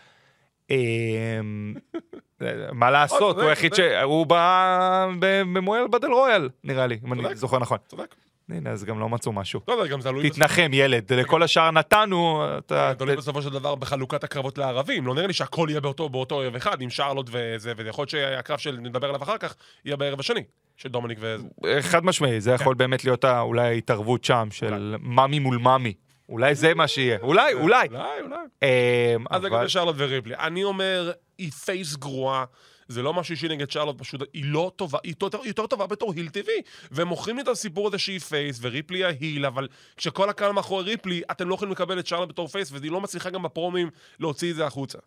מה 2.71 2.91
לעשות, 2.91 3.35
הוא 3.35 3.49
היחיד 3.49 3.73
ש... 3.73 3.79
הוא 3.79 4.25
בא 4.25 5.07
במועל 5.53 5.87
בדל 5.87 6.07
רויאל, 6.11 6.49
נראה 6.63 6.87
לי, 6.87 6.99
אם 7.05 7.13
אני. 7.13 7.35
זוכר 7.35 7.59
נכון. 7.59 7.77
צודק. 7.87 8.15
הנה, 8.49 8.69
אז 8.69 8.83
גם 8.83 8.99
לא 8.99 9.09
מצאו 9.09 9.31
משהו. 9.31 9.61
לא 9.67 9.73
יודע, 9.73 9.87
גם 9.87 10.01
זה 10.01 10.09
עלוי... 10.09 10.29
תתנחם, 10.29 10.71
ילד, 10.73 11.13
לכל 11.13 11.43
השאר 11.43 11.71
נתנו, 11.71 12.45
אתה... 12.57 12.93
תלוי 12.97 13.15
בסופו 13.15 13.41
של 13.41 13.49
דבר 13.49 13.75
בחלוקת 13.75 14.23
הקרבות 14.23 14.57
לערבים. 14.57 15.07
לא 15.07 15.15
נראה 15.15 15.27
לי 15.27 15.33
שהכל 15.33 15.67
יהיה 15.69 15.81
באותו, 15.81 16.41
ערב 16.41 16.55
אחד 16.55 16.81
עם 16.81 16.89
שרלוט 16.89 17.29
וזה, 17.31 17.73
ויכול 17.77 18.01
להיות 18.01 18.09
שהקרב 18.09 18.57
שנדבר 18.59 19.07
עליו 19.07 19.23
אחר 19.23 19.37
כך 19.37 19.55
יהיה 19.85 19.97
בערב 19.97 20.19
השני, 20.19 20.43
של 20.77 20.89
דומיניק 20.89 21.17
וזה. 21.21 21.81
חד 21.81 22.05
משמעי, 22.05 22.41
זה 22.41 22.51
יכול 22.51 22.75
באמת 22.75 23.03
להיות 23.03 23.25
אולי 23.25 23.67
ההתערבות 23.67 24.23
שם 24.23 24.47
של 24.51 24.95
מאמי 24.99 25.39
מול 25.39 25.57
מאמי. 25.57 25.93
אולי 26.29 26.55
זה 26.55 26.73
מה 26.73 26.87
שיהיה. 26.87 27.17
אולי, 27.21 27.53
אולי. 27.53 27.87
אולי, 27.87 28.21
אולי. 28.21 28.35
אמ, 28.63 29.25
אז 29.29 29.43
לגבי 29.43 29.69
שרלוט 29.69 29.95
וריפלי. 29.97 30.35
אני 30.35 30.63
אומר, 30.63 31.11
היא 31.37 31.51
face 31.51 31.95
גרועה. 31.95 32.45
זה 32.91 33.01
לא 33.01 33.13
משהו 33.13 33.31
אישי 33.31 33.47
נגד 33.47 33.71
שרלוט, 33.71 33.99
פשוט 33.99 34.21
היא 34.33 34.45
לא 34.45 34.71
טובה, 34.75 34.99
היא 35.03 35.13
יותר, 35.21 35.41
היא 35.41 35.47
יותר 35.47 35.67
טובה 35.67 35.87
בתור 35.87 36.13
heel 36.13 36.29
טבעי. 36.29 36.61
והם 36.91 37.07
מוכרים 37.07 37.35
לי 37.35 37.41
את 37.41 37.47
הסיפור 37.47 37.87
הזה 37.87 37.97
שהיא 37.97 38.19
face, 38.19 38.59
וריפלי 38.61 39.03
ה 39.03 39.10
heel, 39.10 39.45
אבל 39.45 39.67
כשכל 39.97 40.29
הקהל 40.29 40.51
מאחורי 40.51 40.83
ריפלי, 40.83 41.21
אתם 41.31 41.49
לא 41.49 41.55
יכולים 41.55 41.71
לקבל 41.71 41.99
את 41.99 42.07
שרלוט 42.07 42.29
בתור 42.29 42.47
face, 42.47 42.71
והיא 42.71 42.91
לא 42.91 43.01
מצליחה 43.01 43.29
גם 43.29 43.43
בפרומואים 43.43 43.89
להוציא 44.19 44.51
את 44.51 44.55
זה 44.55 44.65
החוצה. 44.65 44.97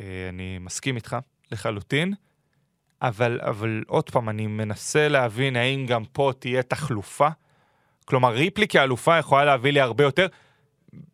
אה, 0.00 0.28
אני 0.28 0.58
מסכים 0.58 0.96
איתך 0.96 1.16
לחלוטין, 1.52 2.14
אבל, 3.02 3.40
אבל 3.42 3.82
עוד 3.86 4.10
פעם, 4.10 4.28
אני 4.28 4.46
מנסה 4.46 5.08
להבין 5.08 5.56
האם 5.56 5.86
גם 5.86 6.04
פה 6.04 6.32
תהיה 6.38 6.62
תחלופה. 6.62 7.28
כלומר, 8.04 8.32
ריפלי 8.32 8.68
כאלופה 8.68 9.18
יכולה 9.18 9.44
להביא 9.44 9.72
לי 9.72 9.80
הרבה 9.80 10.04
יותר, 10.04 10.26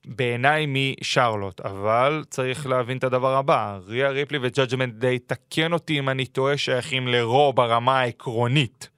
בעיניי, 0.06 0.66
משרלוט, 0.68 1.60
אבל 1.60 2.24
צריך 2.30 2.66
להבין 2.66 2.98
את 2.98 3.04
הדבר 3.04 3.34
הבא, 3.36 3.78
ריה 3.86 4.10
ריפלי 4.10 4.38
ו 4.42 4.48
Judgment 4.48 4.94
Day, 4.94 5.18
תקן 5.18 5.72
אותי 5.72 5.98
אם 5.98 6.08
אני 6.08 6.26
טועה, 6.26 6.56
שייכים 6.56 7.08
ל 7.08 7.19
Raw 7.19 7.52
ברמה 7.52 8.00
העקרונית. 8.00 8.95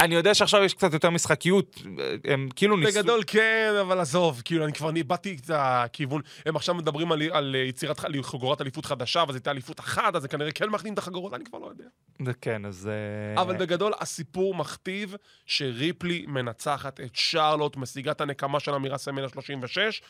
אני 0.00 0.14
יודע 0.14 0.34
שעכשיו 0.34 0.64
יש 0.64 0.74
קצת 0.74 0.92
יותר 0.92 1.10
משחקיות, 1.10 1.82
הם 2.24 2.48
כאילו 2.56 2.76
ניסו... 2.76 2.98
בגדול 2.98 3.20
כן, 3.26 3.72
אבל 3.80 4.00
עזוב, 4.00 4.42
כאילו, 4.44 4.64
אני 4.64 4.72
כבר 4.72 4.96
איבדתי 4.96 5.36
את 5.44 5.50
הכיוון. 5.54 6.22
הם 6.46 6.56
עכשיו 6.56 6.74
מדברים 6.74 7.12
על, 7.12 7.22
על 7.32 7.54
יצירת 7.54 8.00
ח- 8.00 8.06
חגורת 8.22 8.60
אליפות 8.60 8.86
חדשה, 8.86 9.24
ואז 9.26 9.34
הייתה 9.36 9.50
אליפות 9.50 9.80
אחת, 9.80 10.14
אז 10.16 10.22
זה 10.22 10.28
כנראה 10.28 10.52
כן 10.52 10.68
מחתים 10.68 10.92
את 10.92 10.98
החגורות, 10.98 11.34
אני 11.34 11.44
כבר 11.44 11.58
לא 11.58 11.66
יודע. 11.66 11.84
זה 12.24 12.32
כן, 12.40 12.64
אז... 12.64 12.88
אה, 13.36 13.42
אבל 13.42 13.56
בגדול, 13.56 13.92
הסיפור 14.00 14.54
מכתיב 14.54 15.14
שריפלי 15.46 16.24
מנצחת 16.28 17.00
את 17.00 17.16
שרלוט, 17.16 17.76
משיגה 17.76 18.10
את 18.10 18.20
הנקמה 18.20 18.60
שלה 18.60 18.78
מרסלמניה 18.78 19.28
36, 19.28 20.02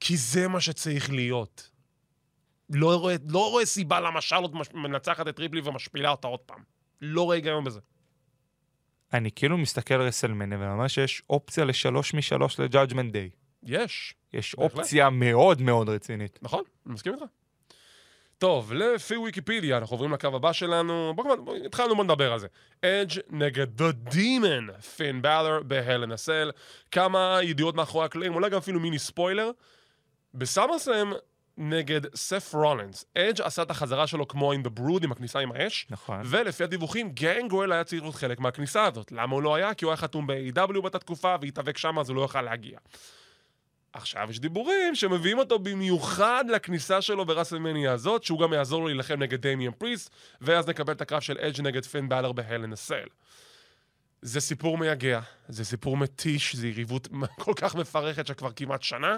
כי 0.00 0.16
זה 0.16 0.48
מה 0.48 0.60
שצריך 0.60 1.10
להיות. 1.10 1.70
לא 2.70 2.96
רואה, 2.96 3.16
לא 3.28 3.50
רואה 3.50 3.66
סיבה 3.66 4.00
למה 4.00 4.20
שרלוט 4.20 4.52
מנצחת 4.74 5.28
את 5.28 5.38
ריפלי 5.38 5.60
ומשפילה 5.64 6.10
אותה 6.10 6.28
עוד 6.28 6.40
פעם. 6.40 6.62
לא 7.00 7.22
רואה 7.22 7.36
היגיון 7.36 7.64
בזה. 7.64 7.80
אני 9.12 9.30
כאילו 9.32 9.58
מסתכל 9.58 9.94
על 9.94 10.02
רסלמניה 10.02 10.58
וממש 10.58 10.98
יש 10.98 11.22
אופציה 11.30 11.64
לשלוש 11.64 12.14
משלוש 12.14 12.60
ל 12.60 12.66
Judgment 12.66 13.12
Day. 13.12 13.30
יש, 13.62 14.14
יש 14.32 14.54
בהחלט. 14.54 14.78
אופציה 14.78 15.10
מאוד 15.10 15.62
מאוד 15.62 15.88
רצינית. 15.88 16.38
נכון, 16.42 16.62
אני 16.86 16.94
מסכים 16.94 17.12
איתך. 17.12 17.24
טוב, 18.38 18.72
לפי 18.72 19.16
ויקיפדיה, 19.16 19.78
אנחנו 19.78 19.94
עוברים 19.94 20.12
לקו 20.12 20.26
הבא 20.26 20.52
שלנו. 20.52 21.12
בואו 21.16 21.26
כבר, 21.26 21.36
בוא, 21.36 21.56
התחלנו, 21.56 21.96
בוא 21.96 22.04
נדבר 22.04 22.32
על 22.32 22.38
זה. 22.38 22.46
אדג' 22.82 23.20
נגד 23.30 23.80
The 23.80 24.14
Demon, 24.14 24.80
פין 24.96 25.22
בלר 25.22 25.60
בהל 25.62 26.02
אנסל. 26.02 26.50
כמה 26.90 27.38
ידיעות 27.42 27.74
מאחורי 27.74 28.04
הקלעים, 28.04 28.34
אולי 28.34 28.50
גם 28.50 28.58
אפילו 28.58 28.80
מיני 28.80 28.98
ספוילר. 28.98 29.50
בסאמרסלאם 30.34 31.12
נגד 31.58 32.14
סף 32.14 32.54
רולנס. 32.54 33.04
אדג' 33.18 33.40
עשה 33.40 33.62
את 33.62 33.70
החזרה 33.70 34.06
שלו 34.06 34.28
כמו 34.28 34.52
עם 34.52 34.62
The 34.62 34.78
Brood, 34.78 35.04
עם 35.04 35.12
הכניסה 35.12 35.38
עם 35.38 35.52
האש. 35.52 35.86
נכון. 35.90 36.20
ולפי 36.24 36.64
הדיווחים, 36.64 37.10
גנגואל 37.10 37.72
היה 37.72 37.84
צריך 37.84 38.02
להיות 38.02 38.14
חלק 38.14 38.40
מהכניסה 38.40 38.84
הזאת. 38.84 39.12
למה 39.12 39.34
הוא 39.34 39.42
לא 39.42 39.54
היה? 39.54 39.74
כי 39.74 39.84
הוא 39.84 39.92
היה 39.92 39.96
חתום 39.96 40.26
ב-AW 40.26 40.80
באותה 40.80 40.98
תקופה, 40.98 41.34
והתאבק 41.40 41.78
שם, 41.78 41.98
אז 41.98 42.08
הוא 42.08 42.16
לא 42.16 42.24
יכל 42.24 42.42
להגיע. 42.42 42.78
עכשיו 43.92 44.26
יש 44.30 44.40
דיבורים 44.40 44.94
שמביאים 44.94 45.38
אותו 45.38 45.58
במיוחד 45.58 46.44
לכניסה 46.48 47.02
שלו 47.02 47.24
בראסלמניה 47.24 47.92
הזאת, 47.92 48.24
שהוא 48.24 48.40
גם 48.40 48.52
יעזור 48.52 48.80
לו 48.80 48.86
להילחם 48.86 49.22
נגד 49.22 49.46
דמיאן 49.46 49.72
פריסט, 49.72 50.10
ואז 50.40 50.68
נקבל 50.68 50.92
את 50.92 51.00
הקרב 51.00 51.20
של 51.20 51.38
אדג' 51.38 51.60
נגד 51.60 51.84
פין 51.84 52.08
בלר 52.08 52.32
בהלן 52.32 52.72
הסל. 52.72 53.06
זה 54.22 54.40
סיפור 54.40 54.78
מייגע, 54.78 55.20
זה 55.48 55.64
סיפור 55.64 55.96
מתיש, 55.96 56.56
זו 56.56 56.66
יריבות 56.66 57.08
כל 57.44 57.52
כך 57.56 57.74
מפרכת 57.74 58.26
שכבר 58.26 58.52
כמעט 58.52 58.82
שנה, 58.82 59.16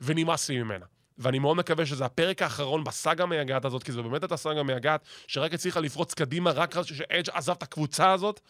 ונמאס 0.00 0.48
לי 0.48 0.62
ממנה. 0.62 0.86
ואני 1.18 1.38
מאוד 1.38 1.56
מקווה 1.56 1.86
שזה 1.86 2.04
הפרק 2.04 2.42
האחרון 2.42 2.84
בסאגה 2.84 3.22
המייגעת 3.22 3.64
הזאת, 3.64 3.82
כי 3.82 3.92
זו 3.92 4.02
באמת 4.02 4.22
הייתה 4.22 4.36
סאגה 4.36 4.62
מייגעת, 4.62 5.04
שרק 5.26 5.54
הצליחה 5.54 5.80
לפרוץ 5.80 6.14
קדימה 6.14 6.50
רק 6.50 6.82
שאדג' 6.82 7.30
עזב 7.32 7.52
את 7.52 7.62
הקבוצה 7.62 8.12
הזאת. 8.12 8.40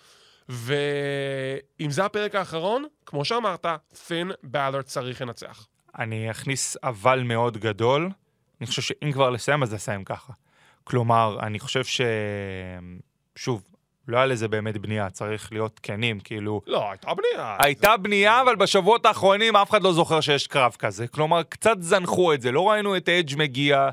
ואם 0.49 1.91
זה 1.91 2.05
הפרק 2.05 2.35
האחרון, 2.35 2.85
כמו 3.07 3.25
שאמרת, 3.25 3.67
פין 4.07 4.31
בלר 4.43 4.83
צריך 4.83 5.23
לנצח. 5.23 5.67
אני 5.99 6.31
אכניס 6.31 6.77
אבל 6.83 7.23
מאוד 7.23 7.57
גדול. 7.57 8.11
אני 8.61 8.67
חושב 8.67 8.83
שאם 8.83 9.13
כבר 9.13 9.31
לסיים, 9.31 9.63
אז 9.63 9.73
לסיים 9.75 10.05
ככה. 10.05 10.33
כלומר, 10.85 11.39
אני 11.43 11.59
חושב 11.59 11.85
ש... 11.85 12.01
שוב, 13.37 13.63
לא 14.09 14.17
היה 14.17 14.27
לזה 14.27 14.49
באמת 14.49 14.79
בנייה, 14.79 15.11
צריך 15.11 15.53
להיות 15.53 15.81
כנים, 15.83 16.21
כאילו... 16.21 16.61
לא, 16.67 16.91
הייתה 16.91 17.15
בנייה. 17.15 17.57
הייתה 17.59 17.97
בנייה, 17.97 18.41
אבל 18.41 18.57
בשבועות 18.57 19.07
האחרונים 19.07 19.57
אף 19.57 19.71
אחד 19.71 19.83
לא 19.83 19.93
זוכר 19.93 20.21
שיש 20.21 20.47
קרב 20.47 20.77
כזה. 20.79 21.09
כלומר, 21.09 21.43
קצת 21.43 21.77
זנחו 21.81 22.35
את 22.35 22.43
זה, 22.43 22.53
לא 22.53 22.71
ראינו 22.71 22.97
את 22.97 23.09
אדג' 23.09 23.37
מגיע. 23.39 23.89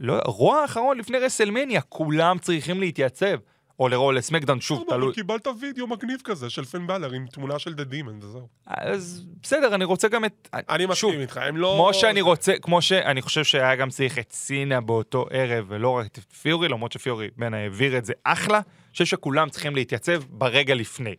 לא, 0.00 0.18
רוע 0.24 0.60
האחרון 0.60 0.98
לפני 0.98 1.18
רסלמניה, 1.18 1.80
כולם 1.80 2.38
צריכים 2.38 2.80
להתייצב. 2.80 3.36
או 3.80 3.88
לרוע 3.88 4.12
לסמקדאון, 4.12 4.60
שוב, 4.60 4.84
אבל 4.88 4.96
תלוי. 4.96 5.14
קיבלת 5.14 5.46
וידאו 5.60 5.86
מגניב 5.86 6.20
כזה 6.24 6.50
של 6.50 6.64
פין 6.64 6.86
בלור 6.86 7.12
עם 7.12 7.26
תמונה 7.26 7.58
של 7.58 7.74
The 7.74 7.84
Demon 7.84 8.18
וזהו. 8.22 8.48
אז 8.66 9.24
בסדר, 9.42 9.74
אני 9.74 9.84
רוצה 9.84 10.08
גם 10.08 10.24
את... 10.24 10.48
אני 10.54 10.86
מסכים 10.86 11.20
איתך, 11.20 11.36
הם 11.36 11.56
לא... 11.56 11.74
כמו 11.76 11.94
שאני 11.94 12.20
רוצה, 12.20 12.54
כמו 12.62 12.82
שאני 12.82 13.22
חושב 13.22 13.44
שהיה 13.44 13.76
גם 13.76 13.90
צריך 13.90 14.18
את 14.18 14.32
סינה 14.32 14.80
באותו 14.80 15.26
ערב, 15.30 15.64
ולא 15.68 15.90
רק 15.90 16.06
את 16.06 16.18
תיאורי, 16.42 16.68
למרות 16.68 16.92
שתיאורי 16.92 17.28
בין 17.36 17.54
העביר 17.54 17.98
את 17.98 18.04
זה 18.04 18.12
אחלה, 18.24 18.60
אני 18.92 18.94
חושב 18.94 19.04
שכולם 19.04 19.48
צריכים 19.48 19.74
להתייצב 19.74 20.22
ברגע 20.28 20.74
לפני. 20.74 21.14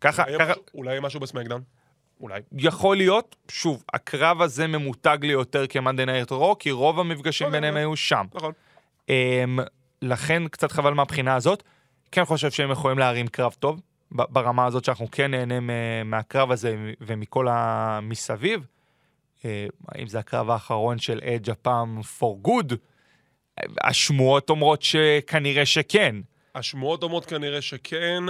ככה, 0.00 0.24
אולי 0.24 0.38
ככה, 0.38 0.52
אולי 0.74 0.98
משהו 1.02 1.20
ב 1.20 1.24
SmackDown? 1.24 1.62
אולי. 2.20 2.40
יכול 2.58 2.96
להיות, 2.96 3.36
שוב, 3.50 3.84
הקרב 3.94 4.42
הזה 4.42 4.66
ממותג 4.66 5.18
לי 5.22 5.32
יותר 5.32 5.66
כ 5.66 5.76
Monday 5.76 6.06
Night 6.06 6.30
Raw, 6.30 6.58
כי 6.58 6.70
רוב 6.70 7.00
המפגשים 7.00 7.46
אוקיי, 7.46 7.60
ביניהם 7.60 7.74
אוקיי. 7.74 7.82
היו 7.82 7.96
שם. 7.96 8.26
נכון. 8.34 8.52
אמ, 9.08 9.58
לכן 10.02 10.48
קצת 10.48 10.72
חבל 10.72 10.94
מהבחינה 10.94 11.34
הזאת. 11.34 11.62
כן 12.12 12.24
חושב 12.24 12.50
שהם 12.50 12.70
יכולים 12.70 12.98
להרים 12.98 13.26
קרב 13.26 13.52
טוב, 13.58 13.80
ברמה 14.10 14.66
הזאת 14.66 14.84
שאנחנו 14.84 15.10
כן 15.12 15.30
נהנה 15.30 15.60
מ- 15.60 16.10
מהקרב 16.10 16.50
הזה 16.50 16.76
ומכל 17.00 17.46
המסביב. 17.50 18.66
אה, 19.44 19.66
האם 19.88 20.06
זה 20.06 20.18
הקרב 20.18 20.50
האחרון 20.50 20.98
של 20.98 21.20
אדג' 21.24 21.50
הפעם 21.50 22.00
for 22.00 22.48
good? 22.48 22.74
השמועות 23.80 24.50
אומרות 24.50 24.82
שכנראה 24.82 25.66
שכן. 25.66 26.16
השמועות 26.54 27.02
אומרות 27.02 27.26
כנראה 27.26 27.62
שכן. 27.62 28.22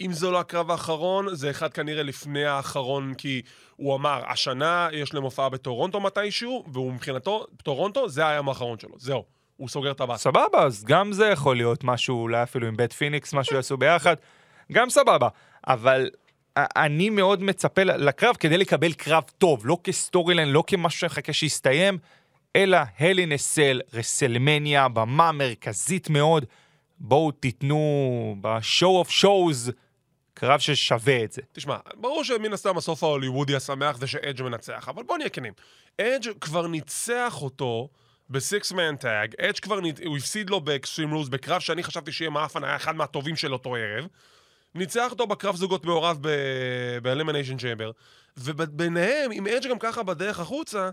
אם 0.00 0.12
זה 0.12 0.30
לא 0.30 0.40
הקרב 0.40 0.70
האחרון, 0.70 1.34
זה 1.34 1.50
אחד 1.50 1.72
כנראה 1.72 2.02
לפני 2.02 2.44
האחרון, 2.44 3.14
כי 3.14 3.42
הוא 3.76 3.94
אמר, 3.94 4.22
השנה 4.28 4.88
יש 4.92 5.14
להם 5.14 5.22
הופעה 5.22 5.48
בטורונטו 5.48 6.00
מתישהו, 6.00 6.64
והוא 6.72 6.92
מבחינתו, 6.92 7.46
טורונטו 7.62 8.08
זה 8.08 8.28
היום 8.28 8.48
האחרון 8.48 8.78
שלו, 8.78 8.94
זהו. 8.96 9.24
הוא 9.56 9.68
סוגר 9.68 9.90
את 9.90 10.00
הבאס. 10.00 10.22
סבבה, 10.22 10.62
אז 10.62 10.84
גם 10.84 11.12
זה 11.12 11.26
יכול 11.26 11.56
להיות 11.56 11.84
משהו, 11.84 12.22
אולי 12.22 12.42
אפילו 12.42 12.66
עם 12.66 12.76
בית 12.76 12.92
פיניקס, 12.92 13.34
משהו 13.34 13.56
יעשו 13.56 13.76
ביחד, 13.76 14.16
גם 14.72 14.90
סבבה. 14.90 15.28
אבל 15.66 16.10
אני 16.56 17.10
מאוד 17.10 17.42
מצפה 17.42 17.82
לקרב 17.82 18.36
כדי 18.40 18.58
לקבל 18.58 18.92
קרב 18.92 19.22
טוב, 19.38 19.66
לא 19.66 19.78
כ 19.84 20.34
storyline, 20.34 20.48
לא 20.48 20.64
כמשהו 20.66 21.00
שמחכה 21.00 21.32
שיסתיים, 21.32 21.98
אלא 22.56 22.78
Hell 22.98 23.21
in 23.21 23.32
a 23.32 23.40
Cell, 23.40 23.80
רסלמניה, 23.94 24.88
במה 24.88 25.32
מרכזית 25.32 26.10
מאוד. 26.10 26.44
בואו 27.00 27.30
תיתנו 27.30 28.36
ב 28.40 29.10
Show 29.10 29.32
of 29.32 29.44
Shows 29.44 29.72
קרב 30.34 30.60
ששווה 30.60 31.24
את 31.24 31.32
זה. 31.32 31.42
תשמע, 31.52 31.76
ברור 31.94 32.24
שמן 32.24 32.52
הסתם 32.52 32.76
הסוף 32.76 33.02
ההוליוודי 33.02 33.56
השמח 33.56 33.96
זה 33.96 34.06
שאדג' 34.06 34.42
מנצח, 34.42 34.88
אבל 34.88 35.02
בוא 35.02 35.18
נהיה 35.18 35.28
כנים. 35.28 35.52
אדג' 36.00 36.32
כבר 36.40 36.66
ניצח 36.66 37.42
אותו 37.42 37.88
ב 38.30 38.40
six 38.40 38.72
man 38.72 38.96
tag, 38.96 39.34
אדג' 39.40 39.58
כבר, 39.58 39.80
ניצ... 39.80 40.00
הוא 40.04 40.16
הפסיד 40.16 40.50
לו 40.50 40.60
ב 40.60 40.67
Extreme 40.67 41.14
Rules, 41.14 41.28
בקרב 41.28 41.60
שאני 41.60 41.82
חשבתי 41.82 42.12
שהיה 42.12 42.30
מהפנט, 42.30 42.64
היה 42.64 42.76
אחד 42.76 42.96
מהטובים 42.96 43.36
של 43.36 43.52
אותו 43.52 43.74
ערב. 43.74 44.06
ניצח 44.74 45.10
אותו 45.10 45.26
בקרב 45.26 45.56
זוגות 45.56 45.84
מעורב 45.84 46.18
ב-Elimination 46.20 47.58
Chamber, 47.60 47.92
וביניהם, 48.36 49.30
עם 49.32 49.46
אדג' 49.46 49.70
גם 49.70 49.78
ככה 49.78 50.02
בדרך 50.02 50.40
החוצה, 50.40 50.90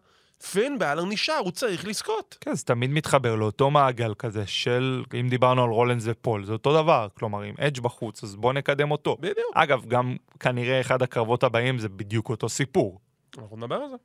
פין 0.51 0.79
באלר 0.79 1.05
נשאר, 1.05 1.37
הוא 1.43 1.51
צריך 1.51 1.85
לזכות. 1.87 2.37
כן, 2.41 2.53
זה 2.55 2.63
תמיד 2.65 2.89
מתחבר 2.89 3.35
לאותו 3.35 3.71
מעגל 3.71 4.13
כזה 4.13 4.47
של, 4.47 5.03
אם 5.19 5.29
דיברנו 5.29 5.63
על 5.63 5.69
רולנס 5.69 6.03
ופול, 6.05 6.45
זה 6.45 6.53
אותו 6.53 6.73
דבר. 6.83 7.07
כלומר, 7.13 7.45
אם 7.49 7.53
אדג' 7.59 7.79
בחוץ, 7.79 8.23
אז 8.23 8.35
בוא 8.35 8.53
נקדם 8.53 8.91
אותו. 8.91 9.17
בדיוק. 9.19 9.51
אגב, 9.53 9.85
גם 9.85 10.15
כנראה 10.39 10.81
אחד 10.81 11.01
הקרבות 11.01 11.43
הבאים 11.43 11.79
זה 11.79 11.89
בדיוק 11.89 12.29
אותו 12.29 12.49
סיפור. 12.49 12.99
אנחנו 13.37 13.57
נדבר 13.57 13.75
על 13.75 13.89
זה. 13.89 13.95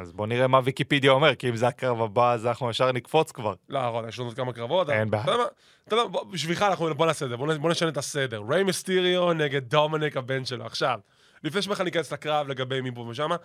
אז 0.00 0.12
בוא 0.12 0.26
נראה 0.26 0.46
מה 0.46 0.60
ויקיפדיה 0.64 1.10
אומר, 1.12 1.34
כי 1.34 1.48
אם 1.48 1.56
זה 1.56 1.68
הקרב 1.68 2.02
הבא, 2.02 2.32
אז 2.32 2.46
אנחנו 2.46 2.70
ישר 2.70 2.92
נקפוץ 2.92 3.32
כבר. 3.32 3.54
לא, 3.68 3.78
רון, 3.78 4.08
יש 4.08 4.18
לנו 4.18 4.28
עוד 4.28 4.36
כמה 4.36 4.52
קרבות. 4.52 4.90
אין 4.90 5.08
אתה 5.08 5.16
יודע 5.16 5.36
מה? 5.36 5.44
אתה 5.88 5.96
יודע, 5.96 6.06
בוא- 6.06 6.24
בשבילך 6.24 6.62
אנחנו, 6.62 6.94
בוא 6.94 7.06
נעשה 7.06 7.24
את 7.24 7.30
זה, 7.30 7.36
בוא 7.36 7.70
נשנה 7.70 7.88
את 7.88 7.96
הסדר. 7.96 8.42
ריי 8.48 8.62
מיסטיריו 8.64 9.32
נגד 9.32 9.62
דומניק 9.68 10.16
הבן 10.16 10.44
שלו. 10.44 10.66
עכשיו, 10.66 10.98
לפני 11.44 11.62
שבכלל 11.62 11.84
ניכנס 11.84 12.12
לקרב 12.12 12.48
לגבי 12.48 12.80
מי 12.80 12.90
פה 12.94 13.00
ושמה, 13.00 13.36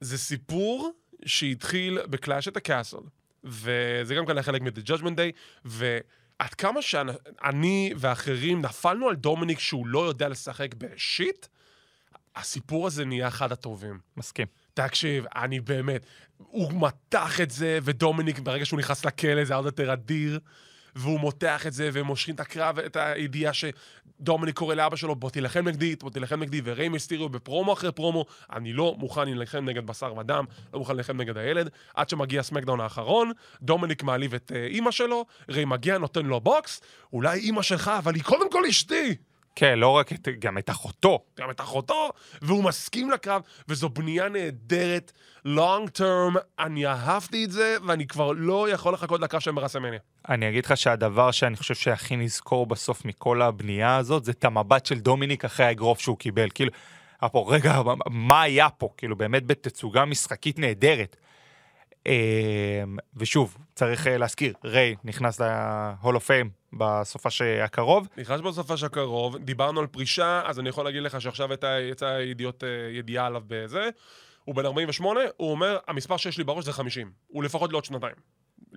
זה 0.00 0.18
סיפור 0.18 0.92
שהתחיל 1.26 1.98
בקלאש 2.02 2.48
את 2.48 2.56
הקאסל, 2.56 2.98
וזה 3.44 4.14
גם 4.14 4.26
כאן 4.26 4.42
חלק 4.42 4.62
מ-The 4.62 4.88
Judgment 4.88 5.16
Day, 5.16 5.32
ועד 5.64 6.54
כמה 6.54 6.82
שאני 6.82 7.92
ואחרים 7.96 8.62
נפלנו 8.62 9.08
על 9.08 9.16
דומיניק 9.16 9.58
שהוא 9.58 9.86
לא 9.86 10.06
יודע 10.08 10.28
לשחק 10.28 10.74
בשיט, 10.74 11.46
הסיפור 12.36 12.86
הזה 12.86 13.04
נהיה 13.04 13.28
אחד 13.28 13.52
הטובים. 13.52 13.98
מסכים. 14.16 14.46
תקשיב, 14.74 15.24
אני 15.34 15.60
באמת, 15.60 16.06
הוא 16.38 16.72
מתח 16.86 17.40
את 17.40 17.50
זה, 17.50 17.78
ודומיניק, 17.82 18.38
ברגע 18.38 18.64
שהוא 18.64 18.78
נכנס 18.78 19.04
לכלא, 19.04 19.44
זה 19.44 19.54
עוד 19.54 19.64
יותר 19.64 19.92
אדיר, 19.92 20.38
והוא 20.96 21.20
מותח 21.20 21.66
את 21.66 21.72
זה, 21.72 21.90
והם 21.92 22.06
מושכים 22.06 22.34
את 22.34 22.40
הקרב, 22.40 22.78
את 22.78 22.96
הידיעה 22.96 23.52
שדומיניק 23.52 24.56
קורא 24.56 24.74
לאבא 24.74 24.96
שלו, 24.96 25.14
בוא 25.14 25.30
תילחם 25.30 25.68
נגדי, 25.68 25.96
בוא 25.96 26.10
תילחם 26.10 26.40
נגדי, 26.40 26.60
וריי 26.64 26.88
מיסטיריו 26.88 27.28
בפרומו 27.28 27.72
אחרי 27.72 27.92
פרומו, 27.92 28.24
אני 28.52 28.72
לא 28.72 28.94
מוכן 28.98 29.24
להילחם 29.24 29.64
נגד 29.64 29.86
בשר 29.86 30.14
ודם, 30.16 30.44
לא 30.74 30.78
מוכן 30.78 30.94
להילחם 30.94 31.16
נגד 31.16 31.36
הילד, 31.36 31.70
עד 31.94 32.08
שמגיע 32.08 32.42
סמקדאון 32.42 32.80
האחרון, 32.80 33.32
דומיניק 33.62 34.02
מעליב 34.02 34.34
את 34.34 34.52
uh, 34.54 34.54
אימא 34.54 34.90
שלו, 34.90 35.26
ריי 35.48 35.64
מגיע, 35.64 35.98
נותן 35.98 36.26
לו 36.26 36.40
בוקס, 36.40 36.80
אולי 37.12 37.38
אימא 37.38 37.62
שלך, 37.62 37.90
אבל 37.98 38.14
היא 38.14 38.22
קודם 38.22 38.50
כל 38.50 38.66
אשתי! 38.66 39.16
כן, 39.56 39.78
לא 39.78 39.88
רק 39.88 40.12
את, 40.12 40.28
גם 40.38 40.58
את 40.58 40.70
אחותו. 40.70 41.18
גם 41.38 41.50
את 41.50 41.60
אחותו, 41.60 42.10
והוא 42.42 42.64
מסכים 42.64 43.10
לקרב, 43.10 43.42
וזו 43.68 43.88
בנייה 43.88 44.28
נהדרת, 44.28 45.12
long 45.46 45.98
term, 45.98 46.38
אני 46.58 46.86
אהבתי 46.86 47.44
את 47.44 47.50
זה, 47.50 47.76
ואני 47.86 48.06
כבר 48.06 48.32
לא 48.32 48.70
יכול 48.70 48.94
לחכות 48.94 49.20
לקרב 49.20 49.40
שלהם 49.40 49.56
ברסמניה. 49.56 49.98
אני 50.28 50.48
אגיד 50.48 50.64
לך 50.66 50.76
שהדבר 50.76 51.30
שאני 51.30 51.56
חושב 51.56 51.74
שהכי 51.74 52.16
נזכור 52.16 52.66
בסוף 52.66 53.04
מכל 53.04 53.42
הבנייה 53.42 53.96
הזאת, 53.96 54.24
זה 54.24 54.32
את 54.32 54.44
המבט 54.44 54.86
של 54.86 54.98
דומיניק 54.98 55.44
אחרי 55.44 55.66
האגרוף 55.66 56.00
שהוא 56.00 56.18
קיבל. 56.18 56.48
כאילו, 56.54 56.70
פה, 57.32 57.46
רגע, 57.48 57.80
מה 58.10 58.42
היה 58.42 58.68
פה? 58.70 58.88
כאילו, 58.96 59.16
באמת 59.16 59.46
בתצוגה 59.46 60.04
משחקית 60.04 60.58
נהדרת. 60.58 61.16
אמ, 62.06 62.96
ושוב, 63.16 63.56
צריך 63.74 64.06
אה, 64.06 64.18
להזכיר, 64.18 64.54
ריי 64.64 64.96
נכנס 65.04 65.40
ל-Hall 65.40 66.14
of 66.14 66.28
Fame 66.28 66.76
בסופש 66.78 67.42
הקרוב. 67.42 68.08
נכנס 68.16 68.40
בסופש 68.40 68.82
הקרוב, 68.82 69.36
דיברנו 69.36 69.80
על 69.80 69.86
פרישה, 69.86 70.42
אז 70.44 70.60
אני 70.60 70.68
יכול 70.68 70.84
להגיד 70.84 71.02
לך 71.02 71.20
שעכשיו 71.20 71.48
יצאה 71.90 72.22
ידיעות, 72.22 72.64
אה, 72.64 72.68
ידיעה 72.92 73.26
עליו 73.26 73.42
בזה. 73.46 73.88
הוא 74.44 74.54
בן 74.54 74.66
48, 74.66 75.20
הוא 75.36 75.50
אומר, 75.50 75.78
המספר 75.86 76.16
שיש 76.16 76.38
לי 76.38 76.44
בראש 76.44 76.64
זה 76.64 76.72
50. 76.72 77.10
הוא 77.28 77.44
לפחות 77.44 77.72
לעוד 77.72 77.84
שנתיים. 77.84 78.14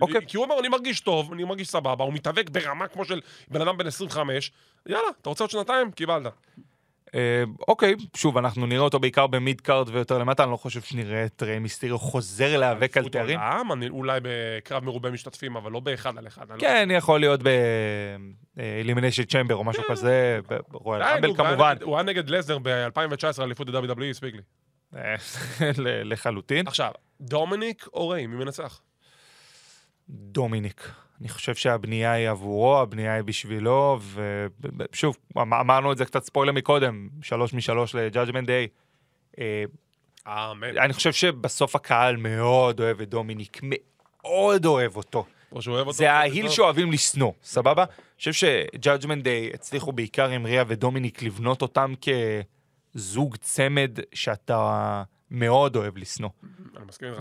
אוקיי. 0.00 0.26
כי 0.26 0.36
הוא 0.36 0.44
אומר, 0.44 0.60
אני 0.60 0.68
מרגיש 0.68 1.00
טוב, 1.00 1.32
אני 1.32 1.44
מרגיש 1.44 1.68
סבבה, 1.68 2.04
הוא 2.04 2.12
מתאבק 2.12 2.50
ברמה 2.50 2.88
כמו 2.88 3.04
של 3.04 3.20
בן 3.48 3.60
אדם 3.60 3.76
בן 3.76 3.86
25, 3.86 4.52
יאללה, 4.86 5.08
אתה 5.20 5.28
רוצה 5.28 5.44
עוד 5.44 5.50
שנתיים? 5.50 5.90
קיבלת. 5.90 6.32
אה, 7.14 7.20
אוקיי, 7.68 7.94
שוב, 8.16 8.38
אנחנו 8.38 8.66
נראה 8.66 8.80
אותו 8.82 8.98
בעיקר 8.98 9.26
ב 9.26 9.34
mid 9.34 9.60
card 9.60 9.88
ויותר 9.88 10.18
למטה, 10.18 10.42
אני 10.42 10.52
לא 10.52 10.56
חושב 10.56 10.80
שנראה 10.80 11.24
את 11.24 11.42
ריי 11.42 11.58
מיסטיריו 11.58 11.98
חוזר 11.98 12.56
להיאבק 12.58 12.96
על 12.96 13.08
תארים. 13.08 13.38
עולם, 13.40 13.72
אני- 13.72 13.88
אולי 13.88 14.20
בקרב 14.22 14.84
מרובה 14.84 15.10
משתתפים, 15.10 15.56
אבל 15.56 15.72
לא 15.72 15.80
באחד 15.80 16.18
על 16.18 16.26
אחד. 16.26 16.50
לא- 16.50 16.56
כן, 16.58 16.88
יכול 16.92 17.20
להיות 17.20 17.40
ב-Elimination 17.42 19.26
Chamber 19.32 19.52
או 19.52 19.64
משהו 19.64 19.82
כזה, 19.88 20.40
ברואל 20.68 21.02
די, 21.02 21.08
רמבל 21.26 21.36
כמובן, 21.36 21.76
הוא 21.82 21.96
היה 21.96 22.02
נגד 22.02 22.30
לזר 22.30 22.58
ב-2019 22.62 23.42
אליפות 23.42 23.68
ה-WWE, 23.68 24.04
הספיק 24.10 24.34
לי. 24.34 24.42
אה, 24.96 25.14
לחלוטין. 26.04 26.66
עכשיו, 26.68 26.90
דומיניק 27.20 27.86
או 27.94 28.08
ריי, 28.08 28.26
מי 28.26 28.36
מנצח? 28.36 28.80
דומיניק. 30.08 30.88
אני 31.20 31.28
חושב 31.28 31.54
שהבנייה 31.54 32.12
היא 32.12 32.28
עבורו, 32.28 32.78
הבנייה 32.78 33.14
היא 33.14 33.22
בשבילו, 33.22 33.98
ושוב, 34.92 35.16
אמרנו 35.36 35.92
את 35.92 35.98
זה 35.98 36.04
קצת 36.04 36.24
ספוילר 36.24 36.52
מקודם, 36.52 37.08
שלוש 37.22 37.54
משלוש 37.54 37.94
ל-Judgment 37.94 38.46
Day. 38.46 38.68
אה, 39.38 39.64
אמן. 40.26 40.78
אני 40.78 40.92
חושב 40.92 41.12
שבסוף 41.12 41.76
הקהל 41.76 42.16
מאוד 42.16 42.80
אוהב 42.80 43.00
את 43.00 43.08
דומיניק, 43.08 43.60
מאוד 43.62 44.66
אוהב 44.66 44.96
אותו. 44.96 45.26
או 45.52 45.62
שהוא 45.62 45.74
אוהב 45.74 45.86
אותו. 45.86 45.96
זה 45.96 46.12
ה 46.12 46.19
heel 46.19 46.48
שאוהבים 46.48 46.92
לשנוא, 46.92 47.32
סבבה? 47.42 47.82
אני 47.82 48.18
חושב 48.18 48.32
ש 48.32 48.50
Judgment 48.50 49.24
Day 49.24 49.50
הצליחו 49.54 49.92
בעיקר 49.92 50.28
עם 50.28 50.46
ריה 50.46 50.64
ודומיניק 50.66 51.22
לבנות 51.22 51.62
אותם 51.62 51.94
כזוג 52.94 53.36
צמד 53.36 53.98
שאתה 54.14 55.02
מאוד 55.30 55.76
אוהב 55.76 55.96
לשנוא. 55.98 56.30
אני 56.76 56.84
מסכים 56.88 57.08
איתך. 57.08 57.20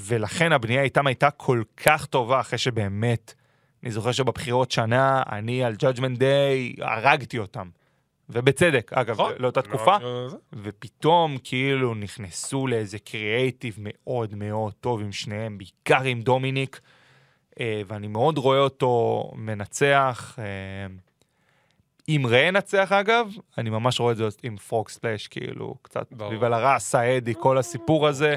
ולכן 0.00 0.52
הבנייה 0.52 0.82
איתם 0.82 1.06
הייתה 1.06 1.30
כל 1.30 1.62
כך 1.76 2.06
טובה 2.06 2.40
אחרי 2.40 2.58
שבאמת, 2.58 3.34
אני 3.82 3.90
זוכר 3.90 4.12
שבבחירות 4.12 4.70
שנה, 4.70 5.22
אני 5.32 5.64
על 5.64 5.74
Judgment 5.74 6.18
Day 6.18 6.84
הרגתי 6.84 7.38
אותם. 7.38 7.68
ובצדק, 8.32 8.92
אגב, 8.92 9.10
נכון. 9.14 9.32
לאותה 9.38 9.62
תקופה. 9.62 9.96
לא, 9.98 10.28
זה- 10.28 10.36
ופתאום 10.52 11.36
כאילו 11.44 11.94
נכנסו 11.94 12.66
לאיזה 12.66 12.98
קריאייטיב 12.98 13.76
מאוד 13.78 14.34
מאוד 14.34 14.72
טוב 14.80 15.00
עם 15.00 15.12
שניהם, 15.12 15.58
בעיקר 15.58 16.02
עם 16.02 16.22
דומיניק, 16.22 16.80
אה, 17.60 17.82
ואני 17.86 18.08
מאוד 18.08 18.38
רואה 18.38 18.58
אותו 18.58 19.24
מנצח. 19.34 20.38
אה, 22.08 22.14
אם 22.14 22.26
ראה 22.28 22.40
ינצח 22.40 22.92
אגב, 22.92 23.28
אני 23.58 23.70
ממש 23.70 24.00
רואה 24.00 24.12
את 24.12 24.16
זה 24.16 24.28
עם 24.42 24.56
פרוק 24.56 24.88
ספלאש, 24.88 25.28
כאילו, 25.28 25.74
קצת. 25.82 26.12
ויבה 26.30 26.48
לרס, 26.48 26.94
האדי, 26.94 27.34
כל 27.38 27.58
הסיפור 27.58 28.08
הזה. 28.08 28.36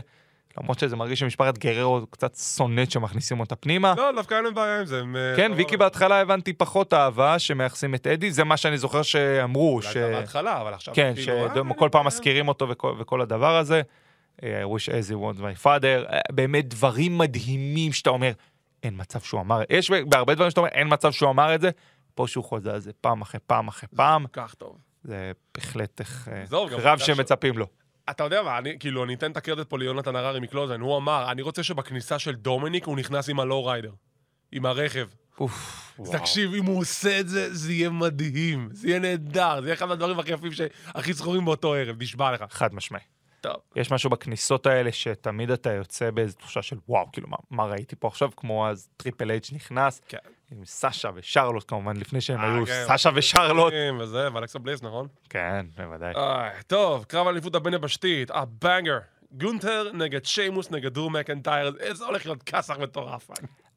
למרות 0.58 0.80
שזה 0.80 0.96
מרגיש 0.96 1.20
שמשפחת 1.20 1.58
גררו 1.58 2.02
קצת 2.10 2.36
שונאת 2.36 2.92
שמכניסים 2.92 3.40
אותה 3.40 3.56
פנימה. 3.56 3.94
לא, 3.98 4.12
דווקא 4.16 4.36
אין 4.36 4.44
להם 4.44 4.54
בעיה 4.54 4.80
עם 4.80 4.86
זה. 4.86 5.00
הם, 5.00 5.16
אה, 5.16 5.34
כן, 5.36 5.52
ויקי 5.56 5.78
בהתחלה 5.78 6.20
הבנתי 6.22 6.54
פחות 6.54 6.94
אהבה 6.94 7.40
שמייחסים 7.40 7.96
את 7.96 8.08
אדי, 8.08 8.32
זה 8.32 8.44
מה 8.44 8.58
שאני 8.58 8.78
זוכר 8.78 9.02
שאמרו, 9.02 9.74
אולי 9.74 9.88
ש... 9.88 9.94
זה 9.94 10.12
בהתחלה, 10.12 10.62
אבל 10.62 10.74
עכשיו... 10.74 10.96
כן, 10.96 11.14
כאילו, 11.16 11.48
אה, 11.48 11.76
שכל 11.76 11.90
פעם 11.92 12.08
מזכירים 12.08 12.48
אותו 12.48 12.70
וכל, 12.70 12.96
וכל 13.00 13.22
הדבר 13.22 13.56
הזה. 13.56 13.82
אה, 14.44 14.64
I 14.64 14.66
wish 14.66 14.90
as 14.90 15.12
he 15.12 15.16
was 15.16 15.40
my 15.40 15.66
father. 15.66 16.14
אה, 16.14 16.20
באמת 16.32 16.68
דברים 16.68 17.18
מדהימים 17.18 17.94
שאתה 17.94 18.10
אומר, 18.10 18.32
אין 18.84 18.94
מצב 18.98 19.20
שהוא 19.20 19.42
אמר, 19.42 19.62
יש 19.70 19.92
בהרבה 19.92 20.36
דברים 20.36 20.50
שאתה 20.50 20.62
אומר, 20.62 20.72
אין 20.72 20.88
מצב 20.92 21.12
שהוא 21.12 21.30
אמר 21.30 21.56
את 21.56 21.62
זה. 21.62 21.70
פה 22.16 22.28
שהוא 22.28 22.44
חוזר 22.44 22.74
על 22.74 22.80
זה 22.80 22.92
פעם 23.02 23.22
אחרי 23.22 23.40
פעם 23.48 23.68
אחרי 23.68 23.90
פעם, 23.96 24.26
כל 24.34 24.42
כך 24.42 24.54
טוב. 24.54 24.78
זה 25.04 25.32
בהחלט 25.56 26.02
אה, 26.02 26.06
קרב 26.48 26.54
העובדה 26.54 26.98
שמצפים 26.98 27.58
לו. 27.58 27.68
אתה 28.10 28.24
יודע 28.24 28.42
מה, 28.42 28.58
אני, 28.58 28.80
כאילו, 28.80 29.04
אני 29.04 29.14
אתן 29.14 29.32
את 29.32 29.38
הקרדיט 29.38 29.70
פה 29.70 29.78
ליונתן 29.78 30.16
הררי 30.16 30.40
מקלוזן, 30.40 30.82
הוא 30.82 30.98
אמר, 30.98 31.32
אני 31.32 31.42
רוצה 31.42 31.64
שבכניסה 31.64 32.20
של 32.20 32.36
דומיניק 32.36 32.86
הוא 32.86 32.98
נכנס 32.98 33.30
עם 33.30 33.40
ה 33.40 33.46
low 33.46 33.66
rider. 33.66 33.92
עם 34.52 34.66
הרכב. 34.66 35.08
אוף, 35.40 35.94
אז 36.00 36.10
תקשיב, 36.10 36.54
אם 36.54 36.66
הוא 36.66 36.80
עושה 36.80 37.20
את 37.20 37.30
זה, 37.30 37.54
זה 37.54 37.74
יהיה 37.74 37.90
מדהים. 37.90 38.70
זה 38.72 38.88
יהיה 38.88 39.00
נהדר, 39.00 39.62
זה 39.62 39.68
יהיה 39.68 39.74
אחד 39.74 39.86
מהדברים 39.86 40.20
הכי 40.20 40.32
יפים 40.34 40.52
שהכי 40.52 41.14
זכורים 41.14 41.46
באותו 41.46 41.74
ערב, 41.74 42.02
נשבע 42.02 42.32
לך. 42.32 42.44
חד 42.50 42.76
משמעי. 42.76 43.02
טוב. 43.44 43.56
יש 43.76 43.92
משהו 43.92 44.10
בכניסות 44.10 44.66
האלה 44.66 44.92
שתמיד 44.92 45.52
אתה 45.52 45.72
יוצא 45.72 46.12
באיזו 46.12 46.38
תחושה 46.38 46.62
של 46.62 46.78
וואו, 46.90 47.12
כאילו, 47.12 47.28
מה, 47.28 47.38
מה 47.52 47.66
ראיתי 47.66 47.96
פה 47.96 48.08
עכשיו? 48.08 48.30
כמו 48.38 48.70
אז 48.70 48.90
טריפל 48.98 49.32
אייץ' 49.32 49.52
נכנס, 49.54 50.02
כן. 50.08 50.18
עם 50.52 50.66
סאשה 50.66 51.10
ושרלוט 51.16 51.64
כמובן, 51.68 51.98
לפני 51.98 52.22
שהם 52.22 52.40
אה, 52.40 52.56
היו 52.56 52.66
כן. 52.66 52.84
סאשה 52.88 53.10
ושרלוט. 53.16 53.74
וזה, 54.00 54.34
ואלכסה 54.34 54.60
בליס, 54.60 54.84
נכון? 54.84 55.08
כן, 55.30 55.66
בוודאי. 55.78 56.14
איי, 56.16 56.52
טוב, 56.68 57.04
קרב 57.04 57.28
אליפות 57.28 57.56
הבין 57.56 57.74
יבשתית, 57.74 58.32
ה 58.32 58.40
banger. 58.40 59.00
גונטר 59.32 59.92
נגד 59.94 60.26
שיימוס 60.26 60.72
נגד 60.72 60.94
דרו 60.94 61.10
מקנטייר, 61.10 61.72
זה 61.92 62.06
הולך 62.06 62.26
להיות 62.26 62.44
כסח 62.44 62.78
מטורף. 62.78 63.30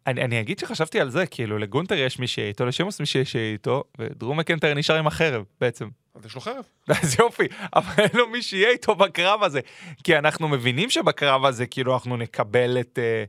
אני, 0.07 0.25
אני 0.25 0.41
אגיד 0.41 0.59
שחשבתי 0.59 1.01
על 1.01 1.11
זה, 1.11 1.27
כאילו 1.27 1.59
לגונטר 1.59 1.95
יש 1.95 2.19
מי 2.19 2.27
שיהיה 2.27 2.49
איתו, 2.49 2.67
לשיימוס 2.67 3.01
מי 3.01 3.07
שיהיה 3.07 3.53
איתו, 3.53 3.85
ודרו 3.99 4.35
מקנטייר 4.35 4.75
נשאר 4.75 4.97
עם 4.97 5.07
החרב 5.07 5.45
בעצם. 5.61 5.89
אז 6.15 6.27
יש 6.27 6.35
לו 6.35 6.41
חרב. 6.41 6.65
אז 7.03 7.17
יופי, 7.19 7.45
אבל 7.75 7.93
אין 7.99 8.11
לו 8.15 8.29
מי 8.29 8.43
שיהיה 8.43 8.71
איתו 8.71 8.95
בקרב 8.95 9.43
הזה. 9.43 9.61
כי 10.05 10.19
אנחנו 10.19 10.49
מבינים 10.49 10.91
שבקרב 10.91 11.45
הזה 11.45 11.67
כאילו 11.67 11.95
אנחנו 11.95 12.17
נקבל 12.17 12.81
את 12.81 12.99
אה, 13.03 13.25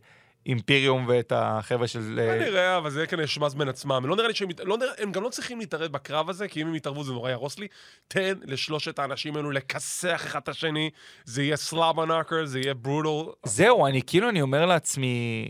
אימפיריום 0.45 1.05
ואת 1.07 1.33
החבר'ה 1.35 1.87
של... 1.87 2.19
אה, 2.19 2.39
נראה, 2.39 2.77
אבל 2.77 2.89
זה 2.89 2.99
יהיה 2.99 3.07
כנראה 3.07 3.27
שמז 3.27 3.55
בין 3.55 3.69
עצמם. 3.69 4.05
לא 4.05 4.15
נראה 4.15 4.27
לי 4.27 4.35
שהם... 4.35 4.49
לא 4.63 4.77
נראה, 4.77 4.91
הם 4.97 5.11
גם 5.11 5.23
לא 5.23 5.29
צריכים 5.29 5.59
להתערב 5.59 5.91
בקרב 5.91 6.29
הזה, 6.29 6.47
כי 6.47 6.61
אם 6.61 6.67
הם 6.67 6.75
יתערבו 6.75 7.03
זה 7.03 7.13
נורא 7.13 7.29
יהרוס 7.29 7.59
לי. 7.59 7.67
תן 8.07 8.33
לשלושת 8.43 8.99
האנשים 8.99 9.35
האלו 9.35 9.51
לכסח 9.51 10.21
אחד 10.25 10.39
את 10.43 10.49
השני, 10.49 10.89
זה 11.25 11.43
יהיה 11.43 11.57
סלאבה 11.57 12.05
נאקר, 12.05 12.45
זה 12.45 12.59
יהיה 12.59 12.73
ברוטל. 12.73 13.31
זהו, 13.43 13.87
אני 13.87 14.01
כאילו, 14.01 14.29
אני 14.29 14.41
אומר 14.41 14.65
לעצמי, 14.65 15.47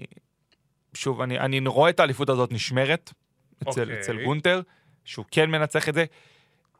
שוב, 0.97 1.21
אני, 1.21 1.39
אני 1.39 1.59
רואה 1.67 1.89
את 1.89 1.99
האליפות 1.99 2.29
הזאת 2.29 2.51
נשמרת 2.51 3.13
אצל, 3.63 3.81
אוקיי. 3.81 3.99
אצל 3.99 4.23
גונטר, 4.23 4.61
שהוא 5.05 5.25
כן 5.31 5.49
מנצח 5.49 5.89
את 5.89 5.93
זה. 5.93 6.05
Um, 6.75 6.79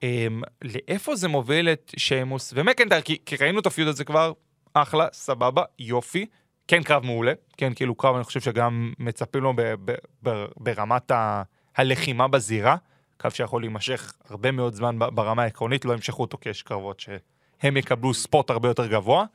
לאיפה 0.63 1.15
זה 1.15 1.27
מוביל 1.27 1.69
את 1.69 1.93
שיימוס 1.97 2.53
ומקנטייר? 2.55 3.01
כי, 3.01 3.17
כי 3.25 3.35
ראינו 3.35 3.59
את 3.59 3.65
הפיוד 3.65 3.87
הזה 3.87 4.03
כבר, 4.03 4.31
אחלה, 4.73 5.07
סבבה, 5.13 5.63
יופי. 5.79 6.25
כן 6.67 6.83
קרב 6.83 7.05
מעולה, 7.05 7.33
כן 7.57 7.73
כאילו 7.73 7.95
קרב 7.95 8.15
אני 8.15 8.23
חושב 8.23 8.39
שגם 8.39 8.93
מצפים 8.99 9.43
לו 9.43 9.53
ב, 9.55 9.61
ב, 9.61 9.95
ב, 10.23 10.45
ברמת 10.57 11.11
ה, 11.11 11.43
הלחימה 11.75 12.27
בזירה, 12.27 12.75
קרב 13.17 13.31
שיכול 13.31 13.61
להימשך 13.61 14.13
הרבה 14.29 14.51
מאוד 14.51 14.73
זמן 14.73 14.99
ברמה 14.99 15.43
העקרונית, 15.43 15.85
לא 15.85 15.93
ימשכו 15.93 16.21
אותו 16.21 16.37
כי 16.41 16.49
יש 16.49 16.63
קרבות 16.63 16.99
שהם 16.99 17.77
יקבלו 17.77 18.13
ספוט 18.13 18.49
הרבה 18.49 18.67
יותר 18.67 18.87
גבוה, 18.87 19.25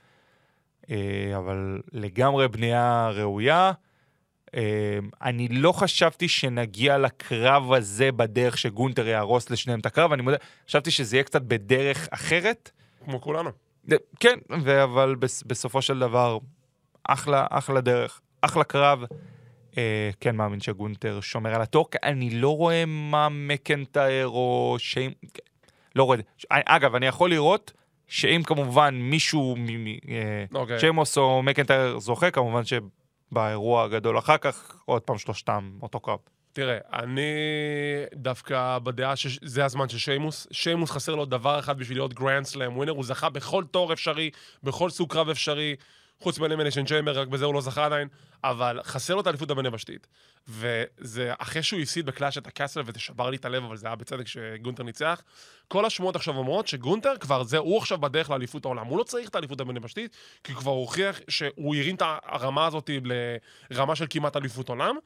אה, 0.91 1.33
אבל 1.37 1.81
לגמרי 1.93 2.49
בנייה 2.49 3.11
ראויה. 3.15 3.73
אה, 4.57 4.61
אני 5.23 5.49
לא 5.49 5.73
חשבתי 5.73 6.29
שנגיע 6.29 6.99
לקרב 6.99 7.73
הזה 7.73 8.13
בדרך 8.13 8.59
שגונטר 8.59 9.07
יהרוס 9.09 9.51
לשניהם 9.51 9.81
את 9.81 9.87
הקרב, 9.87 10.13
אני 10.13 10.23
מודה, 10.23 10.37
חשבתי 10.69 10.91
שזה 10.91 11.17
יהיה 11.17 11.25
קצת 11.25 11.43
בדרך 11.43 12.09
אחרת. 12.11 12.71
כמו 13.05 13.21
כולנו. 13.21 13.51
כן, 14.21 14.39
אבל 14.85 15.15
בס- 15.19 15.43
בסופו 15.43 15.83
של 15.83 15.99
דבר, 15.99 16.39
אחלה, 17.05 17.47
אחלה 17.51 17.81
דרך, 17.81 18.21
אחלה 18.41 18.65
קרב. 18.65 19.05
אה, 19.79 20.11
כן 20.21 20.37
מאמין 20.37 20.61
שגונטר 20.61 21.21
שומר 21.21 21.55
על 21.55 21.63
הטורק. 21.63 21.97
אני 22.05 22.31
לא 22.31 22.57
רואה 22.57 22.85
מה 22.87 23.29
מקנטייר 23.31 24.29
או 24.29 24.77
שיים... 24.79 25.13
לא 25.97 26.05
רואה 26.05 26.19
את 26.19 26.25
זה. 26.25 26.31
ש- 26.39 26.47
אגב, 26.51 26.95
אני 26.95 27.07
יכול 27.07 27.31
לראות 27.31 27.73
שאם 28.07 28.41
כמובן 28.47 28.95
מישהו, 28.95 29.55
מ- 29.59 29.85
מ- 29.85 29.87
אה, 30.09 30.45
אוקיי. 30.55 30.81
שיימוס 30.81 31.19
או 31.19 31.43
מקנטייר 31.43 31.99
זוכה, 31.99 32.31
כמובן 32.31 32.63
שבאירוע 33.33 33.85
הגדול 33.85 34.19
אחר 34.19 34.37
כך, 34.37 34.77
עוד 34.85 35.03
פעם 35.03 35.19
שלושתם 35.19 35.73
אותו 35.83 36.01
קרב. 36.01 36.19
תראה, 36.53 36.79
אני 36.93 37.23
דווקא 38.15 38.79
בדעה 38.79 39.17
שזה 39.17 39.65
הזמן 39.65 39.89
של 39.89 39.99
שיימוס. 39.99 40.47
שיימוס 40.51 40.91
חסר 40.91 41.15
לו 41.15 41.25
דבר 41.25 41.59
אחד 41.59 41.79
בשביל 41.79 41.99
להיות 41.99 42.15
grand 42.15 42.45
slam 42.45 42.77
winner, 42.77 42.93
הוא 42.93 43.05
זכה 43.05 43.29
בכל 43.31 43.65
תואר 43.71 43.93
אפשרי, 43.93 44.31
בכל 44.63 44.91
סוג 44.91 45.13
קרב 45.13 45.29
אפשרי, 45.29 45.77
חוץ 46.23 46.39
מ 46.39 46.43
Elimination 46.43 46.85
Chamber, 46.85 47.21
רק 47.21 47.29
בזה 47.29 47.45
הוא 47.45 47.55
לא 47.55 47.61
זכה 47.61 47.85
עדיין, 47.85 48.09
אבל 48.45 48.81
חסר 48.83 49.15
לו 49.15 49.21
את 49.21 49.27
האליפות 49.27 49.51
הבין 49.51 49.67
יבשתית. 49.67 50.07
וזה 50.49 51.33
אחרי 51.39 51.63
שהוא 51.63 51.81
הפסיד 51.81 52.07
ב 52.07 52.12
Clash 52.12 52.39
at 52.39 52.42
the 52.42 52.47
Castle, 52.47 52.81
וזה 52.87 53.01
שבר 53.01 53.31
לי 53.31 53.37
את 53.37 53.45
הלב, 53.45 53.65
אבל 53.65 53.77
זה 53.77 53.87
היה 53.87 53.97
בצדק 53.97 54.27
שגונטר 54.27 54.83
ניצח. 54.83 55.23
כל 55.69 55.85
השמועות 55.85 56.17
עכשיו 56.17 56.37
אומרות 56.37 56.69
שגונטר 56.69 57.17
כבר 57.21 57.43
זה, 57.43 57.59
הוא 57.59 57.79
עכשיו 57.79 57.99
בדרך 57.99 58.31
לאליפות 58.31 58.65
העולם. 58.65 58.87
הוא 58.87 58.99
לא 58.99 59.03
צריך 59.03 59.29
את 59.29 59.35
האליפות 59.35 59.61
הבין 59.61 59.77
יבשתית, 59.77 60.17
כי 60.45 60.53
הוא 60.53 60.61
כבר 60.61 60.71
הוכיח 60.71 61.21
שהוא 61.29 61.77
הרים 61.77 61.97
את 61.97 62.03
הרמה 62.25 62.67
הזאת 62.67 62.91
לרמה 63.71 63.97
של 63.97 64.07
כמעט 64.11 64.37
אליפות 64.37 64.69
עולם. 64.69 64.97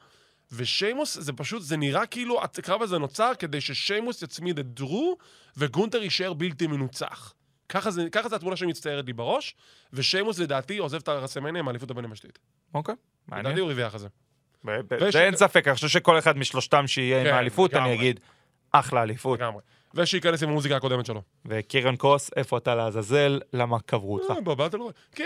ושיימוס, 0.51 1.17
זה 1.19 1.33
פשוט, 1.33 1.61
זה 1.61 1.77
נראה 1.77 2.05
כאילו 2.05 2.43
הקרב 2.43 2.81
הזה 2.81 2.97
נוצר 2.97 3.31
כדי 3.39 3.61
ששיימוס 3.61 4.21
יצמיד 4.21 4.59
את 4.59 4.73
דרו, 4.73 5.17
וגונטר 5.57 6.03
יישאר 6.03 6.33
בלתי 6.33 6.67
מנוצח. 6.67 7.33
ככה 7.69 7.91
זה, 7.91 8.09
ככה 8.11 8.29
זה 8.29 8.35
התמונה 8.35 8.55
שמצטיירת 8.55 9.05
לי 9.05 9.13
בראש, 9.13 9.55
ושיימוס 9.93 10.39
לדעתי 10.39 10.77
עוזב 10.77 10.97
את 10.97 11.07
הרסמניה 11.07 11.59
עם 11.59 11.67
האליפות 11.67 11.91
הבין 11.91 12.05
יבשתית. 12.05 12.39
אוקיי, 12.73 12.95
לדעתי 13.27 13.41
מעניין. 13.43 13.57
הוא 13.59 13.67
הרוויח 13.67 13.95
את 13.95 13.99
זה. 13.99 14.07
ב- 14.63 14.71
ב- 14.71 14.97
ויש- 15.01 15.13
זה 15.15 15.23
אין 15.23 15.35
ספק, 15.35 15.67
אני 15.67 15.75
חושב 15.75 15.87
שכל 15.87 16.19
אחד 16.19 16.37
משלושתם 16.37 16.87
שיהיה 16.87 17.19
עם 17.21 17.27
כן, 17.27 17.33
האליפות, 17.33 17.73
אני. 17.73 17.93
אגיד, 17.93 18.19
אחלה 18.71 19.03
אליפות. 19.03 19.39
לגמרי. 19.39 19.61
ושייכנס 19.93 20.43
עם 20.43 20.49
המוזיקה 20.49 20.75
הקודמת 20.75 21.05
שלו. 21.05 21.21
וקירן 21.45 21.95
קרוס, 21.95 22.29
איפה 22.35 22.57
אתה 22.57 22.75
לעזאזל? 22.75 23.39
למה 23.53 23.79
קברו 23.79 24.13
אותך? 24.19 24.33
בבטל 24.43 24.77
רויאל. 24.77 24.93
כי 25.15 25.23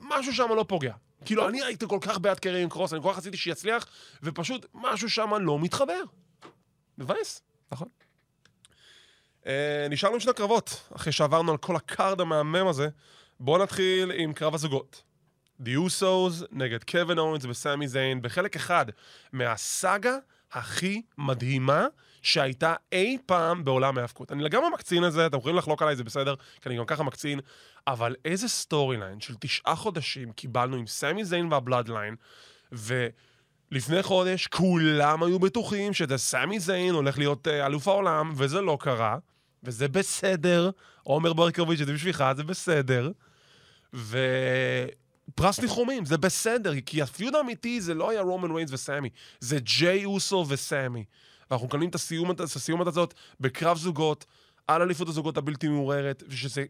משהו 0.00 0.32
שם 0.32 0.48
לא 0.56 0.64
פוגע. 0.68 0.92
כאילו, 1.24 1.48
אני 1.48 1.62
הייתי 1.64 1.86
כל 1.88 1.98
כך 2.00 2.18
בעד 2.18 2.38
עם 2.62 2.68
קרוס, 2.68 2.92
אני 2.92 3.02
כל 3.02 3.12
כך 3.12 3.18
רציתי 3.18 3.36
שיצליח, 3.36 3.86
ופשוט 4.22 4.66
משהו 4.74 5.10
שם 5.10 5.30
לא 5.40 5.58
מתחבר. 5.58 6.02
מבאס. 6.98 7.42
נכון. 7.72 7.88
אה, 9.46 9.86
נשארנו 9.90 10.14
עם 10.14 10.20
שני 10.20 10.32
קרבות, 10.32 10.88
אחרי 10.96 11.12
שעברנו 11.12 11.52
על 11.52 11.58
כל 11.58 11.76
ה 11.76 11.85
card 11.85 12.20
המהמם 12.20 12.66
הזה. 12.66 12.88
בואו 13.40 13.62
נתחיל 13.62 14.12
עם 14.14 14.32
קרב 14.32 14.54
הזוגות. 14.54 15.02
The 15.62 15.68
Usos 15.68 16.44
נגד 16.50 16.84
קווין 16.84 17.18
אוונס 17.18 17.44
וסמי 17.44 17.88
זיין, 17.88 18.22
בחלק 18.22 18.56
אחד 18.56 18.86
מהסאגה 19.32 20.16
הכי 20.52 21.02
מדהימה 21.18 21.86
שהייתה 22.22 22.74
אי 22.92 23.18
פעם 23.26 23.64
בעולם 23.64 23.98
ההאבקות. 23.98 24.32
אני 24.32 24.44
לגמרי 24.44 24.68
מקצין 24.74 25.04
את 25.04 25.12
זה, 25.12 25.26
אתם 25.26 25.38
יכולים 25.38 25.56
לחלוק 25.56 25.82
עליי, 25.82 25.96
זה 25.96 26.04
בסדר, 26.04 26.34
כי 26.60 26.68
אני 26.68 26.78
גם 26.78 26.84
ככה 26.86 27.02
מקצין, 27.02 27.40
אבל 27.86 28.14
איזה 28.24 28.48
storyline 28.48 29.20
של 29.20 29.34
תשעה 29.40 29.76
חודשים 29.76 30.32
קיבלנו 30.32 30.76
עם 30.76 30.86
סמי 30.86 31.24
זיין 31.24 31.52
והבלאדליין, 31.52 32.16
ולפני 32.72 34.02
חודש 34.02 34.46
כולם 34.46 35.22
היו 35.22 35.38
בטוחים 35.38 35.92
שזה 35.92 36.18
סמי 36.18 36.60
זיין 36.60 36.94
הולך 36.94 37.18
להיות 37.18 37.48
אה, 37.48 37.66
אלוף 37.66 37.88
העולם, 37.88 38.32
וזה 38.36 38.60
לא 38.60 38.78
קרה, 38.80 39.18
וזה 39.62 39.88
בסדר. 39.88 40.70
עומר 41.02 41.32
ברקוביץ', 41.32 41.78
זה 41.78 41.92
בשבילך, 41.92 42.24
זה 42.36 42.44
בסדר. 42.44 43.10
ופרס 43.94 45.60
ניחומים, 45.60 46.04
זה 46.04 46.18
בסדר, 46.18 46.80
כי 46.80 47.02
ה 47.02 47.08
feud 47.08 47.34
האמיתי 47.34 47.80
זה 47.80 47.94
לא 47.94 48.10
היה 48.10 48.20
רומן 48.20 48.50
ריינס 48.50 48.72
וסמי, 48.72 49.08
זה 49.40 49.58
ג'יי 49.60 50.04
אוסו 50.04 50.44
וסמי. 50.48 51.04
ואנחנו 51.50 51.66
מקבלים 51.66 51.88
את 51.88 51.94
הסיומת 52.40 52.86
הזאת 52.86 53.14
בקרב 53.40 53.78
זוגות, 53.78 54.24
על 54.66 54.82
אליפות 54.82 55.08
הזוגות 55.08 55.36
הבלתי 55.36 55.68
מעורערת, 55.68 56.22
ושזה 56.28 56.64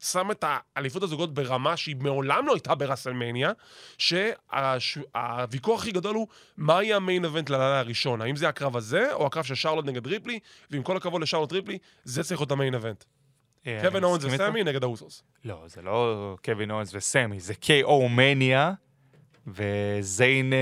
שם 0.00 0.30
את 0.30 0.44
האליפות 0.48 1.02
הזוגות 1.02 1.34
ברמה 1.34 1.76
שהיא 1.76 1.96
מעולם 1.96 2.46
לא 2.46 2.54
הייתה 2.54 2.74
ברסלמניה, 2.74 3.52
שהוויכוח 3.98 5.80
הכי 5.80 5.92
גדול 5.92 6.14
הוא 6.14 6.26
מה 6.56 6.82
יהיה 6.82 6.96
ה 6.96 7.02
main 7.02 7.24
event 7.24 7.50
ללילה 7.50 7.78
הראשון, 7.78 8.22
האם 8.22 8.36
זה 8.36 8.48
הקרב 8.48 8.76
הזה, 8.76 9.14
או 9.14 9.26
הקרב 9.26 9.44
של 9.44 9.54
שרלוט 9.54 9.84
נגד 9.84 10.06
ריפלי, 10.06 10.38
ועם 10.70 10.82
כל 10.82 10.96
הכבוד 10.96 11.22
לשרלוט 11.22 11.52
ריפלי, 11.52 11.78
זה 12.04 12.22
צריך 12.22 12.40
להיות 12.40 12.50
ה 12.50 12.55
main 12.55 12.74
event. 12.74 13.04
אה, 13.66 13.78
קווין 13.82 14.04
אוונס. 14.04 14.24
וסמי 14.24 14.64
נגד 14.64 14.82
האוסוס. 14.82 15.22
לא, 15.44 15.62
זה 15.66 15.82
לא 15.82 16.36
קווין 16.44 16.70
אוונס 16.70 16.94
וסמי, 16.94 17.40
זה 17.40 17.54
K.O. 17.62 18.08
מניה 18.10 18.72
וזיין... 19.46 20.52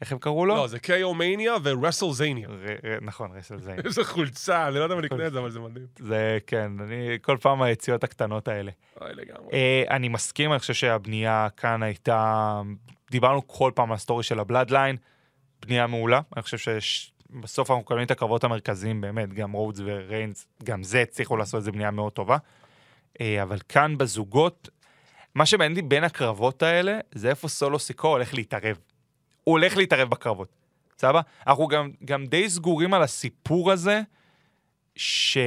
איך 0.00 0.12
הם 0.12 0.18
קראו 0.18 0.46
לו? 0.46 0.56
לא, 0.56 0.66
זה 0.66 0.76
KO 0.76 1.12
מניה 1.14 1.54
ורסל 1.62 2.12
זייניה. 2.12 2.48
ר- 2.48 2.52
ר- 2.86 2.98
נכון, 3.02 3.30
רסל 3.36 3.58
זיין. 3.60 3.80
איזה 3.86 4.04
חולצה, 4.04 4.68
אני 4.68 4.74
לא 4.74 4.80
יודע 4.80 4.94
אם 4.94 4.98
אני 4.98 5.06
אקנה 5.06 5.26
את 5.26 5.32
זה, 5.32 5.38
אבל 5.38 5.50
זה 5.50 5.60
מדהים. 5.60 5.86
זה, 5.98 6.38
כן, 6.46 6.72
אני, 6.80 7.18
כל 7.22 7.36
פעם 7.40 7.62
היציאות 7.62 8.04
הקטנות 8.04 8.48
האלה. 8.48 8.70
אוי, 9.00 9.14
לגמרי. 9.14 9.52
אה, 9.52 9.84
אני 9.90 10.08
מסכים, 10.08 10.52
אני 10.52 10.58
חושב 10.58 10.74
שהבנייה 10.74 11.48
כאן 11.56 11.82
הייתה... 11.82 12.62
דיברנו 13.10 13.46
כל 13.46 13.72
פעם 13.74 13.90
על 13.90 13.94
ה 13.94 13.99
story 13.99 14.22
של 14.22 14.40
הבלאדליין, 14.40 14.96
בנייה 15.66 15.86
מעולה. 15.86 16.20
אני 16.36 16.42
חושב 16.42 16.80
שבסוף 16.80 17.70
אנחנו 17.70 17.82
מקבלים 17.82 18.06
את 18.06 18.10
הקרבות 18.10 18.44
המרכזיים, 18.44 19.00
באמת, 19.00 19.32
גם 19.32 19.52
רודס 19.52 19.80
וריינס, 19.84 20.46
גם 20.64 20.82
זה 20.82 21.02
הצליחו 21.02 21.36
לעשות 21.36 21.58
איזה 21.58 21.72
בנייה 21.72 21.90
מאוד 21.90 22.12
טובה. 22.12 22.36
אה, 23.20 23.42
אבל 23.42 23.58
כאן 23.68 23.98
בזוגות, 23.98 24.68
מה 25.34 25.46
שמעניין 25.46 25.88
בין 25.88 26.04
הקרבות 26.04 26.62
האלה, 26.62 26.98
זה 27.12 27.28
איפה 27.30 27.48
סולו 27.48 27.78
סיקו 27.78 28.08
הולך 28.08 28.34
להתערב. 28.34 28.76
הוא 29.46 29.52
הולך 29.52 29.76
להתערב 29.76 30.10
בקרבות, 30.10 30.48
סבבה? 30.98 31.20
אנחנו 31.46 31.68
גם, 31.68 31.90
גם 32.04 32.26
די 32.26 32.50
סגורים 32.50 32.94
על 32.94 33.02
הסיפור 33.02 33.72
הזה, 33.72 34.00
ש... 34.96 35.38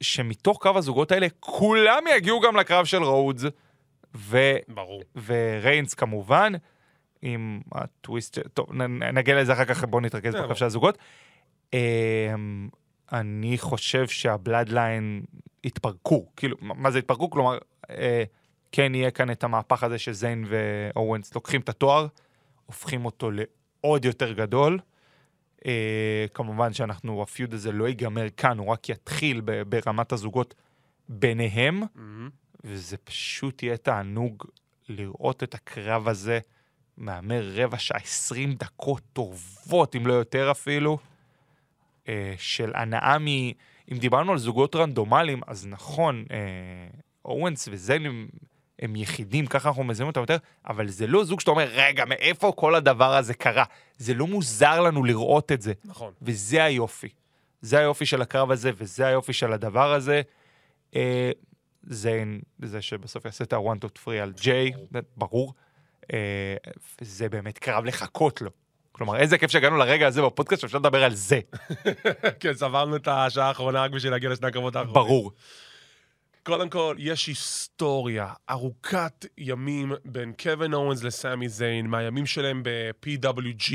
שמתוך 0.00 0.58
קרב 0.62 0.76
הזוגות 0.76 1.12
האלה, 1.12 1.26
כולם 1.40 2.04
יגיעו 2.16 2.40
גם 2.40 2.56
לקרב 2.56 2.84
של 2.84 3.02
רודס, 3.02 3.44
ו... 4.14 4.38
ברור. 4.68 5.02
וריינס 5.24 5.94
כמובן, 5.94 6.52
עם 7.22 7.60
הטוויסט, 7.72 8.38
טוב, 8.54 8.72
נגיע 9.12 9.40
לזה 9.40 9.52
אחר 9.52 9.64
כך, 9.64 9.84
בואו 9.84 10.02
נתרכז 10.02 10.34
בקרב. 10.34 10.54
של 10.54 10.64
הזוגות. 10.64 10.98
אמ, 11.72 12.68
אני 13.12 13.58
חושב 13.58 14.08
שהבלאדליין 14.08 15.22
התפרקו, 15.64 16.26
כאילו, 16.36 16.56
מה 16.60 16.74
מה 16.74 16.90
זה 16.90 16.98
התפרקו? 16.98 17.30
כלומר, 17.30 17.58
אה, 17.90 18.24
כן 18.72 18.94
יהיה 18.94 19.10
כאן 19.10 19.30
את 19.30 19.44
המהפך 19.44 19.82
הזה 19.82 19.98
שזיין 19.98 20.44
ואורנס 20.48 21.34
לוקחים 21.34 21.60
את 21.60 21.68
התואר, 21.68 22.06
הופכים 22.66 23.04
אותו 23.04 23.30
לעוד 23.30 24.04
יותר 24.04 24.32
גדול. 24.32 24.78
אה, 25.66 26.26
כמובן 26.34 26.72
שאנחנו, 26.72 27.22
הפיוד 27.22 27.54
הזה 27.54 27.72
לא 27.72 27.88
ייגמר 27.88 28.26
כאן, 28.36 28.58
הוא 28.58 28.66
רק 28.66 28.88
יתחיל 28.88 29.40
ברמת 29.68 30.12
הזוגות 30.12 30.54
ביניהם. 31.08 31.82
מהמם. 31.94 32.30
וזה 32.64 32.96
פשוט 32.96 33.62
יהיה 33.62 33.76
תענוג 33.76 34.44
לראות 34.88 35.42
את 35.42 35.54
הקרב 35.54 36.08
הזה 36.08 36.38
מהמר 36.96 37.50
רבע 37.54 37.78
שעה, 37.78 37.98
20 37.98 38.54
דקות 38.54 39.02
טובות, 39.12 39.96
אם 39.96 40.06
לא 40.06 40.12
יותר 40.12 40.50
אפילו, 40.50 40.98
אה, 42.08 42.34
של 42.38 42.72
הנאה 42.74 43.18
מ... 43.18 43.26
אם 43.92 43.98
דיברנו 43.98 44.32
על 44.32 44.38
זוגות 44.38 44.76
רנדומליים, 44.76 45.40
אז 45.46 45.66
נכון, 45.66 46.24
אה, 46.30 46.38
אורנס 47.24 47.68
וזיין 47.72 48.28
הם, 48.82 48.96
יחידים, 48.96 49.46
ככה 49.46 49.68
אנחנו 49.68 49.84
מזהים 49.84 50.06
אותם 50.08 50.20
יותר, 50.20 50.36
אבל 50.66 50.88
זה 50.88 51.06
לא 51.06 51.24
זוג 51.24 51.40
שאתה 51.40 51.50
אומר, 51.50 51.68
רגע, 51.72 52.04
מאיפה 52.04 52.52
כל 52.56 52.74
הדבר 52.74 53.16
הזה 53.16 53.34
קרה? 53.34 53.64
זה 53.98 54.14
לא 54.14 54.26
מוזר 54.26 54.80
לנו 54.80 55.04
לראות 55.04 55.52
את 55.52 55.62
זה. 55.62 55.72
נכון. 55.84 56.12
וזה 56.22 56.64
היופי. 56.64 57.08
זה 57.62 57.78
היופי 57.78 58.06
של 58.06 58.22
הקרב 58.22 58.50
הזה, 58.50 58.70
וזה 58.76 59.06
היופי 59.06 59.32
של 59.32 59.52
הדבר 59.52 59.92
הזה. 59.92 60.22
אה, 60.96 61.30
זיין, 61.86 62.40
זה 62.62 62.82
שבסוף 62.82 63.24
יעשה 63.24 63.44
את 63.44 63.52
ה-one 63.52 63.84
to 63.84 64.06
free 64.06 64.22
על 64.22 64.32
ג'יי, 64.40 64.72
זה 64.92 65.00
ברור. 65.16 65.54
אה, 66.12 66.56
וזה 67.00 67.28
באמת 67.28 67.58
קרב 67.58 67.84
לחכות 67.84 68.40
לו. 68.40 68.50
כלומר, 68.92 69.16
איזה 69.16 69.38
כיף 69.38 69.50
שהגענו 69.50 69.76
לרגע 69.76 70.06
הזה 70.06 70.22
בפודקאסט 70.22 70.62
שאפשר 70.62 70.78
לדבר 70.78 71.04
על 71.04 71.14
זה, 71.14 71.40
כן, 72.40 72.54
סברנו 72.54 72.96
את 72.96 73.08
השעה 73.08 73.48
האחרונה 73.48 73.82
רק 73.82 73.90
בשביל 73.90 74.12
להגיע 74.12 74.30
לשני 74.30 74.48
הקרבות 74.48 74.76
האחרונים. 74.76 74.94
ברור. 74.94 75.32
קודם 76.44 76.70
כל, 76.70 76.96
יש 76.98 77.26
היסטוריה 77.26 78.32
ארוכת 78.50 79.26
ימים 79.38 79.92
בין 80.04 80.32
קווין 80.42 80.74
אורנס 80.74 81.02
לסמי 81.02 81.48
זיין, 81.48 81.86
מהימים 81.86 82.26
שלהם 82.26 82.62
ב-PWG 82.62 83.72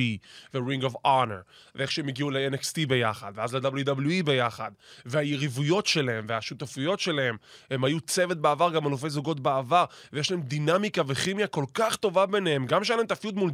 ו-Ring 0.54 0.84
of 0.84 0.94
Honor, 1.06 1.44
ואיך 1.76 1.92
שהם 1.92 2.08
הגיעו 2.08 2.30
ל-NXT 2.30 2.88
ביחד, 2.88 3.32
ואז 3.36 3.56
ל-WWE 3.56 4.24
ביחד, 4.26 4.72
והיריבויות 5.06 5.88
שלהם 5.88 6.26
והשותפויות 6.28 7.00
שלהם, 7.00 7.38
הם 7.72 7.84
היו 7.84 8.02
צוות 8.02 8.38
בעבר, 8.38 8.72
גם 8.72 8.88
אלופי 8.88 9.10
זוגות 9.10 9.40
בעבר, 9.40 9.86
ויש 10.14 10.32
להם 10.32 10.42
דינמיקה 10.42 11.02
וכימיה 11.08 11.48
כל 11.48 11.66
כך 11.74 11.96
טובה 11.96 12.26
ביניהם, 12.26 12.66
גם 12.66 12.84
שהיה 12.84 12.98
להם 12.98 13.06
את 13.06 13.12
הפיוט 13.12 13.36
מול 13.36 13.52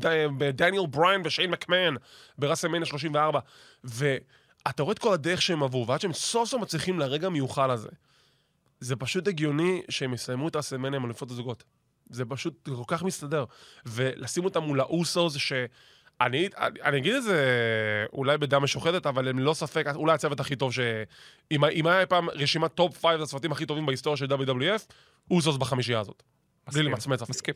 דניאל 0.53 0.85
בריין 0.85 1.21
ושיין 1.23 1.51
מקמן 1.51 1.95
בראסלמניה 2.37 2.85
34, 2.85 3.39
ואתה 3.83 4.83
רואה 4.83 4.93
את 4.93 4.99
כל 4.99 5.13
הדרך 5.13 5.41
שהם 5.41 5.63
עברו, 5.63 5.87
ועד 5.87 6.01
שהם 6.01 6.13
סוף 6.13 6.49
סוף 6.49 6.61
מצליחים 6.61 6.99
לרגע 6.99 7.27
המיוחל 7.27 7.71
הזה. 7.71 7.89
זה 8.83 8.95
פשוט 8.95 9.27
הגיוני 9.27 9.81
שהם 9.89 10.13
יסיימו 10.13 10.47
את 10.47 10.55
הרסלמניה 10.55 10.99
עם 10.99 11.05
אליפות 11.05 11.31
הזוגות. 11.31 11.63
זה 12.09 12.25
פשוט 12.25 12.69
כל 12.75 12.83
כך 12.87 13.03
מסתדר. 13.03 13.45
ולשים 13.85 14.45
אותם 14.45 14.63
מול 14.63 14.79
האוסוס, 14.79 15.35
שאני 15.37 15.67
אני, 16.21 16.49
אני 16.83 16.97
אגיד 16.97 17.15
את 17.15 17.23
זה 17.23 17.45
אולי 18.13 18.37
בדעה 18.37 18.63
משוחדת, 18.63 19.05
אבל 19.05 19.27
הם 19.27 19.39
ללא 19.39 19.53
ספק, 19.53 19.85
אולי 19.95 20.13
הצוות 20.13 20.39
הכי 20.39 20.55
טוב 20.55 20.73
ש... 20.73 20.79
אם, 21.51 21.65
אם 21.65 21.87
היה 21.87 22.05
פעם 22.05 22.29
רשימת 22.29 22.73
top 22.73 23.05
5 23.05 23.21
לצוותים 23.21 23.51
הכי 23.51 23.65
טובים 23.65 23.85
בהיסטוריה 23.85 24.17
של 24.17 24.25
WWF, 24.25 24.93
אוסוס 25.31 25.57
בחמישייה 25.57 25.99
הזאת. 25.99 26.23
בלי 26.67 26.81
מסכים, 26.81 26.85
למצמץ 26.91 27.21
אפילו. 27.21 27.35
מסכים. 27.35 27.53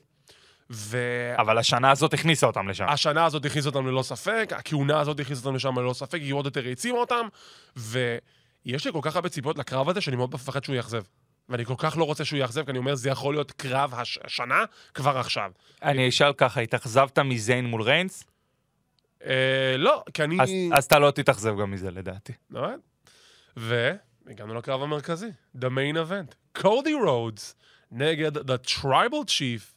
והשנה 0.70 1.42
אבל 1.42 1.58
השנה 1.58 1.92
הזאת 1.92 2.14
הכניסה 2.14 2.48
אותם 2.48 2.68
לשם. 2.70 2.86
הזאת 3.26 3.46
הכניסה 3.46 3.70
אותם 3.70 3.88
ללא 3.88 4.02
ספק, 4.02 4.50
הכהונה 4.56 5.00
הזאת 5.00 5.20
הכניסה 5.20 5.42
אותם 5.42 5.56
לשם 5.56 5.80
ללא 5.80 5.94
ספק, 5.94 6.20
היא 6.22 6.34
עוד 6.34 6.46
יותר 6.46 6.66
העצימה 6.66 6.98
אותם, 6.98 7.28
ויש 8.68 8.86
לי 8.86 8.92
כל 8.94 9.00
כך 9.02 9.16
הרבה 9.16 9.30
ציפיות 9.30 9.58
לקרב 9.58 9.90
הזה, 9.90 10.02
שאני 10.02 10.16
מאוד 10.16 10.34
מפחד 10.34 10.64
שהוא 10.64 10.76
יאכזב. 10.76 11.04
ואני 11.50 11.66
כל 11.66 11.74
כך 11.78 11.98
לא 11.98 12.04
רוצה 12.04 12.26
שהוא 12.26 12.40
יאכזב, 12.40 12.64
כי 12.66 12.72
אני 12.72 12.78
אומר, 12.80 12.96
זה 12.96 13.10
יכול 13.10 13.34
להיות 13.34 13.52
קרב 13.52 13.94
הש... 13.94 14.20
השנה, 14.24 14.66
כבר 14.94 15.18
עכשיו. 15.18 15.52
אני 15.84 16.10
אשאל 16.10 16.34
ככה, 16.34 16.62
התאכזבת 16.62 17.20
מזיין 17.20 17.66
מול 17.66 17.82
ריינס? 17.82 18.24
אה, 19.26 19.76
לא, 19.78 20.04
כי 20.14 20.24
אני... 20.24 20.38
אז- 20.42 20.50
אז 20.74 20.86
אתה 20.86 21.00
לא 21.00 21.12
תתאכזב 21.12 21.60
גם 21.62 21.72
מזה 21.72 21.92
לדעתי. 21.92 22.34
באמת? 22.50 22.80
והגענו 23.58 24.56
לקרב 24.56 24.82
המרכזי, 24.84 25.28
The 25.58 25.66
Main 25.66 25.96
Event. 25.96 26.36
קודי 26.62 26.94
רודס 26.94 27.56
נגד 27.92 28.38
The 28.38 28.68
Tribal 28.68 29.26
Chief, 29.28 29.77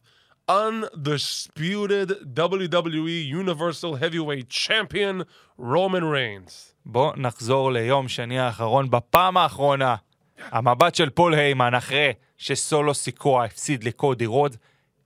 undisputed 0.51 2.09
WWE 2.34 3.16
Universal 3.40 3.94
Heavyweight 3.94 4.48
Champion, 4.48 5.24
Roman 5.59 6.03
Reigns. 6.03 6.74
בוא 6.86 7.12
נחזור 7.16 7.72
ליום 7.72 8.09
שני 8.09 8.38
האחרון, 8.38 8.90
בפעם 8.90 9.36
האחרונה. 9.36 9.96
המבט 10.38 10.94
של 10.94 11.11
פול 11.11 11.34
היימן 11.34 11.74
אחרי 11.74 12.12
שסולו 12.38 12.94
סיקואה 12.94 13.44
הפסיד 13.44 13.84
לקודי 13.84 14.26
רודס, 14.26 14.57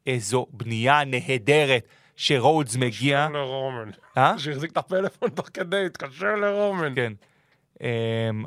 איזו 0.07 0.47
בנייה 0.51 1.05
נהדרת 1.05 1.89
שרודס 2.17 2.77
מגיע. 2.77 3.25
התקשר 3.25 3.39
לרומן. 3.39 3.91
אה? 4.17 4.39
שהחזיק 4.39 4.73
את 4.73 4.77
הפלאפון 4.77 5.31
תוך 5.31 5.49
כדי, 5.55 5.87
התקשר 5.87 6.37
לרומן. 6.37 6.95
כן. 6.95 7.13
אמ, 7.81 8.45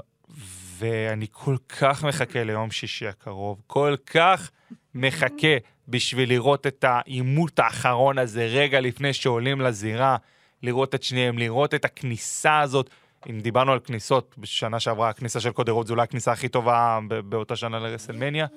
ואני 0.77 1.27
כל 1.31 1.55
כך 1.79 2.03
מחכה 2.03 2.43
ליום 2.43 2.71
שישי 2.71 3.07
הקרוב, 3.07 3.61
כל 3.67 3.95
כך 4.05 4.51
מחכה 4.95 5.57
בשביל 5.88 6.29
לראות 6.29 6.67
את 6.67 6.83
העימות 6.88 7.59
האחרון 7.59 8.17
הזה 8.17 8.45
רגע 8.45 8.79
לפני 8.79 9.13
שעולים 9.13 9.61
לזירה, 9.61 10.17
לראות 10.63 10.95
את 10.95 11.03
שניהם, 11.03 11.38
לראות 11.38 11.73
את 11.73 11.85
הכניסה 11.85 12.59
הזאת. 12.59 12.89
אם 13.29 13.39
דיברנו 13.39 13.71
על 13.71 13.79
כניסות, 13.79 14.35
בשנה 14.38 14.79
שעברה 14.79 15.09
הכניסה 15.09 15.39
של 15.39 15.51
קודי 15.51 15.71
רוד 15.71 15.88
זו 15.88 15.93
אולי 15.93 16.03
הכניסה 16.03 16.31
הכי 16.31 16.47
טובה 16.47 16.99
באותה 17.07 17.55
שנה 17.55 17.79
לרסלמניה. 17.79 18.47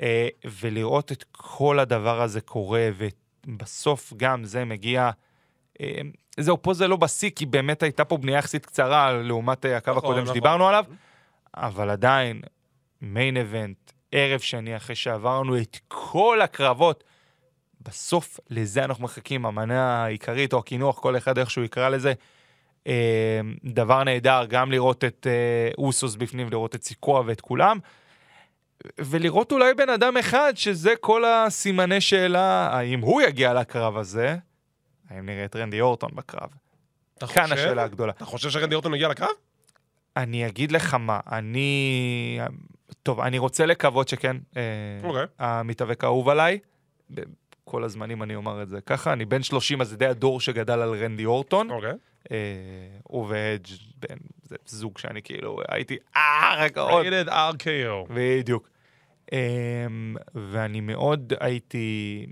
אה, 0.00 0.28
ולראות 0.60 1.12
את 1.12 1.24
כל 1.32 1.78
הדבר 1.78 2.22
הזה 2.22 2.40
קורה, 2.40 2.88
ובסוף 2.96 4.12
גם 4.16 4.44
זה 4.44 4.64
מגיע... 4.64 5.10
אה, 5.80 6.00
זהו, 6.38 6.62
פה 6.62 6.74
זה 6.74 6.88
לא 6.88 6.96
בשיא, 6.96 7.30
כי 7.36 7.46
באמת 7.46 7.82
הייתה 7.82 8.04
פה 8.04 8.16
בנייה 8.16 8.38
יחסית 8.38 8.66
קצרה 8.66 9.12
לעומת 9.12 9.66
אה, 9.66 9.76
הקו 9.76 9.90
נכון, 9.90 10.04
הקודם 10.04 10.22
נכון. 10.22 10.34
שדיברנו 10.34 10.68
עליו, 10.68 10.84
אבל 11.54 11.90
עדיין, 11.90 12.40
מיין 13.02 13.36
איבנט, 13.36 13.92
ערב 14.12 14.40
שני 14.40 14.76
אחרי 14.76 14.96
שעברנו 14.96 15.58
את 15.58 15.78
כל 15.88 16.40
הקרבות, 16.40 17.04
בסוף 17.80 18.40
לזה 18.50 18.84
אנחנו 18.84 19.04
מחכים, 19.04 19.46
המנה 19.46 20.04
העיקרית 20.04 20.52
או 20.52 20.58
הקינוח, 20.58 20.98
כל 20.98 21.16
אחד 21.16 21.38
איך 21.38 21.50
שהוא 21.50 21.64
יקרא 21.64 21.88
לזה. 21.88 22.12
אה, 22.86 23.40
דבר 23.64 24.04
נהדר, 24.04 24.44
גם 24.48 24.70
לראות 24.70 25.04
את 25.04 25.26
אה, 25.30 25.70
אוסוס 25.78 26.16
בפנים, 26.16 26.50
לראות 26.50 26.74
את 26.74 26.84
סיקואה 26.84 27.22
ואת 27.26 27.40
כולם. 27.40 27.78
ולראות 28.98 29.52
אולי 29.52 29.74
בן 29.74 29.88
אדם 29.88 30.16
אחד 30.16 30.52
שזה 30.56 30.94
כל 31.00 31.24
הסימני 31.24 32.00
שאלה, 32.00 32.68
האם 32.72 33.00
הוא 33.00 33.22
יגיע 33.22 33.54
לקרב 33.54 33.96
הזה, 33.96 34.36
האם 35.10 35.26
נראה 35.26 35.44
את 35.44 35.56
רנדי 35.56 35.80
אורטון 35.80 36.10
בקרב. 36.14 36.50
אתה 37.18 37.26
כאן 37.26 37.42
חושב? 37.42 37.54
השאלה 37.54 37.82
הגדולה. 37.82 38.12
אתה 38.12 38.24
חושב 38.24 38.50
שרנדי 38.50 38.74
אורטון 38.74 38.94
יגיע 38.94 39.08
לקרב? 39.08 39.28
אני 40.16 40.46
אגיד 40.46 40.72
לך 40.72 40.94
מה, 40.94 41.20
אני... 41.32 42.40
טוב, 43.02 43.20
אני 43.20 43.38
רוצה 43.38 43.66
לקוות 43.66 44.08
שכן. 44.08 44.36
אה, 44.56 44.62
אוקיי. 45.02 45.24
המתאבק 45.38 46.04
האהוב 46.04 46.28
עליי, 46.28 46.58
כל 47.64 47.84
הזמנים 47.84 48.22
אני 48.22 48.34
אומר 48.34 48.62
את 48.62 48.68
זה 48.68 48.80
ככה, 48.80 49.12
אני 49.12 49.24
בן 49.24 49.42
30, 49.42 49.80
אז 49.80 49.88
זה 49.88 49.96
די 49.96 50.06
הדור 50.06 50.40
שגדל 50.40 50.80
על 50.80 50.94
רנדי 50.94 51.24
אורטון. 51.24 51.70
אוקיי. 51.70 51.92
אה, 52.30 52.36
הוא 53.02 53.26
והדג' 53.28 53.70
בן, 53.96 54.16
זה 54.42 54.56
זוג 54.66 54.98
שאני 54.98 55.22
כאילו 55.22 55.58
הייתי, 55.68 55.96
אה, 56.16 56.54
רגע, 56.58 56.80
עוד. 56.80 57.06
ריידד 57.06 57.28
RKO. 57.28 58.12
בדיוק. 58.14 58.68
אמ, 59.32 60.16
ואני 60.34 60.80
מאוד 60.80 61.32
הייתי... 61.40 62.26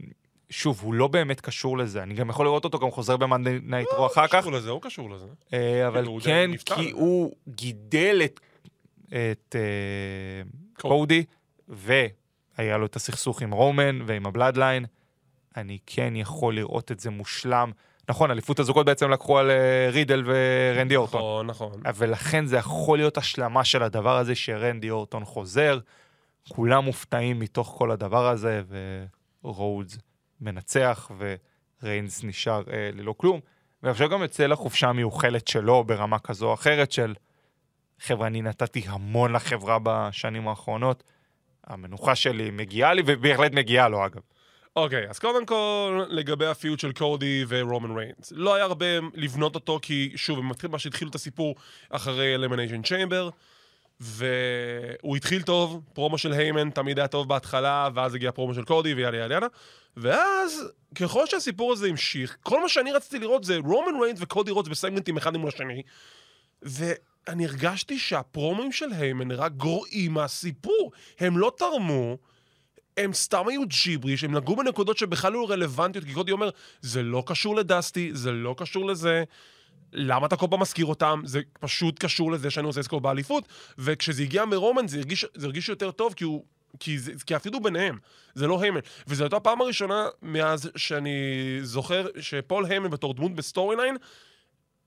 שוב, 0.51 0.81
הוא 0.83 0.95
לא 0.95 1.09
באמת 1.09 1.41
קשור 1.41 1.79
לזה, 1.79 2.03
אני 2.03 2.15
גם 2.15 2.31
יכול 2.31 2.47
לראות 2.47 2.65
אותו 2.65 2.79
גם 2.79 2.91
חוזר 2.91 3.17
ב 3.17 3.23
Monday 3.23 3.59
Night 3.63 3.89
Raw 3.97 4.07
אחר 4.07 4.21
הוא 4.21 4.29
כך, 4.29 4.39
קשור 4.39 4.53
לזה, 4.53 4.71
הוא 4.71 4.83
קשור 4.83 5.11
לזה. 5.11 5.27
אה, 5.53 5.89
אבל 5.89 6.05
הוא 6.05 6.21
כן, 6.21 6.51
נפטר. 6.51 6.75
כי 6.75 6.91
הוא 6.91 7.33
גידל 7.49 8.21
את, 8.25 8.41
את 9.09 9.57
אה, 9.59 10.43
קודי. 10.75 11.25
והיה 11.69 12.77
לו 12.77 12.87
את 12.87 12.97
הסכסוך 12.97 13.43
עם 13.43 13.51
רומן 13.51 13.99
ועם 14.07 14.27
ה 14.27 14.32
Bloodline. 14.32 14.85
אני 15.57 15.79
כן 15.87 16.17
יכול 16.17 16.55
לראות 16.55 16.93
את 16.93 17.01
זה 17.01 17.11
מושלם. 17.11 17.71
נכון, 18.09 18.31
אליפות 18.31 18.59
הזוגות 18.59 18.87
בעצם 18.87 19.11
לקחו 19.11 19.39
על 19.39 19.51
אה, 19.51 19.89
רידל 19.93 20.25
ורנדי 20.27 20.97
אורטון. 20.97 21.47
נכון, 21.47 21.47
נכון. 21.47 21.83
ולכן 21.95 22.47
זה 22.47 22.57
יכול 22.57 22.99
להיות 22.99 23.19
השלמה 23.19 23.65
של 23.65 23.83
הדבר 23.83 24.17
הזה 24.17 24.35
שרנדי 24.35 24.91
אורטון 24.91 25.25
חוזר. 25.25 25.79
כולם 26.49 26.85
מופתעים 26.85 27.39
מתוך 27.39 27.75
כל 27.79 27.91
הדבר 27.91 28.29
הזה, 28.29 28.63
ורודס 29.45 29.99
מנצח, 30.41 31.11
וריינס 31.83 32.25
נשאר 32.25 32.63
אה, 32.73 32.91
ללא 32.93 33.15
כלום. 33.17 33.41
ועכשיו 33.83 34.09
גם 34.09 34.23
יוצא 34.23 34.47
לחופשה 34.47 34.89
המיוחלת 34.89 35.49
שלו 35.49 35.85
ברמה 35.85 36.19
כזו 36.19 36.49
או 36.49 36.55
אחרת 36.55 36.93
של, 36.93 37.15
חבר'ה, 38.01 38.27
אני 38.27 38.43
נתתי 38.43 38.83
המון 38.87 39.33
לחברה 39.33 39.79
בשנים 39.83 40.49
האחרונות. 40.49 41.03
המנוחה 41.67 42.15
שלי 42.15 42.51
מגיעה 42.51 42.95
לי, 42.95 43.03
ובהחלט 43.07 43.53
מגיעה 43.53 43.89
לו, 43.89 44.07
אגב. 44.07 44.21
אוקיי, 44.77 45.11
אז 45.11 45.19
קודם 45.19 45.47
כל, 45.47 46.05
לגבי 46.09 46.47
הפיוט 46.47 46.81
של 46.81 46.93
קודי 46.93 47.45
ורומן 47.49 47.97
ריינס. 47.97 48.33
לא 48.37 48.55
היה 48.55 48.65
הרבה 48.65 48.87
לבנות 49.15 49.55
אותו, 49.55 49.79
כי 49.83 50.13
שוב, 50.17 50.39
הם 50.39 50.49
מתחילים 50.49 50.73
מה 50.73 50.79
שהתחילו 50.79 51.11
את 51.11 51.15
הסיפור 51.15 51.55
אחרי 51.91 52.35
Elimination 52.35 52.83
Chamber, 52.83 53.31
והוא 54.01 55.17
התחיל 55.17 55.43
טוב, 55.43 55.81
פרומו 55.93 56.19
של 56.19 56.33
היימן 56.33 56.71
תמיד 56.71 56.99
היה 56.99 57.09
טוב 57.09 57.29
בהתחלה, 57.29 57.89
ואז 57.95 58.15
הגיע 58.15 58.33
פרומו 58.33 58.55
של 58.55 58.65
קודי 58.65 58.95
ויאללה 58.95 59.19
יאללה 59.19 59.35
יאללה. 59.35 59.47
ואז, 59.97 60.73
ככל 60.95 61.27
שהסיפור 61.27 61.73
הזה 61.73 61.89
המשיך, 61.89 62.37
כל 62.43 62.63
מה 62.63 62.69
שאני 62.69 62.93
רציתי 62.93 63.19
לראות 63.19 63.45
זה 63.45 63.57
רומן 63.65 64.01
ריינס 64.03 64.19
וקודי 64.23 64.51
רודס 64.51 64.69
בסגמנטים 64.69 65.17
אחד 65.17 65.37
מול 65.37 65.49
השני, 65.49 65.83
ואני 67.29 67.47
הרגשתי 67.47 67.99
שהפרומים 67.99 68.73
של 68.73 68.93
היימן 68.93 69.31
רק 69.31 69.53
גרועים 69.53 70.13
מהסיפור. 70.13 70.93
הם 71.21 71.39
לא 71.39 71.53
תרמו, 71.57 72.19
הם 72.97 73.13
סתם 73.13 73.49
היו 73.49 73.63
ג'יבריש, 73.67 74.25
הם 74.25 74.37
נגעו 74.37 74.57
בנקודות 74.57 74.99
שבכלל 74.99 75.33
לא 75.33 75.51
רלוונטיות, 75.51 76.05
כי 76.05 76.13
קודי 76.13 76.33
אומר, 76.33 76.51
זה 76.81 77.03
לא 77.03 77.23
קשור 77.27 77.57
לדסטי, 77.57 78.11
זה 78.13 78.33
לא 78.33 78.55
קשור 78.59 78.87
לזה. 78.87 79.25
למה 79.93 80.27
אתה 80.27 80.37
כל 80.37 80.47
פעם 80.51 80.61
מזכיר 80.61 80.87
אותם? 80.87 81.23
זה 81.25 81.41
פשוט 81.61 81.99
קשור 81.99 82.33
לזה 82.33 82.51
שאני 82.51 82.67
רוצה 82.67 82.81
לזכות 82.81 83.01
באליפות. 83.01 83.49
וכשזה 83.79 84.23
הגיע 84.23 84.45
מרומן 84.45 84.89
זה 84.89 84.99
הרגיש, 84.99 85.27
זה 85.35 85.47
הרגיש 85.47 85.69
יותר 85.69 85.91
טוב, 85.91 86.15
כי 86.15 86.25
הוא... 86.25 86.45
כי, 86.81 86.99
זה, 86.99 87.13
כי 87.27 87.37
אפילו 87.37 87.61
ביניהם, 87.61 87.99
זה 88.35 88.47
לא 88.47 88.63
היימן. 88.63 88.81
וזו 89.07 89.25
הייתה 89.25 89.37
הפעם 89.37 89.61
הראשונה 89.61 90.07
מאז 90.23 90.71
שאני 90.77 91.21
זוכר 91.63 92.07
שפול 92.21 92.65
היימן 92.65 92.91
בתור 92.91 93.15
דמות 93.15 93.35
ב 93.35 93.77
storyline, 93.77 93.97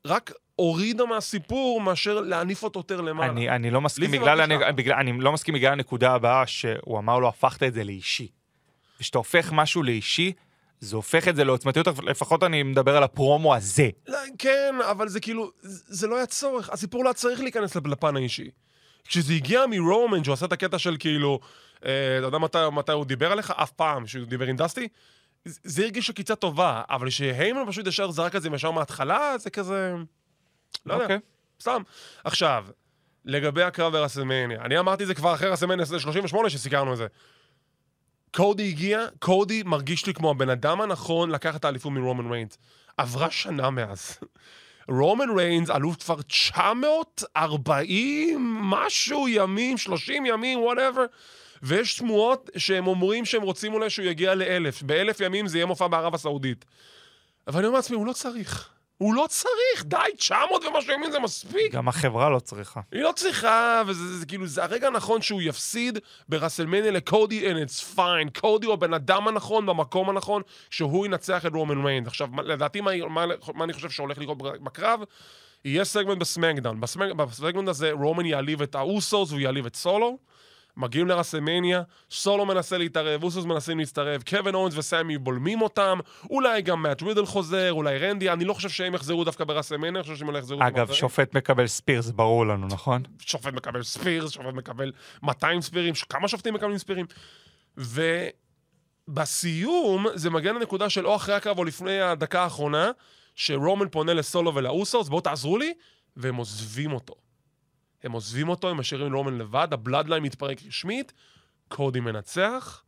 רק 0.05 0.31
הוריד 0.55 1.05
מהסיפור 1.05 1.81
מאשר 1.81 2.21
להניף 2.21 2.63
אותו 2.63 2.79
יותר 2.79 3.01
למעלה. 3.01 3.31
אני, 3.31 3.49
אני 3.49 3.71
לא 3.71 3.81
מסכים 3.81 4.11
זה 4.11 4.17
בגלל, 4.17 4.41
אני. 4.41 4.57
בגלל, 4.73 4.97
אני 4.99 5.19
לא 5.19 5.31
מסכים 5.31 5.53
בגלל 5.53 5.71
הנקודה 5.71 6.11
הבאה 6.11 6.47
שהוא 6.47 6.99
אמר 6.99 7.19
לו, 7.19 7.27
הפכת 7.27 7.63
את 7.63 7.73
זה 7.73 7.83
לאישי. 7.83 8.27
כשאתה 8.99 9.17
הופך 9.17 9.51
משהו 9.51 9.83
לאישי, 9.83 10.33
זה 10.79 10.95
הופך 10.95 11.27
את 11.27 11.35
זה 11.35 11.43
לעוצמתי 11.43 11.70
יותר, 11.70 11.87
לפחות 12.03 12.43
אני 12.43 12.63
מדבר 12.63 12.97
על 12.97 13.03
הפרומו 13.03 13.55
הזה. 13.55 13.89
לא, 14.07 14.17
כן, 14.37 14.75
אבל 14.91 15.07
זה 15.07 15.19
כאילו, 15.19 15.51
זה 15.61 15.83
זה 15.87 16.07
לא 16.07 16.15
היה 16.17 16.25
צורך. 16.25 16.69
הסיפור 16.69 17.03
לא 17.03 17.09
היה 17.09 17.13
צריך 17.13 17.39
להיכנס 17.39 17.75
לפן 17.75 18.15
האישי. 18.15 18.49
כשזה 19.05 19.33
הגיע 19.33 19.65
מרומן, 19.69 20.23
שהוא 20.23 20.33
עשה 20.33 20.45
את 20.45 20.51
הקטע 20.51 20.79
של 20.79 20.95
כאילו, 20.99 21.39
אה, 21.85 22.17
אתה 22.17 22.25
יודע 22.25 22.37
מתי, 22.37 22.57
מתי 22.71 22.91
הוא 22.91 23.05
דיבר 23.05 23.31
עליך? 23.31 23.53
אף 23.55 23.71
פעם, 23.71 24.07
שהוא 24.07 24.25
דיבר 24.25 24.45
עם 24.45 24.55
דסטי? 24.55 24.87
זה- 25.45 25.83
הרגיש 25.83 26.09
עקיצה 26.09 26.35
טובה, 26.35 26.81
אבל 26.89 27.09
שהיימן 27.09 27.61
פשוט 27.67 27.87
ישר 27.87 28.11
זרק 28.11 28.35
את 28.35 28.41
זה 28.41 28.49
ישר 28.55 28.71
מההתחלה, 28.71 29.37
זה 29.37 29.49
כזה... 29.49 29.93
לא 30.85 30.93
יודע, 30.93 31.03
אוקיי. 31.03 31.19
סתם. 31.61 31.81
עכשיו, 32.23 32.65
לגבי 33.25 33.63
הקרב 33.63 33.93
ברסלמניה, 33.93 34.61
אני 34.61 34.79
אמרתי 34.79 35.03
את 35.03 35.07
זה 35.07 35.15
כבר 35.15 35.33
אחרי 35.33 35.49
רסלמניה 35.49 35.85
38 35.85 36.49
שסיקרנו 36.49 36.93
את 36.93 36.97
זה. 36.97 37.07
קודי 38.35 38.67
הגיע, 38.69 39.05
קודי 39.19 39.63
מרגיש 39.63 40.05
לי 40.05 40.13
כמו 40.13 40.31
הבן 40.31 40.49
אדם 40.49 40.81
הנכון 40.81 41.31
לקחת 41.31 41.59
את 41.59 41.65
האליפות 41.65 41.91
מרומן 41.91 42.31
ריינס. 42.31 42.57
עברה 42.97 43.31
שנה 43.31 43.69
מאז. 43.69 44.17
רומן 44.89 45.29
ריינס 45.37 45.69
אלוף 45.69 46.03
כבר 46.03 46.21
940 46.21 48.57
משהו 48.61 49.27
ימים, 49.27 49.77
30 49.77 50.25
ימים, 50.25 50.59
whatever. 50.59 51.05
ויש 51.63 51.97
שמועות 51.97 52.49
שהם 52.57 52.87
אומרים 52.87 53.25
שהם 53.25 53.41
רוצים 53.41 53.73
אולי 53.73 53.89
שהוא 53.89 54.05
יגיע 54.05 54.35
לאלף. 54.35 54.81
באלף 54.81 55.19
ימים 55.19 55.47
זה 55.47 55.57
יהיה 55.57 55.65
מופע 55.65 55.87
בערב 55.87 56.15
הסעודית. 56.15 56.65
אבל 57.47 57.59
אני 57.59 57.67
אומר 57.67 57.77
לעצמי, 57.77 57.95
הוא 57.95 58.05
לא 58.05 58.13
צריך. 58.13 58.69
הוא 58.99 59.13
לא 59.13 59.25
צריך, 59.29 59.85
די, 59.85 59.97
900 60.17 60.65
ומשהו 60.65 60.93
ימים 60.93 61.11
זה 61.11 61.19
מספיק. 61.19 61.71
גם 61.71 61.87
החברה 61.87 62.29
לא 62.29 62.39
צריכה. 62.39 62.81
היא 62.91 63.01
לא 63.01 63.11
צריכה, 63.15 63.81
וזה 63.87 64.07
זה, 64.07 64.17
זה, 64.17 64.25
כאילו, 64.25 64.47
זה 64.47 64.63
הרגע 64.63 64.87
הנכון 64.87 65.21
שהוא 65.21 65.41
יפסיד 65.41 65.99
ברסלמניה 66.29 66.91
לקודי, 66.91 67.51
and 67.51 67.69
it's 67.69 67.97
fine. 67.97 68.39
קודי 68.39 68.65
הוא 68.65 68.73
הבן 68.73 68.93
אדם 68.93 69.27
הנכון, 69.27 69.65
במקום 69.65 70.09
הנכון, 70.09 70.41
שהוא 70.69 71.05
ינצח 71.05 71.45
את 71.45 71.51
רומן 71.53 71.85
ריינס. 71.85 72.07
עכשיו, 72.07 72.27
לדעתי, 72.43 72.81
מה, 72.81 72.91
מה, 73.09 73.25
מה 73.53 73.63
אני 73.63 73.73
חושב 73.73 73.89
שהולך 73.89 74.17
לקרות 74.17 74.37
בקרב? 74.37 74.99
יהיה 75.65 75.85
סגמנט 75.85 76.17
ב 76.17 76.23
SmackDown. 76.23 76.81
בסמק, 76.81 77.11
בסגמנט 77.11 77.67
הזה 77.67 77.91
רומן 77.91 78.25
יעליב 78.25 78.61
את 78.61 78.75
האוסוס 78.75 79.29
והוא 79.29 79.41
יעליב 79.41 79.65
את 79.65 79.75
סולו. 79.75 80.17
מגיעים 80.79 81.07
לרסלמניה, 81.07 81.81
סולו 82.11 82.45
מנסה 82.45 82.77
להתערב, 82.77 83.23
אוסוס 83.23 83.45
מנסים 83.45 83.79
להצטרף, 83.79 84.23
קווין 84.23 84.55
אוונס 84.55 84.77
וסמי 84.77 85.17
בולמים 85.17 85.61
אותם, 85.61 85.99
אולי 86.29 86.61
גם 86.61 86.81
מאט 86.81 87.03
רידל 87.03 87.25
חוזר, 87.25 87.71
אולי 87.71 87.97
רנדי, 87.97 88.29
אני 88.29 88.45
לא 88.45 88.53
חושב 88.53 88.69
שהם 88.69 88.95
יחזרו 88.95 89.23
דווקא 89.23 89.43
ברסלמניה, 89.43 89.89
אני 89.89 90.03
חושב 90.03 90.15
שהם 90.15 90.27
אולי 90.27 90.39
יחזרו... 90.39 90.59
אגב. 90.61 90.91
שופט 90.91 91.35
מקבל 91.35 91.67
spear, 91.67 92.01
זה 92.01 92.13
ברור 92.13 92.45
לנו, 92.45 92.67
נכון? 92.67 93.03
שופט 93.19 93.53
מקבל 93.53 93.83
spears, 93.83 94.31
שופט 94.31 94.53
מקבל 94.53 94.91
200 95.23 95.61
ספירים, 95.61 95.93
כמה 96.09 96.27
שופטים 96.27 96.53
מקבלים 96.53 96.77
ספירים? 96.77 97.05
ובסיום 99.07 100.05
זה 100.13 100.29
מגיע 100.29 100.53
לנקודה 100.53 100.89
של 100.89 101.07
או 101.07 101.15
אחרי 101.15 101.35
הקרב 101.35 101.57
או 101.57 101.63
לפני 101.63 102.01
הדקה 102.01 102.43
האחרונה, 102.43 102.91
שרומן 103.35 103.89
פונה 103.89 104.13
לסולו 104.13 104.55
ולאוסוס, 104.55 105.09
בואו 105.09 105.21
תעזרו 105.21 105.57
לי, 105.57 105.73
והם 106.17 106.35
עוזבים 106.35 106.91
אותו. 106.91 107.28
הם 108.03 108.11
עוזבים 108.11 108.49
אותו, 108.49 108.69
הם 108.69 108.77
משאירים 108.77 109.07
את 109.07 109.13
רומן 109.13 109.37
לבד, 109.37 109.67
ה 109.71 109.76
Bloodline 109.76 110.23
מתפרק 110.23 110.57
רשמית, 110.67 111.13
קודי 111.67 111.99
מנצח, 111.99 112.83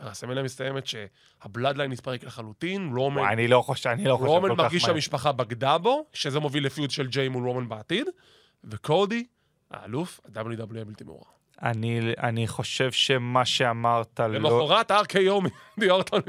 והרסלמניה 0.00 0.42
מסתיימת 0.42 0.84
שה 0.86 1.12
Bloodline 1.12 1.90
מתפרק 1.90 2.24
לחלוטין, 2.24 2.90
וואי, 2.98 3.32
אני 3.32 3.48
לא 3.48 3.62
חושב, 3.62 3.90
אני 3.90 4.04
לא 4.04 4.16
חושב 4.16 4.26
כל 4.26 4.26
כך 4.26 4.42
רומן 4.42 4.56
מרגיש 4.56 4.82
מהר. 4.82 4.92
שהמשפחה 4.92 5.32
בגדה 5.32 5.78
בו, 5.78 6.04
שזה 6.12 6.40
מוביל 6.40 6.66
ל 6.66 6.71
feud 6.71 6.90
של 6.90 7.06
ג'יי 7.06 7.28
מול 7.28 7.44
רומן 7.44 7.68
בעתיד, 7.68 8.06
וקודי, 8.64 9.26
האלוף, 9.70 10.20
ה-WWE 10.24 10.80
הבלתי 10.80 11.04
מעורער. 11.04 11.22
אני, 11.62 12.00
אני 12.22 12.48
חושב 12.48 12.92
שמה 12.92 13.44
שאמרת 13.44 14.20
לא... 14.20 14.26
למחרת 14.28 14.90
RKO 14.90 15.48
מרנדי 15.76 15.90
אורטון. 15.90 16.20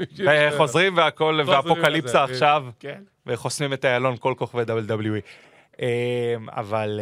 חוזרים 0.56 0.96
והכל, 0.96 1.40
ואפוקליפסה 1.46 2.24
לזה, 2.24 2.32
עכשיו, 2.32 2.66
כן. 2.78 3.02
וחוסמים 3.26 3.72
את 3.72 3.84
איילון 3.84 4.16
כל 4.16 4.34
כוכבי 4.38 4.62
WWE. 4.62 5.20
אמ, 5.80 6.50
אבל 6.50 7.00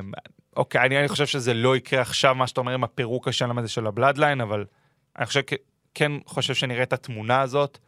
אמ, 0.00 0.12
אוקיי, 0.56 0.80
אני, 0.80 0.98
אני 0.98 1.08
חושב 1.08 1.26
שזה 1.26 1.54
לא 1.54 1.76
יקרה 1.76 2.00
עכשיו, 2.00 2.34
מה 2.34 2.46
שאתה 2.46 2.60
אומר 2.60 2.72
עם 2.72 2.84
הפירוק 2.84 3.28
השלם 3.28 3.58
הזה 3.58 3.68
של 3.68 3.86
ה 3.86 3.91
Bloodline, 3.91 4.40
אבל 4.40 4.64
אני 5.18 5.26
חושב, 5.26 5.40
כן 5.94 6.12
חושב 6.26 6.54
שנראה 6.54 6.82
את 6.82 6.92
התמונה 6.92 7.40
הזאת 7.40 7.78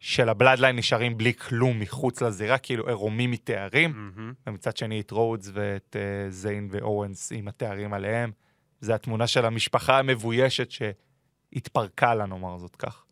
של 0.00 0.28
ה 0.28 0.33
Bloodline 0.33 0.76
נשארים 0.76 1.18
בלי 1.18 1.34
כלום 1.34 1.80
מחוץ 1.80 2.22
לזירה, 2.22 2.58
כאילו 2.58 2.88
עירומים 2.88 3.30
מתארים, 3.30 3.90
מהמם. 3.90 4.32
ומצד 4.46 4.76
שני 4.76 5.00
את 5.00 5.10
רודס 5.10 5.50
ואת 5.52 5.96
uh, 5.96 6.30
זיין 6.30 6.68
ואוונס 6.70 7.32
עם 7.32 7.48
התארים 7.48 7.94
עליהם. 7.94 8.32
זה 8.80 8.94
התמונה 8.94 9.26
של 9.26 9.44
המשפחה 9.44 9.98
המבוישת 9.98 10.68
שהתפרקה 10.70 12.14
לה, 12.14 12.26
נאמר 12.26 12.58
זאת 12.58 12.76
כך. 12.76 13.04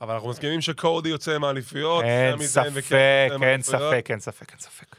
אבל 0.00 0.14
אנחנו 0.14 0.28
מסכימים 0.28 0.60
שקודי 0.60 1.08
יוצא 1.08 1.38
מהאליפויות. 1.38 2.04
אין 2.04 2.46
ספק, 2.46 2.92
אין. 2.92 3.62
ספק, 3.62 4.10
אין 4.10 4.20
ספק, 4.20 4.50
אין 4.50 4.58
ספק. 4.58 4.96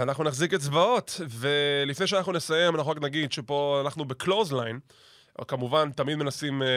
אנחנו 0.00 0.24
נחזיק 0.24 0.54
אצבעות. 0.54 1.20
ולפני 1.30 2.06
שאנחנו 2.06 2.32
נסיים, 2.32 2.76
אנחנו 2.76 2.90
רק 2.90 3.02
נגיד 3.02 3.32
שפה 3.32 3.80
אנחנו 3.84 4.04
בקלוז 4.04 4.52
ליין, 4.52 4.80
כמובן, 5.44 5.90
תמיד 5.90 6.16
מנסים 6.16 6.62
אה, 6.62 6.68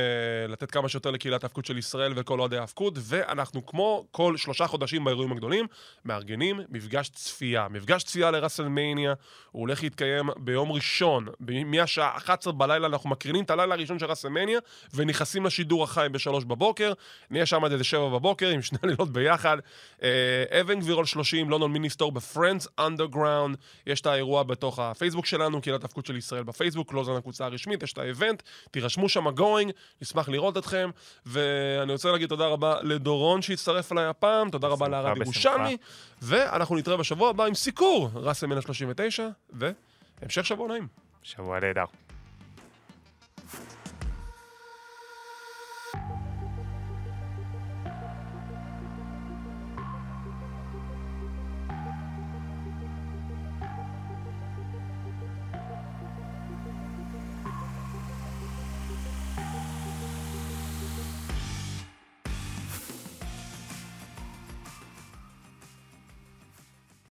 לתת 0.47 0.71
כמה 0.71 0.89
שיותר 0.89 1.11
לקהילת 1.11 1.43
ההאבקות 1.43 1.65
של 1.65 1.77
ישראל 1.77 2.13
וכל 2.15 2.39
אוהדי 2.39 2.57
ההאבקות, 2.57 2.93
ואנחנו 2.97 3.65
כמו 3.65 4.05
כל 4.11 4.37
שלושה 4.37 4.67
חודשים 4.67 5.03
באירועים 5.03 5.31
הגדולים, 5.31 5.65
מארגנים 6.05 6.59
מפגש 6.69 7.09
צפייה. 7.09 7.67
מפגש 7.69 8.03
צפייה 8.03 8.31
לראסלמניה, 8.31 9.13
הוא 9.51 9.59
הולך 9.59 9.83
להתקיים 9.83 10.29
ביום 10.37 10.71
ראשון, 10.71 11.27
מהשעה 11.65 12.17
11 12.17 12.53
בלילה, 12.53 12.87
אנחנו 12.87 13.09
מקרינים 13.09 13.43
את 13.43 13.49
הלילה 13.49 13.75
הראשון 13.75 13.99
של 13.99 14.05
ראסלמניה, 14.05 14.59
ונכנסים 14.93 15.45
לשידור 15.45 15.83
החי 15.83 16.07
ב-3 16.11 16.45
בבוקר. 16.45 16.93
נהיה 17.29 17.45
שם 17.45 17.63
עד 17.63 17.71
איזה 17.71 17.83
7 17.83 18.09
בבוקר, 18.09 18.49
עם 18.49 18.61
שני 18.61 18.79
לילות 18.89 19.13
ביחד. 19.13 19.57
אה, 20.03 20.61
אבן 20.61 20.79
גבירול 20.79 21.05
30, 21.05 21.49
לונדון 21.49 21.71
מיניסטור 21.71 22.11
ב 22.11 22.18
Friends 22.18 22.67
Underground. 22.79 23.57
יש 23.87 24.01
את 24.01 24.05
האירוע 24.05 24.43
בתוך 24.43 24.79
הפייסבוק 24.79 25.25
שלנו, 25.25 25.61
קהילת 25.61 25.83
ההאבקות 25.83 26.05
של 26.05 26.17
ישראל 26.17 26.43
בפייסבוק, 26.43 26.93
לא 26.93 27.03
זו 27.03 27.17
הקבוצה 27.17 27.45
הרשמית, 27.45 27.83
יש 27.83 27.93
את 27.93 27.97
ה 27.97 28.04
event, 28.04 28.43
תירשמו 28.71 29.09
שם 29.09 29.29
going, 29.29 29.71
נשמח 30.01 30.29
לראות 30.29 30.57
אתכם. 30.57 30.89
ואני 31.25 31.91
רוצה 31.91 32.11
להגיד 32.11 32.29
תודה 32.29 32.47
רבה 32.47 32.75
לדורון 32.81 33.41
שהצטרף 33.41 33.91
אליי 33.91 34.05
הפעם, 34.05 34.49
תודה 34.49 34.67
רבה 34.67 34.85
בשמחה. 34.85 35.23
ירושלמי, 35.23 35.77
ואנחנו 36.21 36.75
נתראה 36.75 36.97
בשבוע 36.97 37.29
הבא 37.29 37.45
עם 37.45 37.55
סיקור 37.55 38.09
ראסלמניה 38.13 38.61
39, 38.61 39.27
והמשך 39.49 40.45
שבוע 40.45 40.67
נעים. 40.67 40.87
שבוע 41.23 41.59
נהדר. 41.59 41.85